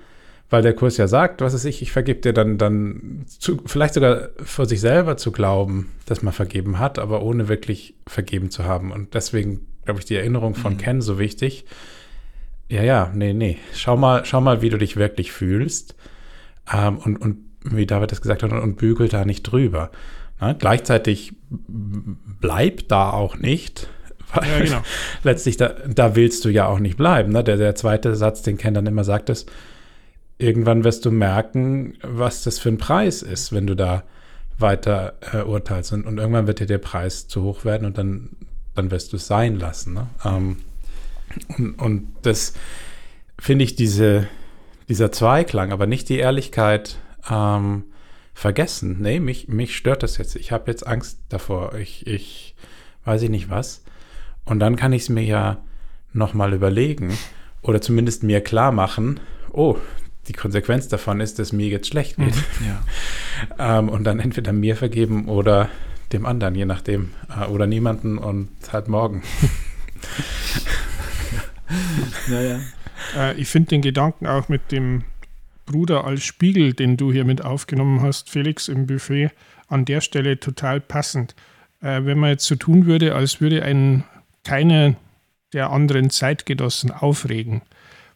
weil 0.51 0.63
der 0.63 0.75
Kurs 0.75 0.97
ja 0.97 1.09
sagt, 1.09 1.41
was 1.41 1.55
ist 1.55 1.65
ich, 1.65 1.83
ich 1.83 1.93
vergebe 1.93 2.21
dir 2.21 2.33
dann, 2.33 2.59
dann 2.59 3.25
zu, 3.27 3.63
vielleicht 3.65 3.95
sogar 3.95 4.29
vor 4.45 4.67
sich 4.67 4.81
selber 4.81 5.17
zu 5.17 5.33
glauben, 5.33 5.91
dass 6.07 6.23
man 6.23 6.33
vergeben 6.33 6.79
hat, 6.79 6.99
aber 6.99 7.23
ohne 7.23 7.49
wirklich 7.49 7.95
vergeben 8.07 8.51
zu 8.51 8.65
haben. 8.65 8.93
Und 8.93 9.15
deswegen, 9.15 9.67
glaube 9.85 10.01
ich, 10.01 10.07
die 10.07 10.17
Erinnerung 10.17 10.55
von 10.55 10.75
mhm. 10.75 10.79
Ken 10.79 11.01
so 11.01 11.19
wichtig. 11.19 11.65
Ja, 12.69 12.83
ja, 12.83 13.11
nee, 13.15 13.33
nee. 13.33 13.59
Schau 13.75 13.97
mal, 13.97 14.25
schau 14.25 14.41
mal, 14.41 14.63
wie 14.63 14.71
du 14.71 14.79
dich 14.79 14.97
wirklich 14.97 15.33
fühlst. 15.33 15.97
Ähm, 16.73 16.99
und, 16.99 17.17
und 17.17 17.39
wie 17.65 17.87
David 17.87 18.13
das 18.13 18.21
gesagt 18.21 18.43
hat, 18.43 18.53
und, 18.53 18.61
und 18.61 18.77
bügel 18.77 19.09
da 19.09 19.25
nicht 19.25 19.43
drüber. 19.43 19.91
Na, 20.41 20.53
gleichzeitig 20.53 21.33
bleibt 21.49 22.91
da 22.91 23.11
auch 23.11 23.37
nicht, 23.37 23.89
weil 24.35 24.49
ja, 24.49 24.59
genau. 24.65 24.83
letztlich 25.23 25.57
da, 25.57 25.75
da, 25.87 26.17
willst 26.17 26.45
du 26.45 26.49
ja 26.49 26.67
auch 26.67 26.79
nicht 26.79 26.97
bleiben. 26.97 27.33
Ne? 27.33 27.45
Der, 27.45 27.57
der 27.57 27.75
zweite 27.75 28.15
Satz, 28.17 28.43
den 28.43 28.59
Ken 28.59 28.75
dann 28.75 28.87
immer 28.87 29.05
sagt, 29.05 29.31
ist, 29.31 29.51
irgendwann 30.39 30.85
wirst 30.85 31.05
du 31.05 31.11
merken, 31.11 31.97
was 32.03 32.43
das 32.43 32.59
für 32.59 32.69
ein 32.69 32.79
Preis 32.79 33.23
ist, 33.23 33.53
wenn 33.53 33.67
du 33.67 33.77
da 33.77 34.03
weiter 34.59 35.15
äh, 35.33 35.43
urteilst. 35.43 35.93
Und, 35.93 36.07
und, 36.07 36.19
irgendwann 36.19 36.47
wird 36.47 36.61
dir 36.61 36.67
der 36.67 36.79
Preis 36.79 37.29
zu 37.29 37.43
hoch 37.43 37.65
werden 37.65 37.87
und 37.87 37.99
dann, 37.99 38.31
dann 38.75 38.91
wirst 38.91 39.13
du 39.13 39.17
es 39.17 39.27
sein 39.27 39.59
lassen. 39.59 39.95
Ne? 39.95 40.07
Ähm, 40.25 40.57
und, 41.57 41.75
und, 41.81 42.07
das 42.23 42.55
finde 43.39 43.65
ich 43.65 43.77
diese, 43.77 44.29
dieser 44.89 45.11
Zweiklang, 45.13 45.73
aber 45.73 45.87
nicht 45.87 46.09
die 46.09 46.19
Ehrlichkeit, 46.19 46.99
ähm, 47.31 47.85
vergessen. 48.35 48.99
Nee, 49.01 49.21
mich, 49.21 49.49
mich 49.49 49.77
stört 49.77 50.03
das 50.03 50.19
jetzt. 50.19 50.37
Ich 50.37 50.53
habe 50.53 50.71
jetzt 50.71 50.87
Angst 50.87 51.21
davor. 51.29 51.75
Ich, 51.77 52.07
ich 52.07 52.55
weiß 53.05 53.23
ich 53.23 53.31
nicht 53.31 53.49
was. 53.49 53.83
Und 54.45 54.59
dann 54.59 54.77
kann 54.77 54.93
ich 54.93 55.03
es 55.03 55.09
mir 55.09 55.23
ja 55.23 55.59
nochmal 56.13 56.53
überlegen 56.53 57.17
oder 57.63 57.81
zumindest 57.81 58.23
mir 58.23 58.41
klar 58.43 58.73
machen, 58.73 59.21
oh, 59.53 59.79
die 60.29 60.33
Konsequenz 60.33 60.89
davon 60.89 61.21
ist, 61.21 61.39
dass 61.39 61.53
mir 61.53 61.69
jetzt 61.69 61.89
schlecht 61.89 62.17
geht. 62.17 62.35
Mhm, 62.35 62.67
ja. 62.67 62.83
ähm, 63.79 63.89
und 63.89 64.05
dann 64.05 64.21
entweder 64.21 64.53
mir 64.53 64.77
vergeben 64.77 65.29
oder 65.29 65.69
dem 66.13 66.27
anderen, 66.27 66.55
je 66.55 66.65
nachdem. 66.65 67.11
Äh, 67.29 67.47
oder 67.47 67.67
niemanden 67.67 68.19
und 68.19 68.51
halt 68.73 68.89
morgen. 68.89 69.23
naja. 72.29 72.61
Äh, 73.17 73.35
ich 73.35 73.49
finde 73.49 73.71
den 73.71 73.83
Gedanken 73.83 74.27
auch 74.27 74.49
mit 74.49 74.73
dem 74.73 75.05
Bruder 75.67 76.05
als 76.05 76.25
Spiegel, 76.25 76.73
den 76.73 76.97
du 76.97 77.13
hier 77.13 77.25
mit 77.25 77.45
aufgenommen 77.45 78.03
hast, 78.03 78.31
Felix, 78.31 78.69
im 78.69 78.87
Buffet, 78.87 79.31
an 79.69 79.85
der 79.85 80.01
Stelle 80.01 80.39
total 80.39 80.81
passend. 80.81 81.35
Äh, 81.81 82.05
wenn 82.05 82.19
man 82.19 82.31
jetzt 82.31 82.47
so 82.47 82.57
tun 82.57 82.87
würde, 82.87 83.15
als 83.15 83.41
würde 83.41 83.63
ein 83.63 84.05
keine 84.45 84.97
der 85.53 85.71
anderen 85.71 86.11
Zeitgenossen 86.11 86.91
aufregen, 86.91 87.63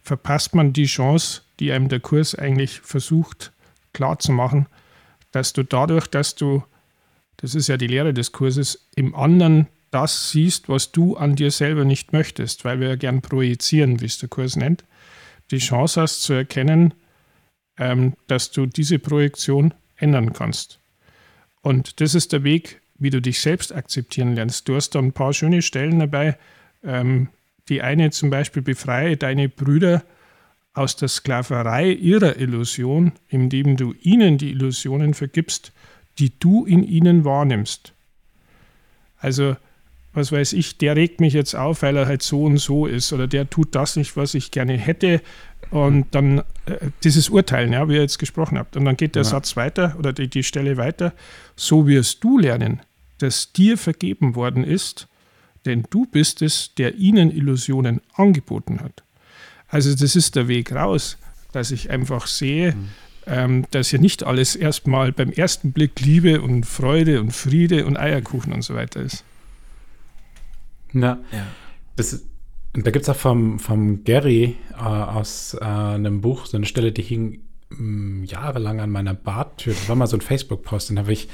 verpasst 0.03 0.55
man 0.55 0.73
die 0.73 0.87
Chance, 0.87 1.43
die 1.61 1.73
einem 1.73 1.89
der 1.89 2.01
Kurs 2.01 2.35
eigentlich 2.35 2.81
versucht 2.81 3.53
klarzumachen, 3.93 4.67
dass 5.33 5.53
du 5.53 5.63
dadurch, 5.63 6.07
dass 6.07 6.35
du, 6.35 6.63
das 7.39 7.55
ist 7.55 7.69
ja 7.69 7.77
die 7.77 7.87
Lehre 7.87 8.15
des 8.15 8.33
Kurses, 8.33 8.89
im 8.95 9.15
anderen 9.15 9.69
das 9.91 10.31
siehst, 10.31 10.69
was 10.69 10.93
du 10.93 11.17
an 11.17 11.35
dir 11.35 11.51
selber 11.51 11.85
nicht 11.85 12.13
möchtest, 12.13 12.65
weil 12.65 12.81
wir 12.81 12.89
ja 12.89 12.97
gern 12.97 13.23
projizieren, 13.23 14.01
wie 14.01 14.07
es 14.07 14.19
der 14.19 14.29
Kurs 14.29 14.57
nennt, 14.57 14.85
die 15.51 15.59
Chance 15.59 16.03
hast 16.03 16.23
zu 16.23 16.35
erkennen, 16.35 16.93
ähm, 17.79 18.15
dass 18.27 18.51
du 18.51 18.67
diese 18.67 18.99
Projektion 18.99 19.75
ändern 19.97 20.33
kannst. 20.33 20.79
Und 21.63 22.01
das 22.01 22.15
ist 22.15 22.33
der 22.33 22.45
Weg, 22.45 22.81
wie 22.99 23.11
du 23.11 23.21
dich 23.21 23.41
selbst 23.41 23.73
akzeptieren 23.75 24.35
lernst. 24.35 24.69
Du 24.69 24.75
hast 24.75 24.91
da 24.91 24.99
ein 24.99 25.13
paar 25.13 25.33
schöne 25.33 25.63
Stellen 25.63 25.99
dabei. 25.99 26.37
Ähm, 26.85 27.29
die 27.69 27.83
eine 27.83 28.11
zum 28.11 28.31
Beispiel 28.31 28.63
befreie 28.63 29.17
deine 29.17 29.49
Brüder 29.49 30.03
aus 30.73 30.97
der 30.97 31.09
Sklaverei 31.09 31.91
ihrer 31.91 32.37
Illusion, 32.39 33.13
indem 33.29 33.77
du 33.77 33.95
ihnen 34.01 34.39
die 34.39 34.51
Illusionen 34.51 35.15
vergibst, 35.15 35.73
die 36.19 36.33
du 36.39 36.65
in 36.65 36.83
ihnen 36.83 37.25
wahrnimmst. 37.25 37.93
Also 39.19 39.57
was 40.15 40.33
weiß 40.33 40.53
ich, 40.55 40.79
der 40.79 40.97
regt 40.97 41.21
mich 41.21 41.33
jetzt 41.33 41.55
auf, 41.55 41.83
weil 41.83 41.97
er 41.97 42.07
halt 42.07 42.23
so 42.23 42.45
und 42.45 42.59
so 42.59 42.87
ist 42.87 43.13
oder 43.13 43.27
der 43.27 43.49
tut 43.49 43.75
das 43.75 43.97
nicht, 43.97 44.17
was 44.17 44.35
ich 44.35 44.51
gerne 44.51 44.77
hätte. 44.77 45.21
Und 45.71 46.07
dann 46.13 46.39
äh, 46.67 46.91
dieses 47.05 47.29
Urteilen, 47.29 47.73
ja, 47.73 47.89
wie 47.89 47.95
ihr 47.95 48.01
jetzt 48.01 48.19
gesprochen 48.19 48.59
habt. 48.59 48.77
Und 48.77 48.85
dann 48.85 48.97
geht 48.97 49.15
der 49.15 49.23
ja. 49.23 49.29
Satz 49.29 49.57
weiter 49.57 49.97
oder 49.99 50.13
die, 50.13 50.29
die 50.29 50.43
Stelle 50.43 50.77
weiter. 50.77 51.13
So 51.57 51.87
wirst 51.87 52.25
du 52.25 52.39
lernen, 52.39 52.81
dass 53.19 53.53
dir 53.53 53.77
vergeben 53.77 54.35
worden 54.35 54.65
ist, 54.65 55.09
denn 55.67 55.85
du 55.91 56.07
bist 56.07 56.41
es, 56.41 56.75
der 56.75 56.95
ihnen 56.97 57.31
Illusionen 57.31 58.01
angeboten 58.15 58.81
hat. 58.81 59.03
Also 59.69 59.95
das 59.95 60.17
ist 60.17 60.37
der 60.37 60.49
Weg 60.49 60.73
raus, 60.73 61.19
dass 61.53 61.71
ich 61.71 61.91
einfach 61.91 62.27
sehe, 62.27 62.73
mhm. 62.73 62.89
ähm, 63.27 63.67
dass 63.71 63.93
ja 63.93 63.99
nicht 63.99 64.25
alles 64.25 64.57
erstmal 64.57 65.13
beim 65.13 65.31
ersten 65.31 65.73
Blick 65.73 66.01
Liebe 66.01 66.41
und 66.41 66.65
Freude 66.65 67.21
und 67.21 67.33
Friede 67.33 67.85
und 67.85 67.99
Eierkuchen 67.99 68.53
und 68.53 68.63
so 68.63 68.75
weiter 68.75 69.03
ist. 69.03 69.25
Na, 70.93 71.19
ja. 71.33 71.47
Das, 71.97 72.23
da 72.75 72.91
gibt 72.91 73.05
es 73.05 73.09
auch 73.09 73.17
vom, 73.17 73.59
vom 73.59 74.05
Gary 74.05 74.57
äh, 74.79 74.83
aus 74.83 75.57
äh, 75.61 75.65
einem 75.65 76.21
Buch 76.21 76.47
so 76.47 76.57
eine 76.57 76.67
Stelle, 76.67 76.93
die 76.93 77.03
hing 77.03 77.41
mh, 77.71 77.79
mm, 77.79 78.25
jahrelang 78.25 78.81
an 78.81 78.91
meiner 78.91 79.15
Badtür. 79.15 79.73
Das 79.73 79.89
war 79.89 79.97
mal 79.97 80.07
so 80.07 80.17
ein 80.17 80.21
Facebook-Post, 80.21 80.91
den 80.91 80.99
habe 80.99 81.13
ich 81.13 81.29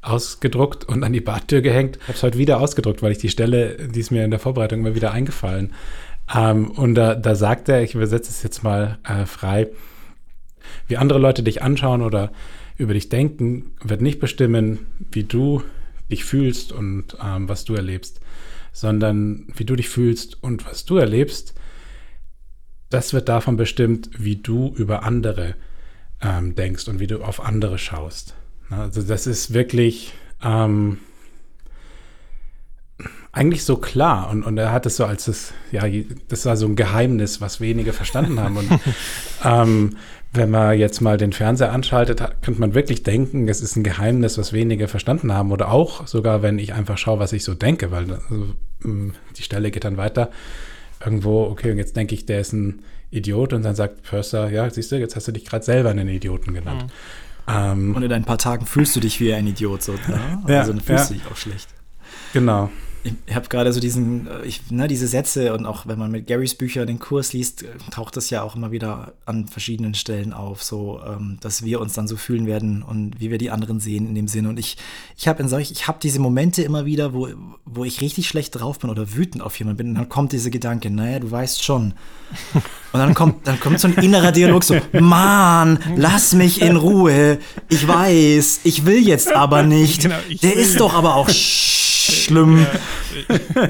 ausgedruckt 0.00 0.84
und 0.84 1.04
an 1.04 1.12
die 1.12 1.20
Badtür 1.20 1.62
gehängt. 1.62 1.98
Habe 2.02 2.14
es 2.14 2.22
heute 2.22 2.38
wieder 2.38 2.60
ausgedruckt, 2.60 3.02
weil 3.02 3.12
ich 3.12 3.18
die 3.18 3.28
Stelle, 3.28 3.88
die 3.88 4.00
ist 4.00 4.10
mir 4.10 4.24
in 4.24 4.30
der 4.32 4.40
Vorbereitung 4.40 4.80
immer 4.80 4.96
wieder 4.96 5.12
eingefallen. 5.12 5.72
Ähm, 6.34 6.70
und 6.72 6.96
da, 6.96 7.14
da 7.14 7.34
sagt 7.36 7.68
er, 7.68 7.82
ich 7.82 7.94
übersetze 7.94 8.30
es 8.30 8.42
jetzt 8.42 8.64
mal 8.64 8.98
äh, 9.04 9.26
frei, 9.26 9.68
wie 10.88 10.96
andere 10.96 11.20
Leute 11.20 11.44
dich 11.44 11.62
anschauen 11.62 12.02
oder 12.02 12.32
über 12.76 12.94
dich 12.94 13.08
denken, 13.08 13.72
wird 13.82 14.02
nicht 14.02 14.18
bestimmen, 14.18 14.80
wie 15.12 15.24
du 15.24 15.62
dich 16.10 16.24
fühlst 16.24 16.72
und 16.72 17.16
ähm, 17.24 17.48
was 17.48 17.64
du 17.64 17.74
erlebst 17.74 18.20
sondern 18.72 19.46
wie 19.54 19.64
du 19.64 19.76
dich 19.76 19.88
fühlst 19.88 20.42
und 20.42 20.66
was 20.66 20.84
du 20.84 20.96
erlebst, 20.96 21.54
das 22.90 23.12
wird 23.12 23.28
davon 23.28 23.56
bestimmt, 23.56 24.10
wie 24.18 24.36
du 24.36 24.74
über 24.76 25.02
andere 25.02 25.54
ähm, 26.20 26.54
denkst 26.54 26.88
und 26.88 27.00
wie 27.00 27.06
du 27.06 27.22
auf 27.22 27.44
andere 27.44 27.78
schaust. 27.78 28.34
Also 28.70 29.02
das 29.02 29.26
ist 29.26 29.52
wirklich 29.52 30.12
ähm, 30.42 30.98
eigentlich 33.32 33.64
so 33.64 33.76
klar 33.76 34.30
und, 34.30 34.42
und 34.42 34.58
er 34.58 34.72
hat 34.72 34.86
es 34.86 34.96
so 34.96 35.06
als 35.06 35.24
das, 35.24 35.52
ja, 35.70 35.84
das 36.28 36.44
war 36.44 36.56
so 36.56 36.66
ein 36.66 36.76
Geheimnis, 36.76 37.40
was 37.40 37.60
wenige 37.60 37.92
verstanden 37.92 38.38
haben. 38.38 38.58
Und 38.58 38.70
ähm, 39.44 39.96
wenn 40.34 40.50
man 40.50 40.78
jetzt 40.78 41.00
mal 41.00 41.18
den 41.18 41.32
Fernseher 41.32 41.72
anschaltet, 41.72 42.22
könnte 42.40 42.60
man 42.60 42.74
wirklich 42.74 43.02
denken, 43.02 43.48
es 43.48 43.60
ist 43.60 43.76
ein 43.76 43.82
Geheimnis, 43.82 44.38
was 44.38 44.54
wenige 44.54 44.88
verstanden 44.88 45.32
haben. 45.32 45.52
Oder 45.52 45.70
auch 45.70 46.06
sogar, 46.06 46.42
wenn 46.42 46.58
ich 46.58 46.72
einfach 46.72 46.96
schaue, 46.96 47.18
was 47.18 47.34
ich 47.34 47.44
so 47.44 47.54
denke, 47.54 47.90
weil 47.90 48.10
also, 48.10 48.46
mm, 48.80 49.12
die 49.36 49.42
Stelle 49.42 49.70
geht 49.70 49.84
dann 49.84 49.98
weiter. 49.98 50.30
Irgendwo, 51.04 51.44
okay, 51.44 51.70
und 51.72 51.78
jetzt 51.78 51.96
denke 51.96 52.14
ich, 52.14 52.24
der 52.24 52.40
ist 52.40 52.52
ein 52.52 52.82
Idiot 53.10 53.52
und 53.52 53.62
dann 53.62 53.74
sagt 53.74 54.04
Purser, 54.04 54.50
ja, 54.50 54.70
siehst 54.70 54.90
du, 54.90 54.96
jetzt 54.96 55.16
hast 55.16 55.28
du 55.28 55.32
dich 55.32 55.44
gerade 55.44 55.64
selber 55.64 55.90
einen 55.90 56.08
Idioten 56.08 56.54
genannt. 56.54 56.86
Mhm. 57.46 57.52
Ähm, 57.54 57.96
und 57.96 58.02
in 58.02 58.12
ein 58.12 58.24
paar 58.24 58.38
Tagen 58.38 58.64
fühlst 58.64 58.96
du 58.96 59.00
dich 59.00 59.20
wie 59.20 59.34
ein 59.34 59.46
Idiot, 59.46 59.82
so, 59.82 59.92
ne? 59.92 59.98
ja, 60.46 60.60
also 60.60 60.72
dann 60.72 60.80
fühlst 60.80 61.10
du 61.10 61.14
dich 61.14 61.26
auch 61.30 61.36
schlecht. 61.36 61.68
Genau 62.32 62.70
ich 63.04 63.34
habe 63.34 63.48
gerade 63.48 63.72
so 63.72 63.80
diesen, 63.80 64.26
äh, 64.26 64.44
ich, 64.44 64.70
ne, 64.70 64.86
diese 64.86 65.06
Sätze 65.06 65.54
und 65.54 65.66
auch 65.66 65.86
wenn 65.86 65.98
man 65.98 66.10
mit 66.10 66.26
Garys 66.26 66.54
Bücher 66.54 66.86
den 66.86 66.98
Kurs 66.98 67.32
liest, 67.32 67.62
äh, 67.62 67.68
taucht 67.90 68.16
das 68.16 68.30
ja 68.30 68.42
auch 68.42 68.54
immer 68.54 68.70
wieder 68.70 69.12
an 69.26 69.48
verschiedenen 69.48 69.94
Stellen 69.94 70.32
auf, 70.32 70.62
so 70.62 71.00
ähm, 71.06 71.38
dass 71.40 71.64
wir 71.64 71.80
uns 71.80 71.94
dann 71.94 72.06
so 72.06 72.16
fühlen 72.16 72.46
werden 72.46 72.82
und 72.82 73.20
wie 73.20 73.30
wir 73.30 73.38
die 73.38 73.50
anderen 73.50 73.80
sehen 73.80 74.06
in 74.06 74.14
dem 74.14 74.28
Sinne. 74.28 74.48
Und 74.48 74.58
ich, 74.58 74.76
ich 75.16 75.26
habe 75.26 75.42
in 75.42 75.48
solch, 75.48 75.70
ich 75.70 75.88
habe 75.88 75.98
diese 76.02 76.20
Momente 76.20 76.62
immer 76.62 76.84
wieder, 76.84 77.12
wo, 77.12 77.28
wo 77.64 77.84
ich 77.84 78.00
richtig 78.00 78.28
schlecht 78.28 78.58
drauf 78.58 78.78
bin 78.78 78.90
oder 78.90 79.14
wütend 79.14 79.42
auf 79.42 79.58
jemanden 79.58 79.78
bin, 79.78 79.88
und 79.88 79.94
dann 79.96 80.08
kommt 80.08 80.32
dieser 80.32 80.50
Gedanke, 80.50 80.90
naja, 80.90 81.18
du 81.18 81.30
weißt 81.30 81.62
schon. 81.62 81.94
Und 82.92 83.00
dann 83.00 83.14
kommt, 83.14 83.46
dann 83.46 83.58
kommt 83.58 83.80
so 83.80 83.88
ein 83.88 83.94
innerer 83.94 84.32
Dialog 84.32 84.64
so, 84.64 84.76
Mann, 84.92 85.78
lass 85.96 86.34
mich 86.34 86.62
in 86.62 86.76
Ruhe. 86.76 87.38
Ich 87.68 87.86
weiß, 87.86 88.60
ich 88.64 88.86
will 88.86 89.06
jetzt 89.06 89.32
aber 89.32 89.62
nicht. 89.62 90.02
Genau, 90.02 90.16
Der 90.42 90.54
ist 90.54 90.78
doch 90.78 90.94
aber 90.94 91.16
auch 91.16 91.28
schlimm. 92.12 92.66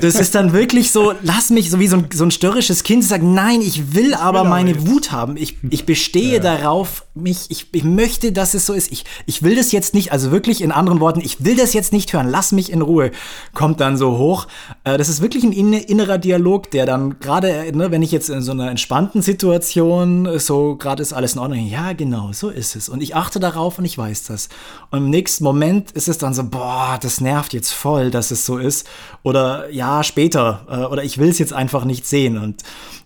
Das 0.00 0.14
ist 0.14 0.34
dann 0.34 0.52
wirklich 0.52 0.92
so, 0.92 1.14
lass 1.22 1.50
mich, 1.50 1.70
so 1.70 1.78
wie 1.78 1.88
so 1.88 1.96
ein, 1.96 2.08
so 2.12 2.24
ein 2.24 2.30
störrisches 2.30 2.84
Kind, 2.84 3.04
sagt, 3.04 3.24
nein, 3.24 3.60
ich 3.60 3.94
will 3.94 4.14
aber 4.14 4.44
meine 4.44 4.72
jetzt. 4.72 4.86
Wut 4.86 5.12
haben. 5.12 5.36
Ich, 5.36 5.56
ich 5.70 5.84
bestehe 5.84 6.34
ja. 6.34 6.38
darauf, 6.38 7.04
mich, 7.14 7.50
ich, 7.50 7.66
ich 7.72 7.84
möchte, 7.84 8.32
dass 8.32 8.54
es 8.54 8.64
so 8.64 8.72
ist. 8.72 8.90
Ich, 8.90 9.04
ich 9.26 9.42
will 9.42 9.54
das 9.54 9.70
jetzt 9.70 9.92
nicht, 9.92 10.12
also 10.12 10.30
wirklich 10.30 10.62
in 10.62 10.72
anderen 10.72 11.00
Worten, 11.00 11.20
ich 11.20 11.44
will 11.44 11.56
das 11.56 11.74
jetzt 11.74 11.92
nicht 11.92 12.12
hören, 12.12 12.28
lass 12.30 12.52
mich 12.52 12.72
in 12.72 12.80
Ruhe, 12.80 13.10
kommt 13.52 13.80
dann 13.80 13.98
so 13.98 14.16
hoch. 14.16 14.46
Äh, 14.84 14.96
das 14.96 15.08
ist 15.08 15.20
wirklich 15.20 15.44
ein 15.44 15.52
innerer 15.52 16.18
Dialog, 16.18 16.70
der 16.70 16.86
dann 16.86 17.18
gerade, 17.20 17.70
ne, 17.76 17.90
wenn 17.90 18.02
ich 18.02 18.12
jetzt 18.12 18.30
in 18.30 18.40
so 18.40 18.52
einer 18.52 18.70
entspannten 18.70 19.20
Situation, 19.20 20.38
so 20.38 20.76
gerade 20.76 21.02
ist 21.02 21.12
alles 21.12 21.34
in 21.34 21.40
Ordnung, 21.40 21.66
ja, 21.66 21.92
genau, 21.92 22.32
so 22.32 22.48
ist 22.48 22.76
es. 22.76 22.88
Und 22.88 23.02
ich 23.02 23.14
achte 23.14 23.40
darauf 23.40 23.78
und 23.78 23.84
ich 23.84 23.98
weiß 23.98 24.24
das. 24.24 24.48
Und 24.90 24.98
im 25.00 25.10
nächsten 25.10 25.44
Moment 25.44 25.92
ist 25.92 26.08
es 26.08 26.16
dann 26.16 26.32
so, 26.32 26.44
boah, 26.44 26.98
das 27.00 27.20
nervt 27.20 27.52
jetzt 27.52 27.72
voll, 27.72 28.10
dass 28.10 28.30
es 28.30 28.46
so 28.46 28.56
ist. 28.56 28.86
Oder 29.22 29.70
ja, 29.70 30.02
später. 30.02 30.66
Äh, 30.70 30.86
oder 30.86 31.04
ich 31.04 31.18
will 31.18 31.28
es 31.28 31.38
jetzt 31.38 31.52
einfach 31.52 31.84
nicht 31.84 32.06
sehen. 32.06 32.38
Und 32.38 32.62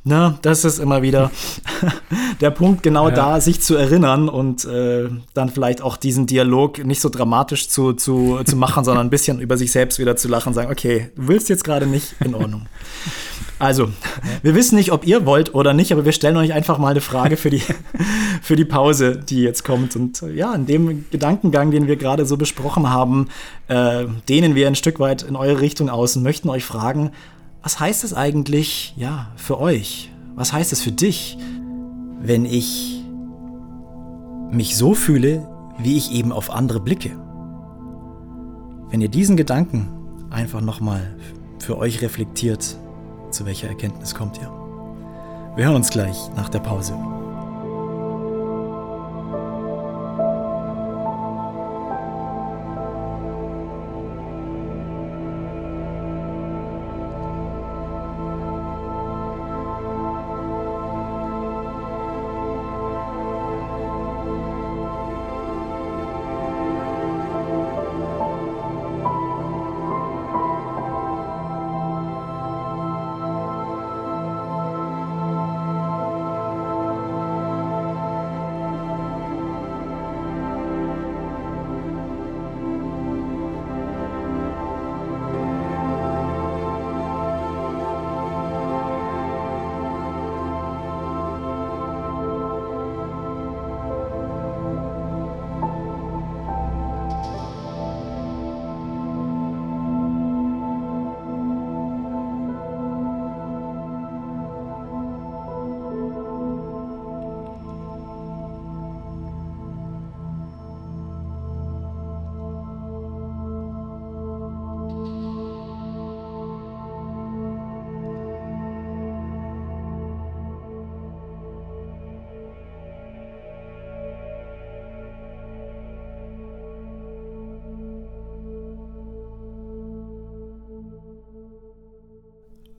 ne, 0.07 0.39
das 0.43 0.65
ist 0.65 0.79
immer 0.79 1.03
wieder 1.03 1.31
der 2.41 2.51
Punkt, 2.51 2.83
genau 2.83 3.09
ja. 3.09 3.15
da, 3.15 3.41
sich 3.41 3.61
zu 3.61 3.75
erinnern 3.75 4.29
und 4.29 4.65
äh, 4.65 5.09
dann 5.35 5.51
vielleicht 5.51 5.83
auch 5.83 5.97
diesen 5.97 6.27
Dialog 6.27 6.85
nicht 6.85 7.01
so 7.01 7.09
dramatisch 7.09 7.69
zu, 7.69 7.93
zu, 7.93 8.41
zu 8.45 8.57
machen, 8.57 8.85
sondern 8.85 9.07
ein 9.07 9.11
bisschen 9.11 9.41
über 9.41 9.57
sich 9.57 9.73
selbst 9.73 9.99
wieder 9.99 10.17
zu 10.17 10.29
lachen 10.29 10.49
und 10.49 10.55
sagen, 10.55 10.71
okay, 10.71 11.11
du 11.17 11.29
willst 11.29 11.49
jetzt 11.49 11.65
gerade 11.65 11.87
nicht, 11.87 12.15
in 12.25 12.35
Ordnung. 12.35 12.67
Also, 13.59 13.89
wir 14.43 14.55
wissen 14.55 14.77
nicht, 14.77 14.93
ob 14.93 15.07
ihr 15.07 15.25
wollt 15.25 15.55
oder 15.55 15.73
nicht, 15.73 15.91
aber 15.91 16.05
wir 16.05 16.13
stellen 16.13 16.37
euch 16.37 16.53
einfach 16.53 16.77
mal 16.77 16.91
eine 16.91 17.01
Frage 17.01 17.37
für 17.39 17.49
die, 17.49 17.63
für 18.43 18.55
die 18.55 18.67
Pause, 18.67 19.17
die 19.17 19.41
jetzt 19.41 19.65
kommt. 19.65 19.97
Und 19.97 20.23
äh, 20.23 20.33
ja, 20.33 20.55
in 20.55 20.67
dem 20.67 21.07
Gedankengang, 21.11 21.71
den 21.71 21.89
wir 21.89 21.97
gerade 21.97 22.27
so 22.27 22.37
besprochen 22.37 22.91
haben, 22.91 23.29
äh, 23.69 24.05
dehnen 24.29 24.55
wir 24.55 24.67
ein 24.67 24.75
Stück 24.75 25.01
weit 25.01 25.23
in 25.23 25.37
eure 25.37 25.61
Richtung 25.61 25.89
aus 25.89 26.17
und 26.17 26.23
möchten 26.23 26.51
euch 26.51 26.65
fragen, 26.65 27.13
was 27.67 27.81
heißt 27.81 28.05
es 28.05 28.15
eigentlich, 28.15 28.95
ja, 28.97 29.27
für 29.35 29.59
euch? 29.59 30.13
Was 30.37 30.53
heißt 30.53 30.73
es 30.73 30.83
für 30.83 30.93
dich, 30.93 31.37
wenn 32.21 32.45
ich 32.45 33.03
mich 34.53 34.77
so 34.77 34.95
fühle, 34.95 35.49
wie 35.77 35.97
ich 35.97 36.13
eben 36.13 36.31
auf 36.31 36.53
andere 36.53 36.79
blicke? 36.79 37.11
Wenn 38.91 39.01
ihr 39.01 39.09
diesen 39.09 39.37
Gedanken 39.37 39.89
einfach 40.31 40.61
nochmal 40.61 41.17
für 41.59 41.77
euch 41.77 42.03
reflektiert, 42.03 42.77
zu 43.33 43.47
welcher 43.47 43.67
Erkenntnis 43.67 44.15
kommt 44.15 44.39
ihr? 44.39 44.49
Wir 45.57 45.65
hören 45.65 45.75
uns 45.75 45.91
gleich 45.91 46.17
nach 46.37 46.49
der 46.49 46.61
Pause. 46.61 46.95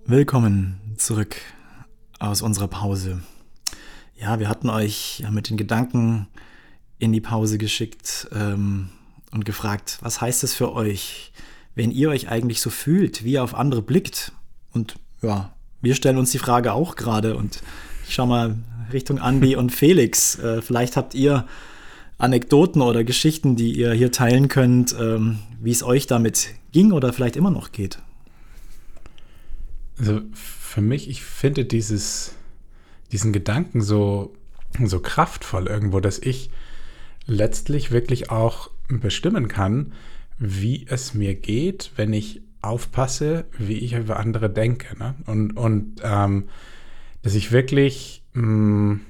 Willkommen 0.09 0.79
zurück 0.95 1.35
aus 2.17 2.41
unserer 2.41 2.69
Pause. 2.69 3.19
Ja, 4.17 4.39
wir 4.39 4.47
hatten 4.47 4.69
euch 4.69 5.21
mit 5.31 5.49
den 5.49 5.57
Gedanken 5.57 6.27
in 6.97 7.11
die 7.11 7.19
Pause 7.19 7.57
geschickt 7.57 8.29
ähm, 8.33 8.87
und 9.33 9.43
gefragt, 9.43 9.97
was 9.99 10.21
heißt 10.21 10.45
es 10.45 10.53
für 10.53 10.71
euch, 10.71 11.33
wenn 11.75 11.91
ihr 11.91 12.07
euch 12.07 12.29
eigentlich 12.29 12.61
so 12.61 12.69
fühlt, 12.69 13.25
wie 13.25 13.33
ihr 13.33 13.43
auf 13.43 13.53
andere 13.53 13.81
blickt? 13.81 14.31
Und 14.71 14.95
ja, 15.21 15.53
wir 15.81 15.93
stellen 15.93 16.17
uns 16.17 16.31
die 16.31 16.39
Frage 16.39 16.71
auch 16.71 16.95
gerade 16.95 17.35
und 17.35 17.61
ich 18.07 18.13
schau 18.13 18.27
mal 18.27 18.55
Richtung 18.93 19.19
Andi 19.19 19.57
und 19.57 19.73
Felix. 19.73 20.39
Äh, 20.39 20.61
vielleicht 20.61 20.95
habt 20.95 21.15
ihr 21.15 21.45
Anekdoten 22.17 22.81
oder 22.81 23.03
Geschichten, 23.03 23.57
die 23.57 23.77
ihr 23.77 23.91
hier 23.91 24.13
teilen 24.13 24.47
könnt, 24.47 24.95
ähm, 24.97 25.39
wie 25.61 25.71
es 25.71 25.83
euch 25.83 26.07
damit 26.07 26.51
ging 26.71 26.93
oder 26.93 27.11
vielleicht 27.11 27.35
immer 27.35 27.51
noch 27.51 27.73
geht. 27.73 27.99
Also 29.99 30.21
für 30.33 30.81
mich, 30.81 31.09
ich 31.09 31.23
finde 31.23 31.65
dieses, 31.65 32.35
diesen 33.11 33.33
Gedanken 33.33 33.81
so, 33.81 34.35
so 34.83 34.99
kraftvoll 34.99 35.67
irgendwo, 35.67 35.99
dass 35.99 36.19
ich 36.19 36.49
letztlich 37.25 37.91
wirklich 37.91 38.29
auch 38.29 38.71
bestimmen 38.87 39.47
kann, 39.47 39.93
wie 40.37 40.85
es 40.87 41.13
mir 41.13 41.35
geht, 41.35 41.91
wenn 41.95 42.13
ich 42.13 42.41
aufpasse, 42.61 43.45
wie 43.57 43.77
ich 43.77 43.93
über 43.93 44.17
andere 44.17 44.49
denke. 44.49 44.97
Ne? 44.97 45.15
Und, 45.25 45.51
und 45.57 46.01
ähm, 46.03 46.49
dass 47.21 47.35
ich 47.35 47.51
wirklich 47.51 48.23
mh, 48.33 48.43
mm, 48.43 49.01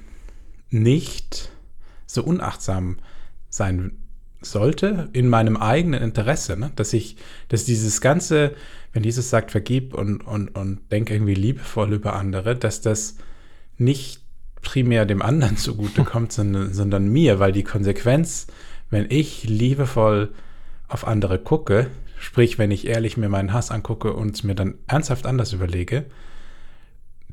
nicht 0.70 1.50
so 2.06 2.22
unachtsam 2.22 2.98
sein 3.50 3.97
sollte 4.40 5.08
in 5.12 5.28
meinem 5.28 5.56
eigenen 5.56 6.02
Interesse, 6.02 6.56
ne? 6.56 6.70
dass 6.76 6.92
ich, 6.92 7.16
dass 7.48 7.64
dieses 7.64 8.00
ganze, 8.00 8.54
wenn 8.92 9.02
Jesus 9.02 9.30
sagt, 9.30 9.50
vergib 9.50 9.94
und, 9.94 10.20
und, 10.20 10.48
und 10.56 10.80
denk 10.92 11.10
irgendwie 11.10 11.34
liebevoll 11.34 11.92
über 11.92 12.14
andere, 12.14 12.54
dass 12.54 12.80
das 12.80 13.16
nicht 13.76 14.20
primär 14.62 15.06
dem 15.06 15.22
anderen 15.22 15.56
zugutekommt, 15.58 16.32
sondern, 16.32 16.72
sondern 16.72 17.08
mir, 17.08 17.38
weil 17.38 17.52
die 17.52 17.64
Konsequenz, 17.64 18.46
wenn 18.90 19.06
ich 19.10 19.44
liebevoll 19.44 20.32
auf 20.86 21.06
andere 21.06 21.38
gucke, 21.38 21.88
sprich, 22.18 22.58
wenn 22.58 22.70
ich 22.70 22.86
ehrlich 22.86 23.16
mir 23.16 23.28
meinen 23.28 23.52
Hass 23.52 23.70
angucke 23.70 24.12
und 24.12 24.34
es 24.34 24.42
mir 24.44 24.54
dann 24.54 24.74
ernsthaft 24.86 25.26
anders 25.26 25.52
überlege, 25.52 26.06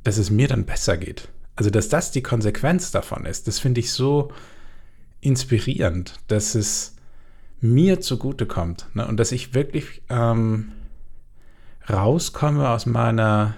dass 0.03 0.18
es 0.18 0.30
mir 0.30 0.47
dann 0.47 0.66
besser 0.66 0.97
geht. 0.97 1.30
Also, 1.56 1.70
dass 1.70 1.88
das 1.88 2.12
die 2.12 2.22
Konsequenz 2.22 2.91
davon 2.91 3.26
ist, 3.26 3.47
das 3.47 3.60
finde 3.60 3.80
ich 3.80 3.91
so 3.91 4.32
inspirierend, 5.22 6.16
dass 6.28 6.53
es 6.53 6.95
mir 7.74 8.01
zugutekommt. 8.01 8.88
Ne? 8.93 9.07
Und 9.07 9.20
dass 9.20 9.32
ich 9.32 9.53
wirklich 9.53 10.01
ähm, 10.09 10.72
rauskomme 11.89 12.70
aus 12.70 12.86
meiner 12.86 13.55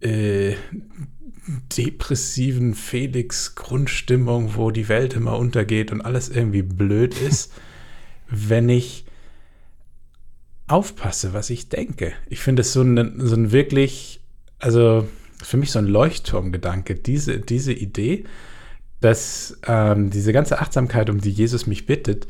äh, 0.00 0.54
depressiven 1.76 2.74
Felix-Grundstimmung, 2.74 4.54
wo 4.54 4.70
die 4.70 4.88
Welt 4.88 5.14
immer 5.14 5.38
untergeht 5.38 5.92
und 5.92 6.02
alles 6.02 6.28
irgendwie 6.28 6.62
blöd 6.62 7.18
ist, 7.20 7.52
wenn 8.28 8.68
ich 8.68 9.04
aufpasse, 10.66 11.32
was 11.32 11.48
ich 11.50 11.70
denke. 11.70 12.12
Ich 12.28 12.40
finde 12.40 12.60
es 12.60 12.72
so 12.72 12.82
ein, 12.82 13.14
so 13.18 13.34
ein 13.34 13.52
wirklich, 13.52 14.20
also 14.58 15.08
für 15.42 15.56
mich 15.56 15.70
so 15.70 15.78
ein 15.78 15.86
Leuchtturmgedanke, 15.86 16.94
diese, 16.94 17.40
diese 17.40 17.72
Idee, 17.72 18.24
dass 19.00 19.58
ähm, 19.66 20.10
diese 20.10 20.32
ganze 20.32 20.60
Achtsamkeit, 20.60 21.08
um 21.08 21.20
die 21.20 21.30
Jesus 21.30 21.66
mich 21.66 21.86
bittet, 21.86 22.26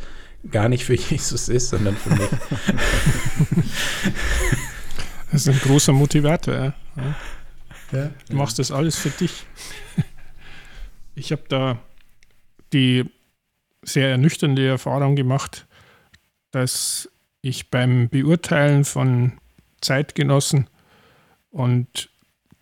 gar 0.51 0.69
nicht 0.69 0.85
für 0.85 0.95
Jesus 0.95 1.49
ist, 1.49 1.71
sondern 1.71 1.97
für 1.97 2.11
mich. 2.11 2.29
das 5.33 5.47
ist 5.47 5.49
ein 5.49 5.61
großer 5.61 5.93
Motivator. 5.93 6.75
Ja. 6.97 7.17
Ja, 7.93 8.11
du 8.29 8.37
machst 8.37 8.59
das 8.59 8.71
alles 8.71 8.97
für 8.97 9.11
dich. 9.11 9.47
Ich 11.15 11.33
habe 11.33 11.43
da 11.49 11.81
die 12.73 13.05
sehr 13.83 14.11
ernüchternde 14.11 14.69
Erfahrung 14.69 15.17
gemacht, 15.17 15.67
dass 16.53 17.11
ich 17.43 17.71
beim 17.71 18.09
Beurteilen 18.09 18.85
von 18.85 19.33
Zeitgenossen 19.81 20.71
und 21.51 22.09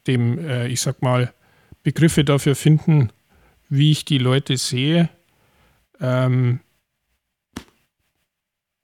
dem, 0.06 0.38
äh, 0.38 0.68
ich 0.68 0.80
sag 0.80 1.02
mal, 1.02 1.34
Begriffe 1.82 2.24
dafür 2.24 2.54
finden, 2.54 3.12
wie 3.68 3.90
ich 3.90 4.06
die 4.06 4.16
Leute 4.16 4.56
sehe, 4.56 5.10
ähm, 6.00 6.60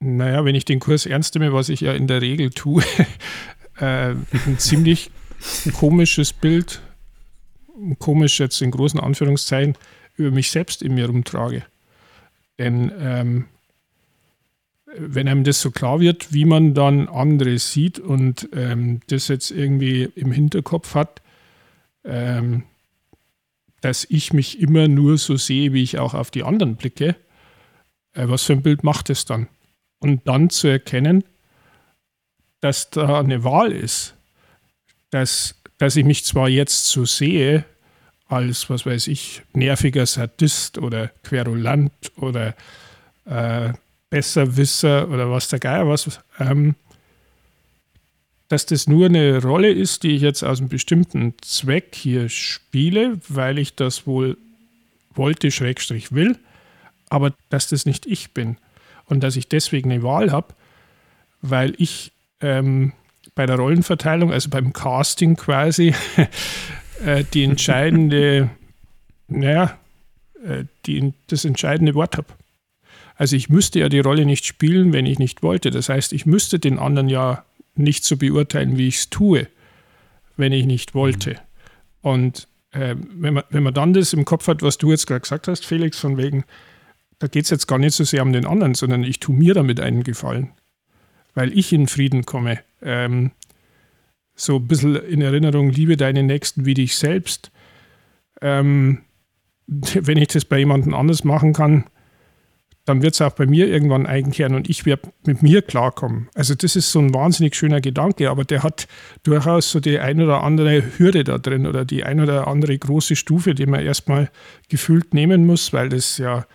naja, 0.02 0.44
wenn 0.44 0.54
ich 0.54 0.64
den 0.64 0.80
Kurs 0.80 1.06
ernst 1.06 1.34
nehme, 1.34 1.52
was 1.52 1.68
ich 1.68 1.80
ja 1.80 1.92
in 1.92 2.08
der 2.08 2.20
Regel 2.20 2.50
tue, 2.50 2.82
äh, 3.78 4.10
ein 4.10 4.58
ziemlich 4.58 5.10
komisches 5.78 6.32
Bild, 6.32 6.80
komisch 7.98 8.40
jetzt 8.40 8.60
in 8.62 8.72
großen 8.72 8.98
Anführungszeichen, 8.98 9.76
über 10.16 10.30
mich 10.30 10.50
selbst 10.50 10.82
in 10.82 10.94
mir 10.94 11.06
rumtrage. 11.06 11.64
Denn 12.58 12.92
ähm, 12.98 13.44
wenn 14.96 15.28
einem 15.28 15.44
das 15.44 15.60
so 15.60 15.70
klar 15.70 16.00
wird, 16.00 16.32
wie 16.32 16.44
man 16.44 16.74
dann 16.74 17.08
andere 17.08 17.58
sieht 17.58 17.98
und 17.98 18.48
ähm, 18.52 19.00
das 19.06 19.28
jetzt 19.28 19.50
irgendwie 19.50 20.08
im 20.16 20.32
Hinterkopf 20.32 20.94
hat, 20.94 21.22
ähm, 22.04 22.64
dass 23.80 24.04
ich 24.08 24.32
mich 24.32 24.60
immer 24.60 24.88
nur 24.88 25.16
so 25.16 25.36
sehe, 25.36 25.72
wie 25.72 25.82
ich 25.82 25.98
auch 25.98 26.14
auf 26.14 26.30
die 26.30 26.42
anderen 26.42 26.76
blicke, 26.76 27.16
äh, 28.14 28.28
was 28.28 28.42
für 28.42 28.52
ein 28.52 28.62
Bild 28.62 28.84
macht 28.84 29.08
es 29.08 29.24
dann? 29.24 29.48
Und 30.02 30.26
dann 30.26 30.50
zu 30.50 30.66
erkennen, 30.66 31.22
dass 32.60 32.90
da 32.90 33.20
eine 33.20 33.44
Wahl 33.44 33.70
ist, 33.70 34.14
dass, 35.10 35.54
dass 35.78 35.94
ich 35.94 36.04
mich 36.04 36.24
zwar 36.24 36.48
jetzt 36.48 36.86
so 36.86 37.04
sehe, 37.04 37.64
als, 38.26 38.68
was 38.68 38.84
weiß 38.84 39.06
ich, 39.06 39.42
nerviger 39.52 40.04
Sadist 40.06 40.78
oder 40.78 41.12
Querulant 41.22 41.92
oder 42.16 42.56
äh, 43.26 43.72
Besserwisser 44.10 45.08
oder 45.08 45.30
was 45.30 45.46
der 45.48 45.60
Geier 45.60 45.86
was, 45.86 46.18
ähm, 46.40 46.74
dass 48.48 48.66
das 48.66 48.88
nur 48.88 49.06
eine 49.06 49.40
Rolle 49.40 49.70
ist, 49.70 50.02
die 50.02 50.16
ich 50.16 50.22
jetzt 50.22 50.42
aus 50.42 50.58
einem 50.58 50.68
bestimmten 50.68 51.34
Zweck 51.42 51.94
hier 51.94 52.28
spiele, 52.28 53.20
weil 53.28 53.56
ich 53.58 53.76
das 53.76 54.04
wohl 54.04 54.36
wollte, 55.14 55.52
Schrägstrich 55.52 56.10
will, 56.10 56.36
aber 57.08 57.32
dass 57.50 57.68
das 57.68 57.86
nicht 57.86 58.04
ich 58.04 58.34
bin 58.34 58.56
und 59.06 59.22
dass 59.22 59.36
ich 59.36 59.48
deswegen 59.48 59.90
eine 59.90 60.02
Wahl 60.02 60.32
habe, 60.32 60.54
weil 61.40 61.74
ich 61.78 62.12
ähm, 62.40 62.92
bei 63.34 63.46
der 63.46 63.56
Rollenverteilung, 63.56 64.32
also 64.32 64.50
beim 64.50 64.72
Casting 64.72 65.36
quasi, 65.36 65.94
äh, 67.04 67.24
die 67.32 67.44
entscheidende, 67.44 68.50
naja, 69.28 69.78
äh, 70.44 70.64
die, 70.86 71.12
das 71.28 71.44
entscheidende 71.44 71.94
Wort 71.94 72.16
habe. 72.16 72.28
Also 73.16 73.36
ich 73.36 73.48
müsste 73.48 73.78
ja 73.78 73.88
die 73.88 74.00
Rolle 74.00 74.24
nicht 74.24 74.44
spielen, 74.44 74.92
wenn 74.92 75.06
ich 75.06 75.18
nicht 75.18 75.42
wollte. 75.42 75.70
Das 75.70 75.88
heißt, 75.88 76.12
ich 76.12 76.26
müsste 76.26 76.58
den 76.58 76.78
anderen 76.78 77.08
ja 77.08 77.44
nicht 77.74 78.04
so 78.04 78.16
beurteilen, 78.16 78.76
wie 78.76 78.88
ich 78.88 78.96
es 78.96 79.10
tue, 79.10 79.46
wenn 80.36 80.52
ich 80.52 80.66
nicht 80.66 80.94
wollte. 80.94 81.36
Und 82.00 82.48
äh, 82.72 82.96
wenn, 82.98 83.34
man, 83.34 83.44
wenn 83.50 83.62
man 83.62 83.74
dann 83.74 83.92
das 83.92 84.12
im 84.12 84.24
Kopf 84.24 84.48
hat, 84.48 84.62
was 84.62 84.78
du 84.78 84.90
jetzt 84.90 85.06
gerade 85.06 85.20
gesagt 85.20 85.48
hast, 85.48 85.64
Felix, 85.64 85.98
von 85.98 86.16
wegen, 86.16 86.44
da 87.22 87.28
geht 87.28 87.44
es 87.44 87.50
jetzt 87.50 87.68
gar 87.68 87.78
nicht 87.78 87.94
so 87.94 88.02
sehr 88.02 88.20
um 88.22 88.32
den 88.32 88.46
anderen, 88.46 88.74
sondern 88.74 89.04
ich 89.04 89.20
tue 89.20 89.36
mir 89.36 89.54
damit 89.54 89.78
einen 89.78 90.02
Gefallen, 90.02 90.50
weil 91.34 91.56
ich 91.56 91.72
in 91.72 91.86
Frieden 91.86 92.26
komme. 92.26 92.58
Ähm, 92.82 93.30
so 94.34 94.56
ein 94.56 94.66
bisschen 94.66 94.96
in 94.96 95.20
Erinnerung, 95.20 95.70
liebe 95.70 95.96
deine 95.96 96.24
Nächsten 96.24 96.66
wie 96.66 96.74
dich 96.74 96.96
selbst. 96.96 97.52
Ähm, 98.40 99.02
wenn 99.68 100.18
ich 100.18 100.28
das 100.28 100.44
bei 100.44 100.58
jemandem 100.58 100.94
anders 100.94 101.22
machen 101.22 101.52
kann, 101.52 101.84
dann 102.86 103.02
wird 103.02 103.14
es 103.14 103.20
auch 103.20 103.30
bei 103.30 103.46
mir 103.46 103.68
irgendwann 103.68 104.04
einkehren 104.04 104.56
und 104.56 104.68
ich 104.68 104.84
werde 104.84 105.12
mit 105.24 105.44
mir 105.44 105.62
klarkommen. 105.62 106.28
Also 106.34 106.56
das 106.56 106.74
ist 106.74 106.90
so 106.90 106.98
ein 106.98 107.14
wahnsinnig 107.14 107.54
schöner 107.54 107.80
Gedanke, 107.80 108.28
aber 108.30 108.42
der 108.42 108.64
hat 108.64 108.88
durchaus 109.22 109.70
so 109.70 109.78
die 109.78 110.00
ein 110.00 110.20
oder 110.20 110.42
andere 110.42 110.82
Hürde 110.98 111.22
da 111.22 111.38
drin 111.38 111.68
oder 111.68 111.84
die 111.84 112.02
ein 112.02 112.18
oder 112.18 112.48
andere 112.48 112.76
große 112.76 113.14
Stufe, 113.14 113.54
die 113.54 113.66
man 113.66 113.86
erstmal 113.86 114.28
gefühlt 114.68 115.14
nehmen 115.14 115.46
muss, 115.46 115.72
weil 115.72 115.88
das 115.88 116.18
ja, 116.18 116.46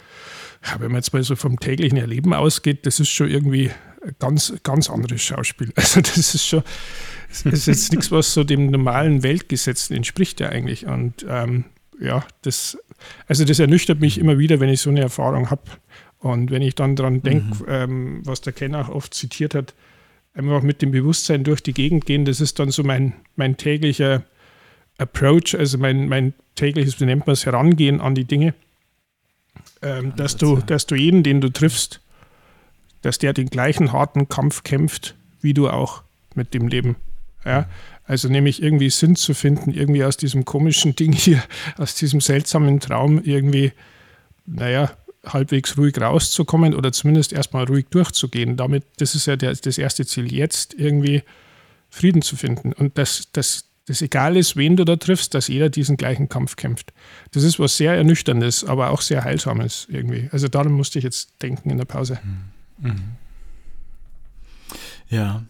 wenn 0.80 0.92
man 0.92 0.98
jetzt 1.00 1.14
mal 1.14 1.24
so 1.24 1.36
vom 1.36 1.60
täglichen 1.60 1.98
Erleben 1.98 2.34
ausgeht, 2.34 2.86
das 2.86 3.00
ist 3.00 3.10
schon 3.10 3.30
irgendwie 3.30 3.72
ein 4.04 4.16
ganz, 4.20 4.54
ganz 4.64 4.90
anderes 4.90 5.22
Schauspiel. 5.22 5.72
Also 5.76 6.02
das 6.02 6.18
ist 6.18 6.46
schon, 6.46 6.64
das 7.44 7.46
ist 7.46 7.68
jetzt 7.68 7.92
nichts, 7.92 8.12
was 8.12 8.34
so 8.34 8.44
dem 8.44 8.72
normalen 8.72 9.24
Weltgesetzen 9.24 9.96
entspricht 9.96 10.40
ja 10.40 10.50
eigentlich. 10.50 10.86
Und 10.86 11.26
ähm, 11.28 11.66
ja, 12.00 12.26
das, 12.42 12.78
also 13.28 13.46
das 13.46 13.60
ernüchtert 13.60 14.00
mich 14.00 14.18
immer 14.18 14.38
wieder, 14.38 14.60
wenn 14.60 14.70
ich 14.70 14.82
so 14.82 14.90
eine 14.90 15.02
Erfahrung 15.02 15.50
habe. 15.50 15.64
Und 16.20 16.52
wenn 16.52 16.62
ich 16.62 16.76
dann 16.76 16.96
daran 16.96 17.22
denke, 17.22 17.64
mhm. 17.64 17.66
ähm, 17.68 18.22
was 18.26 18.42
der 18.42 18.54
Kenner 18.54 18.88
auch 18.88 18.90
oft 18.90 19.14
zitiert 19.14 19.56
hat, 19.56 19.74
einfach 20.34 20.62
mit 20.62 20.82
dem 20.82 20.92
Bewusstsein 20.92 21.44
durch 21.44 21.62
die 21.62 21.74
Gegend 21.74 22.06
gehen, 22.06 22.26
das 22.26 22.42
ist 22.42 22.60
dann 22.60 22.72
so 22.72 22.84
mein, 22.84 23.14
mein 23.36 23.58
täglicher 23.58 24.24
Approach, 24.98 25.56
also 25.58 25.78
mein, 25.78 26.08
mein 26.08 26.34
tägliches, 26.56 27.00
wie 27.00 27.06
nennt 27.06 27.28
man 27.28 27.34
es, 27.34 27.46
Herangehen 27.46 28.02
an 28.02 28.16
die 28.16 28.26
Dinge, 28.26 28.54
ähm, 29.82 30.16
dass, 30.16 30.38
du, 30.38 30.58
dass 30.58 30.86
du 30.86 30.96
jeden, 30.96 31.24
den 31.24 31.42
du 31.42 31.50
triffst, 31.50 32.02
dass 33.02 33.18
der 33.18 33.34
den 33.34 33.50
gleichen 33.50 33.92
harten 33.92 34.30
Kampf 34.30 34.64
kämpft, 34.64 35.16
wie 35.42 35.54
du 35.54 35.70
auch 35.70 36.04
mit 36.36 36.54
dem 36.54 36.68
Leben. 36.68 36.96
Ja? 37.46 37.68
Also 38.06 38.30
nämlich 38.30 38.62
irgendwie 38.62 38.90
Sinn 38.90 39.16
zu 39.16 39.34
finden, 39.34 39.72
irgendwie 39.72 40.04
aus 40.04 40.18
diesem 40.18 40.46
komischen 40.46 40.96
Ding 40.96 41.12
hier, 41.14 41.44
aus 41.78 41.96
diesem 41.96 42.22
seltsamen 42.22 42.80
Traum 42.80 43.22
irgendwie, 43.24 43.74
naja, 44.46 44.92
halbwegs 45.26 45.78
ruhig 45.78 46.00
rauszukommen 46.00 46.74
oder 46.74 46.92
zumindest 46.92 47.34
erstmal 47.34 47.66
ruhig 47.66 47.88
durchzugehen. 47.90 48.56
Damit, 48.56 48.86
das 48.98 49.14
ist 49.14 49.26
ja 49.26 49.36
der, 49.36 49.54
das 49.54 49.78
erste 49.78 50.06
Ziel, 50.06 50.32
jetzt 50.32 50.74
irgendwie 50.74 51.24
Frieden 51.90 52.22
zu 52.22 52.36
finden. 52.36 52.74
Und 52.74 52.98
dass 52.98 53.28
das, 53.34 53.67
das 53.88 54.02
egal 54.02 54.36
ist, 54.36 54.58
wen 54.58 54.76
du 54.76 54.84
da 54.84 54.98
triffst, 54.98 55.34
dass 55.34 55.48
jeder 55.48 55.70
diesen 55.70 55.96
gleichen 55.96 56.28
Kampf 56.28 56.58
kämpft. 56.58 56.94
Das 57.32 57.44
ist 57.44 57.60
was 57.60 57.78
sehr 57.78 57.94
Ernüchterndes, 57.96 58.66
aber 58.66 58.90
auch 58.90 59.02
sehr 59.02 59.24
Heilsames 59.24 59.88
irgendwie. 59.90 60.30
Also 60.32 60.50
daran 60.50 60.74
musste 60.74 61.00
ich 61.00 61.06
jetzt 61.06 61.42
denken 61.42 61.70
in 61.70 61.78
der 61.78 61.86
Pause. 61.86 62.20
Mhm. 62.80 62.96
Ja. 65.10 65.44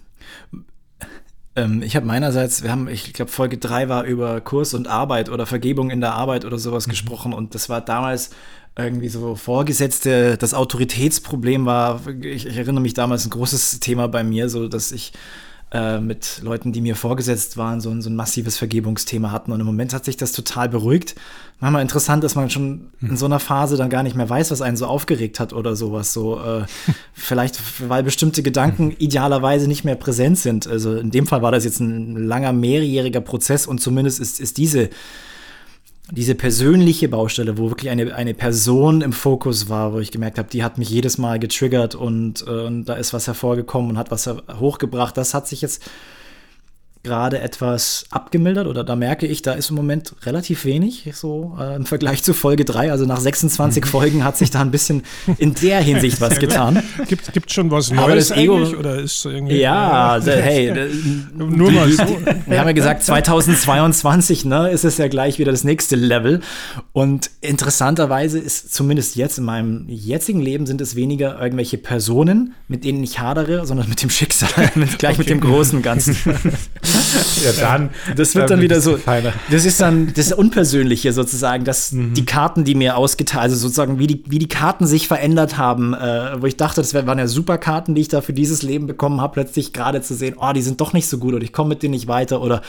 Ähm, 1.55 1.81
ich 1.81 1.95
habe 1.95 2.05
meinerseits, 2.05 2.61
wir 2.61 2.69
haben, 2.69 2.87
ich 2.87 3.11
glaube, 3.13 3.31
Folge 3.31 3.57
3 3.57 3.89
war 3.89 4.03
über 4.03 4.39
Kurs 4.39 4.75
und 4.75 4.87
Arbeit 4.87 5.29
oder 5.29 5.47
Vergebung 5.47 5.89
in 5.89 5.99
der 5.99 6.13
Arbeit 6.13 6.45
oder 6.45 6.59
sowas 6.59 6.85
mhm. 6.85 6.91
gesprochen 6.91 7.33
und 7.33 7.55
das 7.55 7.69
war 7.69 7.81
damals 7.81 8.29
irgendwie 8.77 9.09
so 9.09 9.35
Vorgesetzte, 9.35 10.37
das 10.37 10.53
Autoritätsproblem 10.53 11.65
war, 11.65 12.01
ich, 12.21 12.45
ich, 12.45 12.57
erinnere 12.57 12.81
mich 12.81 12.93
damals 12.93 13.25
ein 13.25 13.31
großes 13.31 13.79
Thema 13.79 14.07
bei 14.07 14.23
mir, 14.23 14.49
so 14.49 14.67
dass 14.67 14.91
ich 14.91 15.13
äh, 15.71 15.99
mit 15.99 16.39
Leuten, 16.43 16.71
die 16.71 16.79
mir 16.79 16.95
vorgesetzt 16.95 17.57
waren, 17.57 17.81
so 17.81 17.89
ein, 17.89 18.01
so 18.01 18.09
ein 18.09 18.15
massives 18.15 18.57
Vergebungsthema 18.57 19.31
hatten. 19.31 19.51
Und 19.51 19.59
im 19.59 19.65
Moment 19.65 19.93
hat 19.93 20.05
sich 20.05 20.15
das 20.15 20.31
total 20.31 20.69
beruhigt. 20.69 21.15
Manchmal 21.59 21.81
interessant, 21.81 22.23
dass 22.23 22.35
man 22.35 22.49
schon 22.49 22.91
in 23.01 23.17
so 23.17 23.25
einer 23.25 23.39
Phase 23.39 23.75
dann 23.75 23.89
gar 23.89 24.03
nicht 24.03 24.15
mehr 24.15 24.29
weiß, 24.29 24.51
was 24.51 24.61
einen 24.61 24.77
so 24.77 24.85
aufgeregt 24.85 25.39
hat 25.39 25.51
oder 25.51 25.75
sowas. 25.75 26.13
So 26.13 26.39
äh, 26.39 26.65
vielleicht, 27.13 27.59
weil 27.89 28.03
bestimmte 28.03 28.43
Gedanken 28.43 28.95
idealerweise 28.97 29.67
nicht 29.67 29.83
mehr 29.83 29.95
präsent 29.95 30.37
sind. 30.37 30.67
Also 30.67 30.95
in 30.95 31.11
dem 31.11 31.27
Fall 31.27 31.41
war 31.41 31.51
das 31.51 31.65
jetzt 31.65 31.81
ein 31.81 32.15
langer, 32.15 32.53
mehrjähriger 32.53 33.21
Prozess 33.21 33.67
und 33.67 33.79
zumindest 33.79 34.19
ist, 34.21 34.39
ist 34.39 34.57
diese 34.57 34.89
diese 36.11 36.35
persönliche 36.35 37.09
Baustelle, 37.09 37.57
wo 37.57 37.69
wirklich 37.69 37.89
eine, 37.89 38.15
eine 38.15 38.33
Person 38.33 39.01
im 39.01 39.11
Fokus 39.11 39.69
war, 39.69 39.93
wo 39.93 39.99
ich 39.99 40.11
gemerkt 40.11 40.37
habe, 40.37 40.49
die 40.49 40.63
hat 40.63 40.77
mich 40.77 40.89
jedes 40.89 41.17
Mal 41.17 41.39
getriggert 41.39 41.95
und, 41.95 42.45
äh, 42.47 42.65
und 42.65 42.85
da 42.85 42.95
ist 42.95 43.13
was 43.13 43.27
hervorgekommen 43.27 43.91
und 43.91 43.97
hat 43.97 44.11
was 44.11 44.29
hochgebracht. 44.59 45.17
Das 45.17 45.33
hat 45.33 45.47
sich 45.47 45.61
jetzt 45.61 45.83
gerade 47.07 47.39
etwas 47.39 48.05
abgemildert 48.11 48.67
oder 48.67 48.83
da 48.83 48.95
merke 48.95 49.25
ich, 49.25 49.41
da 49.41 49.53
ist 49.53 49.69
im 49.69 49.77
Moment 49.77 50.13
relativ 50.25 50.65
wenig 50.65 51.09
so 51.13 51.57
äh, 51.59 51.75
im 51.75 51.85
Vergleich 51.85 52.21
zu 52.21 52.33
Folge 52.33 52.65
3. 52.65 52.91
Also 52.91 53.05
nach 53.05 53.19
26 53.19 53.85
mhm. 53.85 53.87
Folgen 53.87 54.23
hat 54.23 54.37
sich 54.37 54.51
da 54.51 54.59
ein 54.59 54.71
bisschen 54.71 55.03
in 55.37 55.53
der 55.55 55.79
Hinsicht 55.79 56.19
was 56.19 56.39
getan. 56.39 56.83
Gibt 57.07 57.29
es 57.47 57.53
schon 57.53 57.71
was 57.71 57.89
Neues 57.89 58.03
Aber 58.03 58.15
das 58.15 58.31
Ego, 58.31 58.57
oder 58.77 58.99
ist 58.99 59.25
irgendwie 59.25 59.57
Ja, 59.57 60.11
also, 60.11 60.31
hey, 60.31 60.73
nur 61.33 61.71
mal 61.71 61.89
so. 61.89 62.03
Wir 62.45 62.59
haben 62.59 62.67
ja 62.67 62.73
gesagt 62.73 63.03
2022, 63.03 64.45
ne, 64.45 64.69
ist 64.69 64.83
es 64.83 64.97
ja 64.97 65.07
gleich 65.07 65.39
wieder 65.39 65.51
das 65.51 65.63
nächste 65.63 65.95
Level 65.95 66.41
und 66.91 67.31
interessanterweise 67.41 68.37
ist 68.37 68.73
zumindest 68.73 69.15
jetzt 69.15 69.37
in 69.37 69.45
meinem 69.45 69.85
jetzigen 69.87 70.41
Leben 70.41 70.65
sind 70.65 70.81
es 70.81 70.95
weniger 70.95 71.41
irgendwelche 71.41 71.77
Personen, 71.77 72.53
mit 72.67 72.83
denen 72.83 73.01
ich 73.03 73.19
hadere, 73.19 73.65
sondern 73.65 73.87
mit 73.87 74.03
dem 74.03 74.09
Schicksal, 74.09 74.71
mit, 74.75 74.99
gleich 74.99 75.13
okay. 75.13 75.19
mit 75.19 75.29
dem 75.29 75.39
großen 75.39 75.81
Ganzen. 75.81 76.17
ja, 77.43 77.51
dann. 77.59 77.89
Das 78.15 78.35
wird 78.35 78.49
dann, 78.49 78.57
dann 78.57 78.61
wieder 78.61 78.81
so. 78.81 78.97
Das 79.49 79.65
ist 79.65 79.81
dann 79.81 80.13
das 80.13 80.31
Unpersönliche 80.31 81.13
sozusagen, 81.13 81.63
dass 81.65 81.91
mhm. 81.91 82.13
die 82.13 82.25
Karten, 82.25 82.63
die 82.63 82.75
mir 82.75 82.97
ausgeteilt, 82.97 83.43
also 83.43 83.55
sozusagen, 83.55 83.99
wie 83.99 84.07
die, 84.07 84.23
wie 84.27 84.39
die 84.39 84.47
Karten 84.47 84.87
sich 84.87 85.07
verändert 85.07 85.57
haben, 85.57 85.93
äh, 85.93 86.41
wo 86.41 86.45
ich 86.45 86.57
dachte, 86.57 86.81
das 86.81 86.93
waren 86.93 87.19
ja 87.19 87.27
super 87.27 87.57
Karten, 87.57 87.95
die 87.95 88.01
ich 88.01 88.07
da 88.07 88.21
für 88.21 88.33
dieses 88.33 88.61
Leben 88.61 88.87
bekommen 88.87 89.21
habe, 89.21 89.33
plötzlich 89.33 89.73
gerade 89.73 90.01
zu 90.01 90.15
sehen, 90.15 90.35
oh, 90.37 90.51
die 90.53 90.61
sind 90.61 90.81
doch 90.81 90.93
nicht 90.93 91.07
so 91.07 91.17
gut 91.17 91.33
oder 91.33 91.43
ich 91.43 91.53
komme 91.53 91.69
mit 91.69 91.83
denen 91.83 91.91
nicht 91.91 92.07
weiter 92.07 92.41
oder 92.41 92.61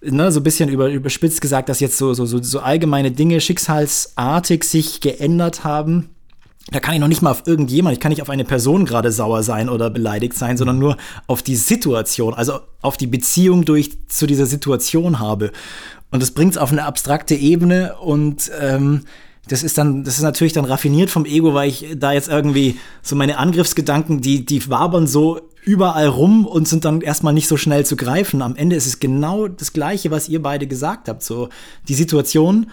Ne, 0.00 0.30
so 0.30 0.38
ein 0.38 0.44
bisschen 0.44 0.68
über, 0.68 0.88
überspitzt 0.88 1.40
gesagt, 1.40 1.68
dass 1.68 1.80
jetzt 1.80 1.98
so, 1.98 2.14
so, 2.14 2.24
so, 2.24 2.40
so 2.40 2.60
allgemeine 2.60 3.10
Dinge 3.10 3.40
schicksalsartig 3.40 4.62
sich 4.62 5.00
geändert 5.00 5.64
haben 5.64 6.10
da 6.70 6.80
kann 6.80 6.94
ich 6.94 7.00
noch 7.00 7.08
nicht 7.08 7.22
mal 7.22 7.30
auf 7.30 7.46
irgendjemand, 7.46 7.94
ich 7.94 8.00
kann 8.00 8.10
nicht 8.10 8.22
auf 8.22 8.30
eine 8.30 8.44
Person 8.44 8.84
gerade 8.84 9.10
sauer 9.10 9.42
sein 9.42 9.68
oder 9.68 9.88
beleidigt 9.90 10.34
sein, 10.34 10.56
sondern 10.56 10.78
nur 10.78 10.96
auf 11.26 11.42
die 11.42 11.56
Situation, 11.56 12.34
also 12.34 12.60
auf 12.82 12.96
die 12.96 13.06
Beziehung, 13.06 13.64
die 13.64 13.76
ich 13.76 14.08
zu 14.08 14.26
dieser 14.26 14.46
Situation 14.46 15.18
habe. 15.18 15.50
Und 16.10 16.22
das 16.22 16.30
bringt 16.30 16.52
es 16.52 16.58
auf 16.58 16.72
eine 16.72 16.84
abstrakte 16.84 17.34
Ebene 17.34 17.96
und 18.00 18.50
ähm, 18.60 19.02
das 19.48 19.62
ist 19.62 19.78
dann, 19.78 20.04
das 20.04 20.16
ist 20.16 20.22
natürlich 20.22 20.52
dann 20.52 20.66
raffiniert 20.66 21.10
vom 21.10 21.24
Ego, 21.24 21.54
weil 21.54 21.70
ich 21.70 21.86
da 21.96 22.12
jetzt 22.12 22.28
irgendwie 22.28 22.78
so 23.02 23.16
meine 23.16 23.38
Angriffsgedanken, 23.38 24.20
die, 24.20 24.44
die 24.44 24.68
wabern 24.68 25.06
so 25.06 25.40
überall 25.64 26.06
rum 26.06 26.46
und 26.46 26.68
sind 26.68 26.84
dann 26.84 27.00
erstmal 27.00 27.32
nicht 27.32 27.48
so 27.48 27.56
schnell 27.56 27.86
zu 27.86 27.96
greifen. 27.96 28.42
Am 28.42 28.56
Ende 28.56 28.76
ist 28.76 28.86
es 28.86 29.00
genau 29.00 29.48
das 29.48 29.72
Gleiche, 29.72 30.10
was 30.10 30.28
ihr 30.28 30.42
beide 30.42 30.66
gesagt 30.66 31.08
habt. 31.08 31.22
So, 31.22 31.48
die 31.88 31.94
Situation 31.94 32.70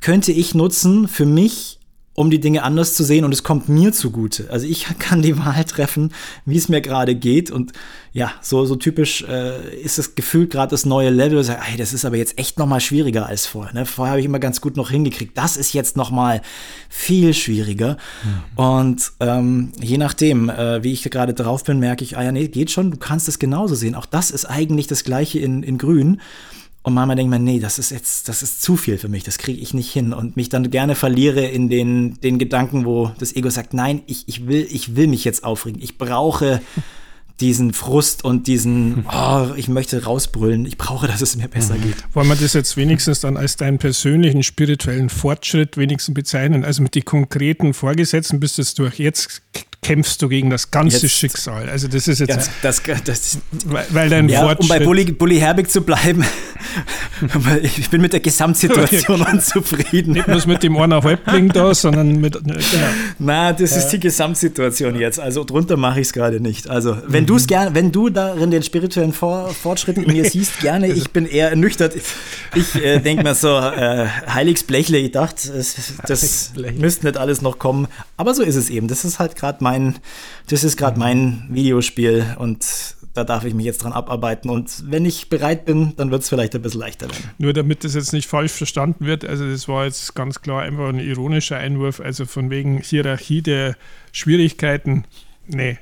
könnte 0.00 0.30
ich 0.30 0.54
nutzen 0.54 1.08
für 1.08 1.26
mich 1.26 1.79
um 2.14 2.28
die 2.28 2.40
Dinge 2.40 2.64
anders 2.64 2.94
zu 2.94 3.04
sehen 3.04 3.24
und 3.24 3.32
es 3.32 3.44
kommt 3.44 3.68
mir 3.68 3.92
zugute. 3.92 4.50
Also 4.50 4.66
ich 4.66 4.86
kann 4.98 5.22
die 5.22 5.38
Wahl 5.38 5.64
treffen, 5.64 6.12
wie 6.44 6.56
es 6.56 6.68
mir 6.68 6.80
gerade 6.80 7.14
geht 7.14 7.50
und 7.50 7.72
ja, 8.12 8.32
so, 8.40 8.64
so 8.66 8.74
typisch 8.74 9.22
äh, 9.22 9.80
ist 9.80 9.98
es 9.98 10.16
gefühlt 10.16 10.50
gerade 10.50 10.70
das 10.70 10.84
neue 10.84 11.10
Level. 11.10 11.42
Sag, 11.44 11.60
ey, 11.70 11.76
das 11.76 11.92
ist 11.92 12.04
aber 12.04 12.16
jetzt 12.16 12.38
echt 12.38 12.58
noch 12.58 12.66
mal 12.66 12.80
schwieriger 12.80 13.26
als 13.26 13.46
vorher. 13.46 13.72
Ne? 13.72 13.86
Vorher 13.86 14.12
habe 14.12 14.20
ich 14.20 14.26
immer 14.26 14.40
ganz 14.40 14.60
gut 14.60 14.76
noch 14.76 14.90
hingekriegt. 14.90 15.38
Das 15.38 15.56
ist 15.56 15.72
jetzt 15.72 15.96
noch 15.96 16.10
mal 16.10 16.42
viel 16.88 17.32
schwieriger. 17.34 17.96
Mhm. 18.24 18.64
Und 18.64 19.12
ähm, 19.20 19.72
je 19.80 19.96
nachdem, 19.96 20.50
äh, 20.50 20.82
wie 20.82 20.92
ich 20.92 21.04
gerade 21.04 21.34
drauf 21.34 21.62
bin, 21.62 21.78
merke 21.78 22.02
ich, 22.02 22.18
ah 22.18 22.24
ja, 22.24 22.32
nee, 22.32 22.48
geht 22.48 22.72
schon. 22.72 22.90
Du 22.90 22.96
kannst 22.96 23.28
es 23.28 23.38
genauso 23.38 23.76
sehen. 23.76 23.94
Auch 23.94 24.06
das 24.06 24.32
ist 24.32 24.44
eigentlich 24.44 24.88
das 24.88 25.04
Gleiche 25.04 25.38
in, 25.38 25.62
in 25.62 25.78
Grün. 25.78 26.20
Und 26.82 26.94
manchmal 26.94 27.16
denkt 27.16 27.30
man, 27.30 27.44
nee, 27.44 27.60
das 27.60 27.78
ist 27.78 27.90
jetzt, 27.90 28.28
das 28.28 28.42
ist 28.42 28.62
zu 28.62 28.76
viel 28.76 28.96
für 28.96 29.08
mich, 29.08 29.22
das 29.22 29.36
kriege 29.36 29.60
ich 29.60 29.74
nicht 29.74 29.92
hin. 29.92 30.14
Und 30.14 30.36
mich 30.36 30.48
dann 30.48 30.70
gerne 30.70 30.94
verliere 30.94 31.44
in 31.44 31.68
den, 31.68 32.18
den 32.20 32.38
Gedanken, 32.38 32.86
wo 32.86 33.12
das 33.18 33.36
Ego 33.36 33.50
sagt, 33.50 33.74
nein, 33.74 34.02
ich, 34.06 34.28
ich, 34.28 34.46
will, 34.46 34.66
ich 34.70 34.96
will 34.96 35.06
mich 35.06 35.24
jetzt 35.24 35.44
aufregen. 35.44 35.82
Ich 35.82 35.98
brauche 35.98 36.62
diesen 37.40 37.74
Frust 37.74 38.24
und 38.24 38.46
diesen, 38.46 39.04
oh, 39.12 39.48
ich 39.56 39.68
möchte 39.68 40.04
rausbrüllen, 40.04 40.64
ich 40.64 40.78
brauche, 40.78 41.06
dass 41.06 41.20
es 41.20 41.36
mir 41.36 41.48
besser 41.48 41.74
mhm. 41.74 41.82
geht. 41.82 41.96
Wollen 42.14 42.28
wir 42.28 42.36
das 42.36 42.54
jetzt 42.54 42.78
wenigstens 42.78 43.20
dann 43.20 43.36
als 43.36 43.56
deinen 43.56 43.78
persönlichen 43.78 44.42
spirituellen 44.42 45.10
Fortschritt 45.10 45.76
wenigstens 45.76 46.14
bezeichnen? 46.14 46.64
Also 46.64 46.82
mit 46.82 46.94
den 46.94 47.04
konkreten 47.04 47.74
Vorgesetzten 47.74 48.40
bist 48.40 48.56
du 48.56 48.62
jetzt 48.62 48.78
durch. 48.78 48.98
Jetzt 48.98 49.42
kämpfst 49.82 50.20
du 50.20 50.28
gegen 50.28 50.50
das 50.50 50.70
ganze 50.70 50.98
jetzt, 50.98 51.12
Schicksal. 51.12 51.68
Also 51.68 51.88
das 51.88 52.06
ist 52.06 52.18
jetzt, 52.18 52.28
jetzt 52.28 52.50
das, 52.62 52.82
das, 53.04 53.38
weil, 53.64 53.86
weil 53.90 54.08
dein 54.10 54.28
ja, 54.28 54.52
Um 54.52 54.68
bei 54.68 54.80
Bully, 54.80 55.04
Bully 55.12 55.38
Herbig 55.38 55.70
zu 55.70 55.80
bleiben, 55.80 56.24
ich 57.62 57.88
bin 57.88 58.02
mit 58.02 58.12
der 58.12 58.20
Gesamtsituation 58.20 59.22
unzufrieden. 59.32 60.12
Nicht 60.12 60.28
nur 60.28 60.46
mit 60.46 60.62
dem 60.62 60.76
einer 60.76 61.02
Häuptling 61.02 61.48
da, 61.48 61.74
sondern 61.74 62.20
mit. 62.20 62.34
Genau. 62.44 62.58
Na, 63.18 63.52
das 63.52 63.72
ja. 63.72 63.78
ist 63.78 63.88
die 63.88 64.00
Gesamtsituation 64.00 64.98
jetzt. 64.98 65.18
Also 65.18 65.44
drunter 65.44 65.76
mache 65.76 66.00
ich 66.00 66.08
es 66.08 66.12
gerade 66.12 66.40
nicht. 66.40 66.68
Also 66.68 66.96
wenn 67.06 67.22
mhm. 67.22 67.28
du 67.28 67.36
es 67.36 67.46
gerne, 67.46 67.74
wenn 67.74 67.90
du 67.90 68.10
darin 68.10 68.50
den 68.50 68.62
spirituellen 68.62 69.12
Vor 69.12 69.48
Fortschritt 69.48 69.96
in 69.96 70.12
mir 70.12 70.24
siehst, 70.30 70.60
gerne. 70.60 70.86
Also 70.86 70.98
ich 70.98 71.10
bin 71.10 71.26
eher 71.26 71.50
ernüchtert. 71.50 71.94
Ich 72.54 72.74
äh, 72.76 72.98
denke 72.98 73.22
mir 73.22 73.34
so, 73.34 73.48
äh, 73.58 74.06
Heiligs 74.28 74.64
Blechle, 74.64 74.98
ich 74.98 75.12
dachte, 75.12 75.52
das, 75.52 75.76
das 76.06 76.52
müsste 76.76 77.06
nicht 77.06 77.16
alles 77.16 77.40
noch 77.40 77.58
kommen. 77.58 77.88
Aber 78.16 78.34
so 78.34 78.42
ist 78.42 78.56
es 78.56 78.68
eben. 78.68 78.88
Das 78.88 79.04
ist 79.04 79.18
halt 79.18 79.36
gerade 79.36 79.62
mein, 79.64 79.69
das 80.48 80.64
ist 80.64 80.76
gerade 80.76 80.98
mein 80.98 81.46
Videospiel 81.50 82.36
und 82.38 82.96
da 83.14 83.24
darf 83.24 83.44
ich 83.44 83.54
mich 83.54 83.66
jetzt 83.66 83.82
dran 83.82 83.92
abarbeiten. 83.92 84.50
Und 84.50 84.84
wenn 84.90 85.04
ich 85.04 85.28
bereit 85.28 85.64
bin, 85.64 85.94
dann 85.96 86.10
wird 86.10 86.22
es 86.22 86.28
vielleicht 86.28 86.54
ein 86.54 86.62
bisschen 86.62 86.80
leichter 86.80 87.10
werden. 87.10 87.30
Nur 87.38 87.52
damit 87.52 87.84
das 87.84 87.94
jetzt 87.94 88.12
nicht 88.12 88.28
falsch 88.28 88.52
verstanden 88.52 89.06
wird, 89.06 89.24
also 89.24 89.48
das 89.48 89.68
war 89.68 89.84
jetzt 89.84 90.14
ganz 90.14 90.40
klar 90.42 90.62
einfach 90.62 90.88
ein 90.88 90.98
ironischer 90.98 91.56
Einwurf, 91.56 92.00
also 92.00 92.24
von 92.24 92.50
wegen 92.50 92.78
Hierarchie 92.78 93.42
der 93.42 93.76
Schwierigkeiten. 94.12 95.04
Nee, 95.52 95.78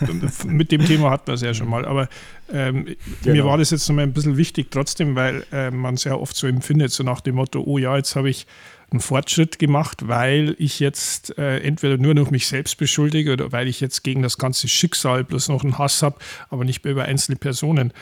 mit 0.46 0.72
dem 0.72 0.86
Thema 0.86 1.10
hatten 1.10 1.26
wir 1.26 1.34
es 1.34 1.42
ja 1.42 1.52
schon 1.52 1.68
mal. 1.68 1.84
Aber 1.84 2.08
ähm, 2.50 2.96
genau. 3.22 3.34
mir 3.34 3.44
war 3.44 3.58
das 3.58 3.70
jetzt 3.70 3.86
nochmal 3.88 4.04
ein 4.04 4.14
bisschen 4.14 4.38
wichtig 4.38 4.70
trotzdem, 4.70 5.14
weil 5.14 5.44
äh, 5.52 5.70
man 5.70 5.94
es 5.94 6.04
ja 6.04 6.14
oft 6.14 6.34
so 6.34 6.46
empfindet, 6.46 6.90
so 6.92 7.04
nach 7.04 7.20
dem 7.20 7.34
Motto, 7.34 7.62
oh 7.62 7.76
ja, 7.76 7.96
jetzt 7.96 8.16
habe 8.16 8.30
ich 8.30 8.46
einen 8.92 9.00
Fortschritt 9.00 9.58
gemacht, 9.58 10.08
weil 10.08 10.54
ich 10.58 10.80
jetzt 10.80 11.36
äh, 11.38 11.58
entweder 11.58 11.96
nur 11.96 12.14
noch 12.14 12.30
mich 12.30 12.46
selbst 12.46 12.76
beschuldige 12.78 13.32
oder 13.32 13.52
weil 13.52 13.68
ich 13.68 13.80
jetzt 13.80 14.02
gegen 14.02 14.22
das 14.22 14.38
ganze 14.38 14.68
Schicksal 14.68 15.24
bloß 15.24 15.48
noch 15.48 15.62
einen 15.62 15.78
Hass 15.78 16.02
habe, 16.02 16.18
aber 16.48 16.64
nicht 16.64 16.84
mehr 16.84 16.92
über 16.92 17.04
einzelne 17.04 17.36
Personen. 17.36 17.92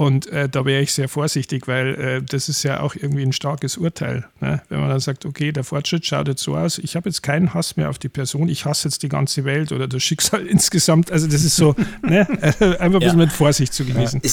Und 0.00 0.28
äh, 0.28 0.48
da 0.48 0.64
wäre 0.64 0.80
ich 0.80 0.94
sehr 0.94 1.10
vorsichtig, 1.10 1.68
weil 1.68 1.94
äh, 1.96 2.22
das 2.22 2.48
ist 2.48 2.62
ja 2.62 2.80
auch 2.80 2.94
irgendwie 2.94 3.22
ein 3.22 3.34
starkes 3.34 3.76
Urteil. 3.76 4.26
Ne? 4.40 4.62
Wenn 4.70 4.80
man 4.80 4.88
dann 4.88 5.00
sagt, 5.00 5.26
okay, 5.26 5.52
der 5.52 5.62
Fortschritt 5.62 6.06
schaut 6.06 6.26
jetzt 6.26 6.42
so 6.42 6.56
aus, 6.56 6.78
ich 6.78 6.96
habe 6.96 7.10
jetzt 7.10 7.22
keinen 7.22 7.52
Hass 7.52 7.76
mehr 7.76 7.90
auf 7.90 7.98
die 7.98 8.08
Person, 8.08 8.48
ich 8.48 8.64
hasse 8.64 8.88
jetzt 8.88 9.02
die 9.02 9.10
ganze 9.10 9.44
Welt 9.44 9.72
oder 9.72 9.86
das 9.86 10.02
Schicksal 10.02 10.46
insgesamt. 10.46 11.12
Also 11.12 11.26
das 11.26 11.44
ist 11.44 11.56
so, 11.56 11.76
ne? 12.00 12.26
einfach 12.40 12.80
ein 12.80 12.92
bisschen 12.92 13.18
ja. 13.18 13.26
mit 13.26 13.32
Vorsicht 13.32 13.74
zu 13.74 13.84
genießen. 13.84 14.22
Ja, 14.24 14.30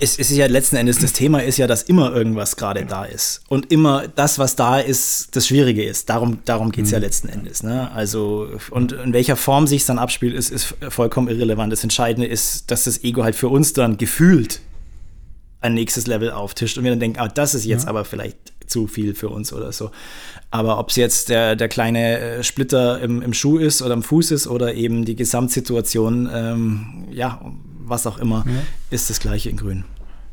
es, 0.00 0.18
ist 0.18 0.30
ja 0.30 0.46
letzten 0.46 0.76
Endes, 0.76 0.98
das 1.00 1.12
Thema 1.12 1.42
ist 1.42 1.56
ja, 1.56 1.66
dass 1.66 1.82
immer 1.82 2.14
irgendwas 2.14 2.56
gerade 2.56 2.84
da 2.84 3.04
ist. 3.04 3.42
Und 3.48 3.72
immer 3.72 4.06
das, 4.08 4.38
was 4.38 4.54
da 4.54 4.78
ist, 4.78 5.34
das 5.34 5.48
Schwierige 5.48 5.84
ist. 5.84 6.08
Darum, 6.08 6.38
darum 6.44 6.70
geht 6.70 6.84
es 6.84 6.90
mhm. 6.90 6.94
ja 6.94 6.98
letzten 7.00 7.28
Endes. 7.28 7.62
Ne? 7.62 7.90
Also, 7.92 8.48
und 8.70 8.92
in 8.92 9.12
welcher 9.12 9.36
Form 9.36 9.66
sich 9.66 9.82
es 9.82 9.86
dann 9.86 9.98
abspielt, 9.98 10.34
ist, 10.34 10.50
ist 10.50 10.74
vollkommen 10.88 11.28
irrelevant. 11.28 11.72
Das 11.72 11.82
Entscheidende 11.82 12.28
ist, 12.28 12.70
dass 12.70 12.84
das 12.84 13.02
Ego 13.02 13.24
halt 13.24 13.34
für 13.34 13.48
uns 13.48 13.72
dann 13.72 13.96
gefühlt 13.96 14.60
ein 15.60 15.74
nächstes 15.74 16.06
Level 16.06 16.30
auftischt 16.30 16.78
und 16.78 16.84
wir 16.84 16.92
dann 16.92 17.00
denken, 17.00 17.18
ah, 17.18 17.28
das 17.28 17.54
ist 17.54 17.64
jetzt 17.64 17.84
ja. 17.84 17.90
aber 17.90 18.04
vielleicht 18.04 18.36
zu 18.66 18.86
viel 18.86 19.14
für 19.14 19.28
uns 19.28 19.52
oder 19.52 19.72
so. 19.72 19.90
Aber 20.50 20.78
ob 20.78 20.90
es 20.90 20.96
jetzt 20.96 21.30
der, 21.30 21.56
der 21.56 21.68
kleine 21.68 22.18
äh, 22.18 22.44
Splitter 22.44 23.00
im, 23.00 23.22
im 23.22 23.34
Schuh 23.34 23.58
ist 23.58 23.82
oder 23.82 23.94
im 23.94 24.02
Fuß 24.02 24.30
ist 24.30 24.46
oder 24.46 24.74
eben 24.74 25.04
die 25.04 25.16
Gesamtsituation, 25.16 26.28
ähm, 26.32 27.06
ja, 27.10 27.40
was 27.88 28.06
auch 28.06 28.18
immer, 28.18 28.44
ja. 28.46 28.60
ist 28.90 29.10
das 29.10 29.20
gleiche 29.20 29.50
in 29.50 29.56
Grün. 29.56 29.84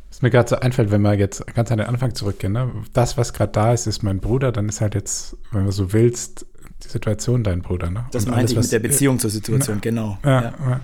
Was 0.09 0.21
mir 0.21 0.29
gerade 0.29 0.47
so 0.47 0.55
einfällt, 0.55 0.91
wenn 0.91 1.01
wir 1.01 1.13
jetzt 1.13 1.45
ganz 1.55 1.71
an 1.71 1.77
den 1.79 1.87
Anfang 1.87 2.15
zurückgehen, 2.15 2.53
ne? 2.53 2.71
das, 2.93 3.17
was 3.17 3.33
gerade 3.33 3.51
da 3.51 3.73
ist, 3.73 3.85
ist 3.85 4.01
mein 4.03 4.19
Bruder, 4.19 4.51
dann 4.51 4.69
ist 4.69 4.81
halt 4.81 4.95
jetzt, 4.95 5.35
wenn 5.51 5.65
du 5.65 5.71
so 5.71 5.91
willst, 5.91 6.45
die 6.83 6.87
Situation 6.87 7.43
dein 7.43 7.61
Bruder. 7.61 7.89
Ne? 7.89 8.05
Das 8.11 8.25
meinte 8.25 8.53
ich 8.53 8.59
mit 8.59 8.71
der 8.71 8.79
Beziehung 8.79 9.19
zur 9.19 9.29
Situation, 9.29 9.75
ne? 9.75 9.81
genau. 9.81 10.17
Ja, 10.23 10.53
ja. 10.57 10.79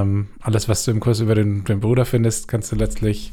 Ähm, 0.00 0.28
alles, 0.40 0.68
was 0.68 0.84
du 0.84 0.90
im 0.90 1.00
Kurs 1.00 1.20
über 1.20 1.34
den, 1.34 1.64
den 1.64 1.80
Bruder 1.80 2.04
findest, 2.04 2.48
kannst 2.48 2.72
du 2.72 2.76
letztlich 2.76 3.32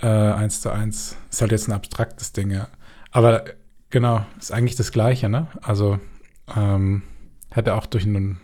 äh, 0.00 0.06
eins 0.06 0.60
zu 0.60 0.70
eins. 0.70 1.16
Ist 1.30 1.40
halt 1.40 1.52
jetzt 1.52 1.68
ein 1.68 1.72
abstraktes 1.72 2.32
Ding, 2.32 2.50
ja. 2.50 2.68
Aber 3.10 3.44
genau, 3.90 4.24
ist 4.38 4.52
eigentlich 4.52 4.76
das 4.76 4.92
Gleiche, 4.92 5.28
ne? 5.28 5.46
Also 5.60 5.98
ähm, 6.56 7.02
hätte 7.50 7.74
auch 7.74 7.86
durch 7.86 8.04
einen 8.04 8.40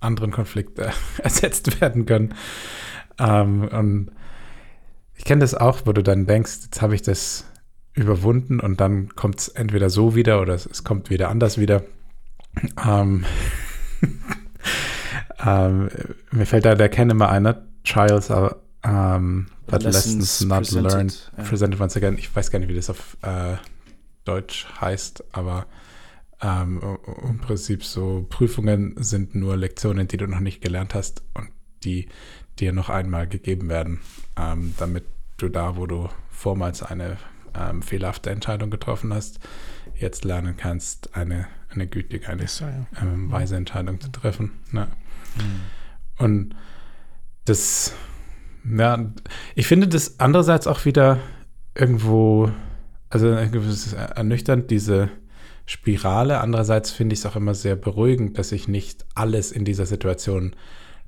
anderen 0.00 0.32
Konflikt 0.32 0.78
äh, 0.78 0.90
ersetzt 1.22 1.80
werden 1.80 2.06
können. 2.06 2.34
Ähm, 3.18 3.68
und 3.68 4.10
ich 5.14 5.24
kenne 5.24 5.40
das 5.40 5.54
auch, 5.54 5.82
wo 5.84 5.92
du 5.92 6.02
dann 6.02 6.26
denkst, 6.26 6.60
jetzt 6.64 6.82
habe 6.82 6.94
ich 6.94 7.02
das 7.02 7.44
überwunden 7.94 8.60
und 8.60 8.80
dann 8.80 9.14
kommt 9.14 9.40
es 9.40 9.48
entweder 9.48 9.90
so 9.90 10.14
wieder 10.14 10.40
oder 10.40 10.54
es, 10.54 10.66
es 10.66 10.84
kommt 10.84 11.10
wieder 11.10 11.28
anders 11.28 11.58
wieder. 11.58 11.82
Ähm, 12.86 13.24
ähm, 15.44 15.90
mir 16.30 16.46
fällt 16.46 16.64
da 16.64 16.74
der 16.74 16.88
Ken 16.88 17.10
immer 17.10 17.28
einer, 17.28 17.62
Trials 17.84 18.30
are 18.30 18.56
um, 18.84 19.48
but 19.66 19.82
lessons, 19.82 20.40
lessons 20.40 20.48
not 20.48 20.58
presented, 20.58 20.92
learned, 20.92 21.32
ja. 21.36 21.44
presented 21.44 21.80
once 21.80 21.96
again. 21.96 22.16
Ich 22.16 22.34
weiß 22.34 22.50
gar 22.50 22.58
nicht, 22.58 22.68
wie 22.68 22.74
das 22.74 22.90
auf 22.90 23.16
äh, 23.22 23.56
Deutsch 24.24 24.66
heißt, 24.80 25.24
aber 25.32 25.66
ähm, 26.42 26.80
im 27.22 27.38
Prinzip 27.38 27.84
so 27.84 28.26
Prüfungen 28.28 28.94
sind 28.96 29.34
nur 29.34 29.56
Lektionen, 29.56 30.08
die 30.08 30.16
du 30.16 30.26
noch 30.26 30.40
nicht 30.40 30.62
gelernt 30.62 30.94
hast 30.94 31.22
und 31.34 31.48
die 31.84 32.08
dir 32.58 32.72
noch 32.72 32.88
einmal 32.88 33.26
gegeben 33.26 33.68
werden, 33.68 34.00
ähm, 34.36 34.74
damit 34.78 35.04
du 35.36 35.48
da, 35.48 35.76
wo 35.76 35.86
du 35.86 36.08
vormals 36.30 36.82
eine 36.82 37.16
ähm, 37.54 37.82
fehlerhafte 37.82 38.30
Entscheidung 38.30 38.70
getroffen 38.70 39.12
hast, 39.12 39.40
jetzt 39.94 40.24
lernen 40.24 40.56
kannst, 40.56 41.14
eine, 41.14 41.46
eine 41.70 41.86
gütige, 41.86 42.28
eine 42.28 42.44
ja. 42.44 42.86
ähm, 43.00 43.30
weise 43.30 43.56
Entscheidung 43.56 44.00
zu 44.00 44.10
treffen. 44.10 44.52
Ne? 44.72 44.88
Mhm. 45.36 46.24
Und 46.24 46.56
das, 47.44 47.94
ja, 48.64 49.12
ich 49.54 49.66
finde 49.66 49.88
das 49.88 50.20
andererseits 50.20 50.66
auch 50.66 50.84
wieder 50.84 51.18
irgendwo, 51.74 52.50
also 53.08 53.28
ernüchternd, 53.28 54.70
diese 54.70 55.10
Spirale. 55.70 56.40
Andererseits 56.40 56.90
finde 56.90 57.12
ich 57.12 57.20
es 57.20 57.26
auch 57.26 57.36
immer 57.36 57.54
sehr 57.54 57.76
beruhigend, 57.76 58.36
dass 58.38 58.50
ich 58.50 58.66
nicht 58.66 59.06
alles 59.14 59.52
in 59.52 59.64
dieser 59.64 59.86
Situation 59.86 60.56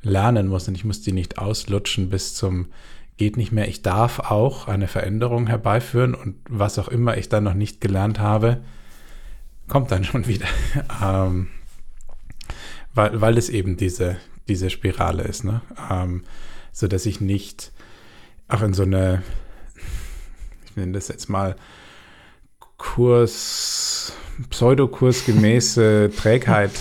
lernen 0.02 0.46
muss 0.46 0.68
und 0.68 0.76
ich 0.76 0.84
muss 0.84 1.00
die 1.00 1.10
nicht 1.10 1.38
auslutschen 1.38 2.10
bis 2.10 2.36
zum 2.36 2.68
geht 3.16 3.36
nicht 3.36 3.50
mehr. 3.50 3.66
Ich 3.66 3.82
darf 3.82 4.20
auch 4.20 4.68
eine 4.68 4.86
Veränderung 4.86 5.48
herbeiführen 5.48 6.14
und 6.14 6.36
was 6.48 6.78
auch 6.78 6.86
immer 6.86 7.16
ich 7.16 7.28
dann 7.28 7.42
noch 7.42 7.54
nicht 7.54 7.80
gelernt 7.80 8.20
habe, 8.20 8.62
kommt 9.66 9.90
dann 9.90 10.04
schon 10.04 10.28
wieder. 10.28 10.46
ähm, 11.02 11.48
weil, 12.94 13.20
weil 13.20 13.36
es 13.36 13.48
eben 13.48 13.76
diese, 13.76 14.16
diese 14.46 14.70
Spirale 14.70 15.24
ist, 15.24 15.42
ne? 15.42 15.60
Ähm, 15.90 16.22
so 16.70 16.86
dass 16.86 17.04
ich 17.04 17.20
nicht 17.20 17.72
auch 18.46 18.62
in 18.62 18.74
so 18.74 18.84
eine, 18.84 19.24
ich 20.66 20.76
nenne 20.76 20.92
das 20.92 21.08
jetzt 21.08 21.28
mal 21.28 21.56
Kurs, 22.78 24.14
pseudokursgemäße 24.48 26.10
Trägheit 26.16 26.72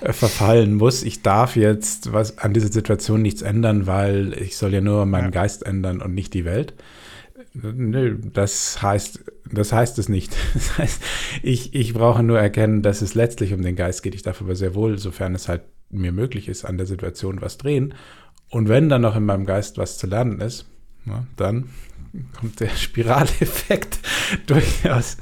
äh, 0.00 0.12
verfallen 0.12 0.74
muss. 0.74 1.02
Ich 1.02 1.22
darf 1.22 1.56
jetzt 1.56 2.12
was 2.12 2.38
an 2.38 2.52
dieser 2.52 2.72
Situation 2.72 3.22
nichts 3.22 3.42
ändern, 3.42 3.86
weil 3.86 4.34
ich 4.34 4.56
soll 4.56 4.72
ja 4.72 4.80
nur 4.80 5.06
meinen 5.06 5.24
ja. 5.24 5.30
Geist 5.30 5.64
ändern 5.64 6.00
und 6.00 6.14
nicht 6.14 6.34
die 6.34 6.44
Welt. 6.44 6.74
Nö, 7.52 8.18
das 8.32 8.82
heißt, 8.82 9.24
das 9.50 9.72
heißt 9.72 9.98
es 9.98 10.08
nicht. 10.08 10.36
Das 10.54 10.78
heißt, 10.78 11.02
ich, 11.42 11.74
ich 11.74 11.94
brauche 11.94 12.22
nur 12.22 12.38
erkennen, 12.38 12.82
dass 12.82 13.02
es 13.02 13.14
letztlich 13.14 13.52
um 13.54 13.62
den 13.62 13.76
Geist 13.76 14.02
geht. 14.02 14.14
Ich 14.14 14.22
darf 14.22 14.40
aber 14.40 14.56
sehr 14.56 14.74
wohl, 14.74 14.98
sofern 14.98 15.34
es 15.34 15.48
halt 15.48 15.62
mir 15.90 16.12
möglich 16.12 16.48
ist, 16.48 16.64
an 16.64 16.76
der 16.76 16.86
Situation 16.86 17.40
was 17.40 17.58
drehen. 17.58 17.94
Und 18.50 18.68
wenn 18.68 18.88
dann 18.88 19.02
noch 19.02 19.16
in 19.16 19.24
meinem 19.24 19.46
Geist 19.46 19.78
was 19.78 19.98
zu 19.98 20.06
lernen 20.06 20.40
ist, 20.40 20.66
na, 21.04 21.26
dann 21.36 21.70
kommt 22.38 22.60
der 22.60 22.68
Spiraleffekt 22.76 23.98
durchaus 24.46 25.16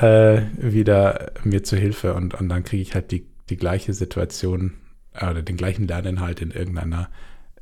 äh, 0.00 0.42
wieder 0.56 1.32
mir 1.44 1.62
zu 1.62 1.76
Hilfe 1.76 2.14
und, 2.14 2.34
und 2.34 2.48
dann 2.48 2.64
kriege 2.64 2.82
ich 2.82 2.94
halt 2.94 3.10
die, 3.10 3.26
die 3.50 3.56
gleiche 3.56 3.92
Situation 3.94 4.74
äh, 5.14 5.30
oder 5.30 5.42
den 5.42 5.56
gleichen 5.56 5.86
Lerninhalt 5.86 6.40
in 6.40 6.50
irgendeiner 6.50 7.08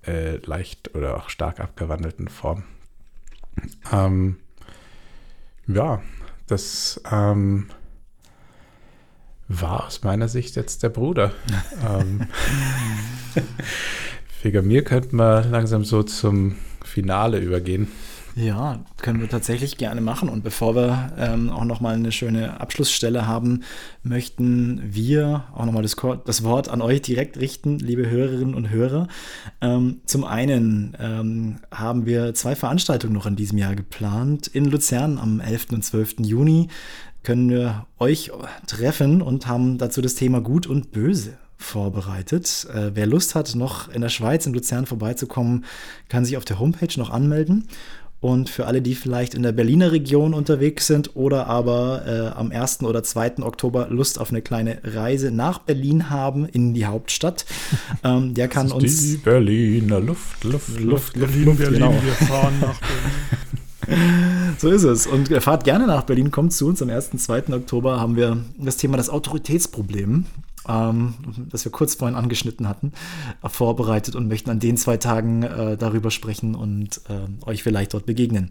äh, 0.07 0.36
leicht 0.36 0.94
oder 0.94 1.16
auch 1.16 1.30
stark 1.30 1.61
abgewandelten 1.61 2.28
Form. 2.28 2.64
Ähm, 3.92 4.36
ja, 5.66 6.02
das 6.46 7.00
ähm, 7.11 7.68
war 9.48 9.86
aus 9.86 10.02
meiner 10.02 10.28
Sicht 10.28 10.57
jetzt 10.57 10.82
der 10.82 10.90
Bruder. 10.90 11.32
ähm, 11.86 12.26
wegen 14.42 14.66
mir 14.66 14.84
könnten 14.84 15.16
wir 15.16 15.44
langsam 15.44 15.84
so 15.84 16.02
zum 16.02 16.57
Finale 16.84 17.38
übergehen. 17.38 17.88
Ja, 18.39 18.84
können 18.99 19.22
wir 19.22 19.30
tatsächlich 19.30 19.78
gerne 19.78 20.03
machen. 20.03 20.28
Und 20.28 20.45
bevor 20.45 20.76
wir 20.76 21.11
ähm, 21.16 21.49
auch 21.49 21.64
nochmal 21.64 21.95
eine 21.95 22.12
schöne 22.12 22.61
Abschlussstelle 22.61 23.26
haben, 23.26 23.62
möchten 24.03 24.82
wir 24.84 25.45
auch 25.55 25.64
nochmal 25.64 25.82
das, 25.82 25.97
das 26.26 26.45
Wort 26.45 26.68
an 26.68 26.82
euch 26.82 27.01
direkt 27.01 27.39
richten, 27.39 27.78
liebe 27.78 28.11
Hörerinnen 28.11 28.55
und 28.55 28.68
Hörer. 28.68 29.09
Ähm, 29.62 30.03
zum 30.05 30.24
einen 30.24 30.95
ähm, 31.01 31.57
haben 31.72 32.05
wir 32.05 32.34
zwei 32.34 32.55
Veranstaltungen 32.55 33.14
noch 33.14 33.24
in 33.24 33.37
diesem 33.37 33.57
Jahr 33.57 33.74
geplant. 33.74 34.49
In 34.49 34.66
Luzern 34.66 35.16
am 35.16 35.41
11. 35.41 35.68
und 35.72 35.82
12. 35.82 36.16
Juni 36.18 36.68
können 37.22 37.49
wir 37.49 37.87
euch 37.99 38.32
treffen 38.66 39.22
und 39.22 39.47
haben 39.47 39.78
dazu 39.78 40.03
das 40.03 40.14
Thema 40.14 40.43
Gut 40.43 40.66
und 40.66 40.93
Böse 40.93 41.39
vorbereitet. 41.59 42.66
Äh, 42.72 42.91
wer 42.95 43.07
Lust 43.07 43.34
hat, 43.34 43.55
noch 43.55 43.89
in 43.89 44.03
der 44.03 44.09
Schweiz 44.09 44.47
in 44.47 44.53
Luzern 44.53 44.87
vorbeizukommen, 44.87 45.64
kann 46.09 46.24
sich 46.24 46.37
auf 46.37 46.45
der 46.45 46.59
Homepage 46.59 46.99
noch 46.99 47.11
anmelden. 47.11 47.66
Und 48.21 48.49
für 48.49 48.67
alle, 48.67 48.81
die 48.83 48.95
vielleicht 48.95 49.35
in 49.35 49.43
der 49.43 49.53
Berliner 49.53 49.93
Region 49.93 50.33
unterwegs 50.33 50.87
sind 50.87 51.14
oder 51.14 51.47
aber 51.47 52.03
äh, 52.07 52.39
am 52.39 52.51
1. 52.51 52.83
oder 52.83 53.03
2. 53.03 53.43
Oktober 53.43 53.89
Lust 53.91 54.19
auf 54.19 54.31
eine 54.31 54.43
kleine 54.43 54.79
Reise 54.83 55.31
nach 55.31 55.59
Berlin 55.59 56.09
haben, 56.11 56.47
in 56.47 56.73
die 56.75 56.87
Hauptstadt, 56.87 57.45
ähm, 58.05 58.35
der 58.35 58.49
kann 58.49 58.73
uns. 58.73 59.03
Die 59.03 59.17
Berliner 59.19 60.01
Luft, 60.01 60.45
Luft, 60.45 60.69
Luft, 60.69 60.81
Luft, 60.81 61.12
Berlin, 61.14 61.45
Luft, 61.45 61.59
Berlin, 61.59 61.75
genau. 61.75 61.93
wir 61.93 62.27
fahren 62.27 62.55
nach 62.61 62.81
Berlin. 62.81 63.47
so 64.59 64.71
ist 64.71 64.83
es. 64.83 65.07
Und 65.07 65.29
fahrt 65.43 65.64
gerne 65.64 65.87
nach 65.87 66.03
Berlin, 66.03 66.31
kommt 66.31 66.53
zu 66.53 66.67
uns. 66.67 66.83
Am 66.83 66.91
1. 66.91 67.11
2. 67.11 67.53
Oktober 67.53 68.01
haben 68.01 68.17
wir 68.17 68.39
das 68.59 68.77
Thema 68.77 68.97
das 68.97 69.11
Autoritätsproblem 69.11 70.25
ähm, 70.69 71.14
das 71.51 71.64
wir 71.64 71.73
kurz 71.73 71.95
vorhin 71.95 72.17
angeschnitten 72.17 72.69
hatten, 72.69 72.93
vorbereitet 73.45 74.17
und 74.17 74.29
möchten 74.29 74.51
an 74.51 74.61
den 74.61 74.77
zwei 74.77 74.97
Tagen 74.97 75.43
äh, 75.43 75.77
darüber 75.77 76.11
sprechen 76.11 76.55
und 76.55 77.01
äh, 77.09 77.49
euch 77.49 77.62
vielleicht 77.62 77.95
dort 77.95 78.07
begegnen. 78.07 78.51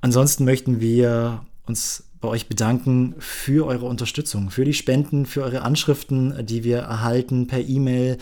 Ansonsten 0.00 0.44
möchten 0.44 0.80
wir 0.80 1.44
uns 1.66 2.04
bei 2.22 2.28
euch 2.28 2.48
bedanken 2.48 3.16
für 3.18 3.66
eure 3.66 3.84
Unterstützung, 3.86 4.50
für 4.50 4.64
die 4.64 4.72
Spenden, 4.72 5.26
für 5.26 5.42
eure 5.42 5.62
Anschriften, 5.62 6.46
die 6.46 6.62
wir 6.62 6.78
erhalten 6.78 7.48
per 7.48 7.60
E-Mail, 7.60 8.16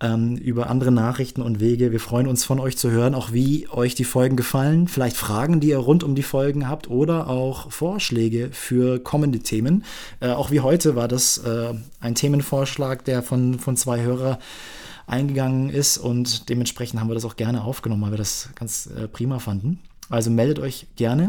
ähm, 0.00 0.36
über 0.36 0.68
andere 0.68 0.90
Nachrichten 0.90 1.40
und 1.40 1.60
Wege. 1.60 1.92
Wir 1.92 2.00
freuen 2.00 2.26
uns 2.26 2.44
von 2.44 2.58
euch 2.58 2.76
zu 2.76 2.90
hören, 2.90 3.14
auch 3.14 3.32
wie 3.32 3.68
euch 3.70 3.94
die 3.94 4.04
Folgen 4.04 4.36
gefallen, 4.36 4.88
vielleicht 4.88 5.16
Fragen, 5.16 5.60
die 5.60 5.68
ihr 5.68 5.78
rund 5.78 6.02
um 6.02 6.16
die 6.16 6.24
Folgen 6.24 6.68
habt 6.68 6.90
oder 6.90 7.28
auch 7.28 7.70
Vorschläge 7.70 8.48
für 8.50 8.98
kommende 8.98 9.38
Themen. 9.38 9.84
Äh, 10.18 10.30
auch 10.30 10.50
wie 10.50 10.60
heute 10.60 10.96
war 10.96 11.06
das 11.06 11.38
äh, 11.38 11.74
ein 12.00 12.16
Themenvorschlag, 12.16 13.04
der 13.04 13.22
von, 13.22 13.60
von 13.60 13.76
zwei 13.76 14.02
Hörern 14.02 14.38
eingegangen 15.06 15.70
ist 15.70 15.96
und 15.96 16.48
dementsprechend 16.48 16.98
haben 16.98 17.08
wir 17.08 17.14
das 17.14 17.24
auch 17.24 17.36
gerne 17.36 17.62
aufgenommen, 17.62 18.02
weil 18.02 18.12
wir 18.12 18.18
das 18.18 18.48
ganz 18.56 18.86
äh, 18.86 19.06
prima 19.06 19.38
fanden. 19.38 19.78
Also 20.08 20.30
meldet 20.30 20.58
euch 20.58 20.88
gerne. 20.96 21.28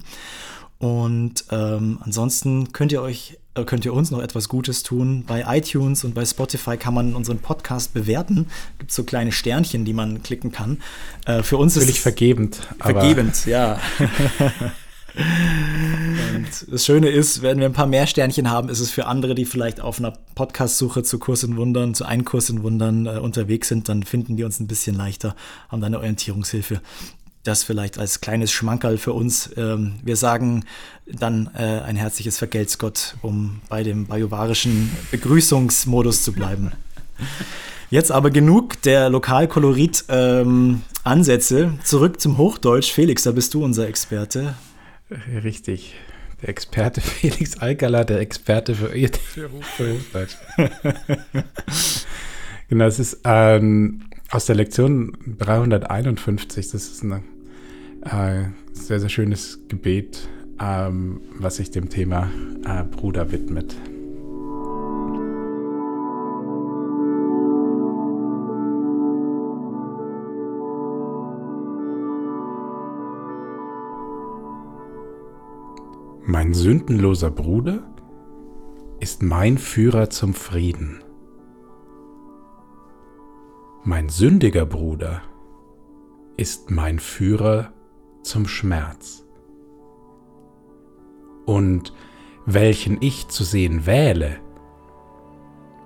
Und 0.78 1.44
ähm, 1.50 1.98
ansonsten 2.02 2.72
könnt 2.72 2.92
ihr 2.92 3.02
euch 3.02 3.38
äh, 3.54 3.64
könnt 3.64 3.84
ihr 3.84 3.92
uns 3.92 4.10
noch 4.10 4.20
etwas 4.20 4.48
Gutes 4.48 4.82
tun. 4.82 5.24
Bei 5.26 5.44
iTunes 5.56 6.04
und 6.04 6.14
bei 6.14 6.24
Spotify 6.24 6.76
kann 6.76 6.94
man 6.94 7.14
unseren 7.14 7.38
Podcast 7.38 7.94
bewerten. 7.94 8.48
Gibt 8.78 8.90
so 8.90 9.04
kleine 9.04 9.30
Sternchen, 9.30 9.84
die 9.84 9.92
man 9.92 10.22
klicken 10.22 10.50
kann. 10.50 10.78
Äh, 11.26 11.42
für 11.42 11.58
uns 11.58 11.76
Natürlich 11.76 11.90
ist 11.90 11.98
es 11.98 12.02
vergebend. 12.02 12.68
Vergebend, 12.80 13.46
ja. 13.46 13.78
Und 15.14 16.66
das 16.70 16.84
Schöne 16.84 17.10
ist, 17.10 17.42
wenn 17.42 17.58
wir 17.58 17.66
ein 17.66 17.72
paar 17.72 17.86
mehr 17.86 18.06
Sternchen 18.06 18.50
haben, 18.50 18.68
ist 18.68 18.80
es 18.80 18.90
für 18.90 19.06
andere, 19.06 19.34
die 19.34 19.44
vielleicht 19.44 19.80
auf 19.80 19.98
einer 19.98 20.12
Podcast-Suche 20.34 21.02
zu 21.02 21.18
Kurs 21.18 21.42
in 21.42 21.56
Wundern, 21.56 21.94
zu 21.94 22.04
einem 22.04 22.24
Kurs 22.24 22.50
in 22.50 22.62
Wundern 22.62 23.06
äh, 23.06 23.18
unterwegs 23.18 23.68
sind, 23.68 23.88
dann 23.88 24.02
finden 24.02 24.36
die 24.36 24.44
uns 24.44 24.60
ein 24.60 24.66
bisschen 24.66 24.96
leichter, 24.96 25.34
haben 25.68 25.80
da 25.80 25.86
eine 25.86 25.98
Orientierungshilfe. 25.98 26.80
Das 27.44 27.64
vielleicht 27.64 27.98
als 27.98 28.20
kleines 28.20 28.52
Schmankerl 28.52 28.98
für 28.98 29.12
uns. 29.12 29.50
Ähm, 29.56 29.94
wir 30.02 30.16
sagen 30.16 30.64
dann 31.06 31.50
äh, 31.54 31.80
ein 31.80 31.96
herzliches 31.96 32.38
Vergelt's 32.38 32.78
Gott, 32.78 33.16
um 33.20 33.60
bei 33.68 33.82
dem 33.82 34.06
bajuwarischen 34.06 34.96
Begrüßungsmodus 35.10 36.22
zu 36.22 36.32
bleiben. 36.32 36.70
Jetzt 37.90 38.12
aber 38.12 38.30
genug 38.30 38.80
der 38.82 39.10
Lokalkolorit-Ansätze. 39.10 41.58
Ähm, 41.58 41.78
Zurück 41.84 42.20
zum 42.20 42.38
Hochdeutsch. 42.38 42.92
Felix, 42.92 43.24
da 43.24 43.32
bist 43.32 43.54
du 43.54 43.62
unser 43.62 43.88
Experte. 43.88 44.54
Richtig. 45.42 45.94
Der 46.42 46.48
Experte 46.48 47.00
Felix 47.02 47.58
Alcala, 47.58 48.04
der 48.04 48.20
Experte 48.20 48.74
für, 48.74 48.88
für 49.22 49.50
Hochdeutsch. 49.50 50.36
genau, 52.68 52.86
es 52.86 52.98
ist 52.98 53.20
ähm, 53.24 54.04
aus 54.30 54.46
der 54.46 54.56
Lektion 54.56 55.16
351. 55.38 56.70
Das 56.70 56.82
ist 56.82 57.02
ein 57.04 57.22
äh, 58.04 58.48
sehr, 58.72 58.98
sehr 59.00 59.08
schönes 59.08 59.60
Gebet, 59.68 60.28
ähm, 60.60 61.20
was 61.38 61.56
sich 61.56 61.70
dem 61.70 61.88
Thema 61.88 62.30
äh, 62.66 62.82
Bruder 62.84 63.30
widmet. 63.30 63.76
Mein 76.24 76.54
sündenloser 76.54 77.32
Bruder 77.32 77.82
ist 79.00 79.24
mein 79.24 79.58
Führer 79.58 80.08
zum 80.08 80.34
Frieden. 80.34 81.02
Mein 83.82 84.08
sündiger 84.08 84.64
Bruder 84.64 85.22
ist 86.36 86.70
mein 86.70 87.00
Führer 87.00 87.72
zum 88.22 88.46
Schmerz. 88.46 89.26
Und 91.44 91.92
welchen 92.46 92.98
ich 93.00 93.26
zu 93.26 93.42
sehen 93.42 93.84
wähle, 93.84 94.38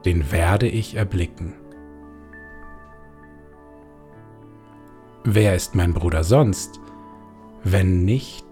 den 0.05 0.31
werde 0.31 0.69
ich 0.69 0.97
erblicken. 0.97 1.55
Wer 5.25 5.57
ist 5.57 5.75
mein 5.75 5.95
Bruder 5.95 6.25
sonst, 6.25 6.79
wenn 7.65 8.05
nicht 8.05 8.46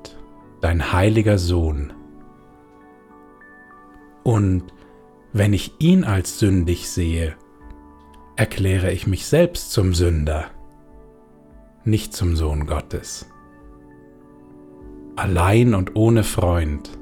dein 0.65 0.95
heiliger 0.95 1.37
Sohn. 1.37 1.93
Und 4.23 4.65
wenn 5.35 5.53
ich 5.53 5.75
ihn 5.79 6.05
als 6.05 6.39
sündig 6.39 6.89
sehe, 6.89 7.37
erkläre 8.37 8.91
ich 8.91 9.07
mich 9.07 9.27
selbst 9.27 9.73
zum 9.73 9.93
Sünder, 9.93 10.47
nicht 11.85 12.15
zum 12.15 12.35
Sohn 12.35 12.65
Gottes. 12.65 13.29
Allein 15.17 15.75
und 15.75 15.97
ohne 15.97 16.25
Freund, 16.25 16.99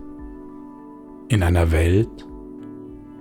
in 1.29 1.45
einer 1.45 1.71
Welt 1.71 2.27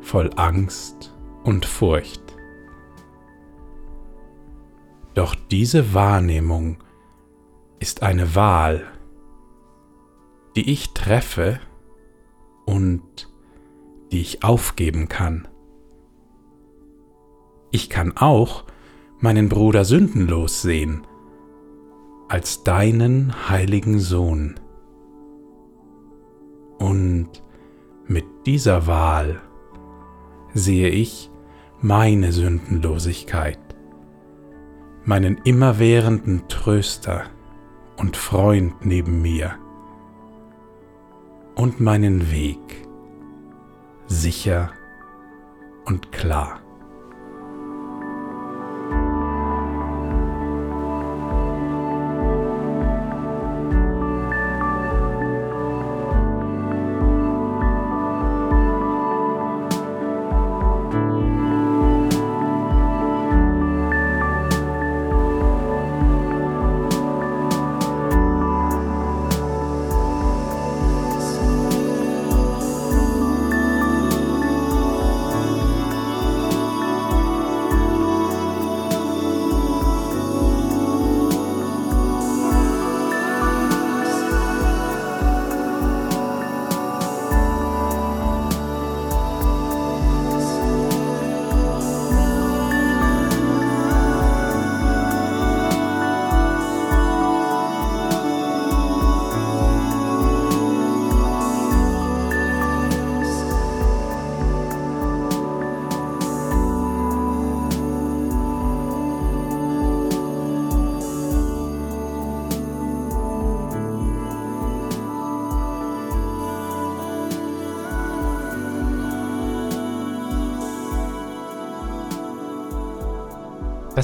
voll 0.01 0.31
Angst 0.37 1.15
und 1.43 1.67
Furcht. 1.67 2.35
Doch 5.13 5.35
diese 5.51 5.93
Wahrnehmung 5.93 6.77
ist 7.77 8.01
eine 8.01 8.33
Wahl, 8.33 8.87
die 10.55 10.71
ich 10.71 10.93
treffe 10.93 11.59
und 12.65 13.01
die 14.11 14.21
ich 14.21 14.43
aufgeben 14.43 15.07
kann. 15.07 15.47
Ich 17.71 17.89
kann 17.89 18.17
auch 18.17 18.65
meinen 19.19 19.47
Bruder 19.47 19.85
sündenlos 19.85 20.61
sehen, 20.61 21.07
als 22.27 22.63
deinen 22.63 23.49
heiligen 23.49 23.99
Sohn. 23.99 24.59
Und 26.79 27.29
mit 28.07 28.25
dieser 28.45 28.87
Wahl 28.87 29.41
sehe 30.53 30.89
ich 30.89 31.31
meine 31.79 32.31
Sündenlosigkeit, 32.31 33.59
meinen 35.05 35.37
immerwährenden 35.43 36.47
Tröster 36.47 37.23
und 37.97 38.17
Freund 38.17 38.85
neben 38.85 39.21
mir 39.21 39.60
und 41.61 41.79
meinen 41.79 42.31
Weg 42.31 42.87
sicher 44.07 44.71
und 45.85 46.11
klar. 46.11 46.59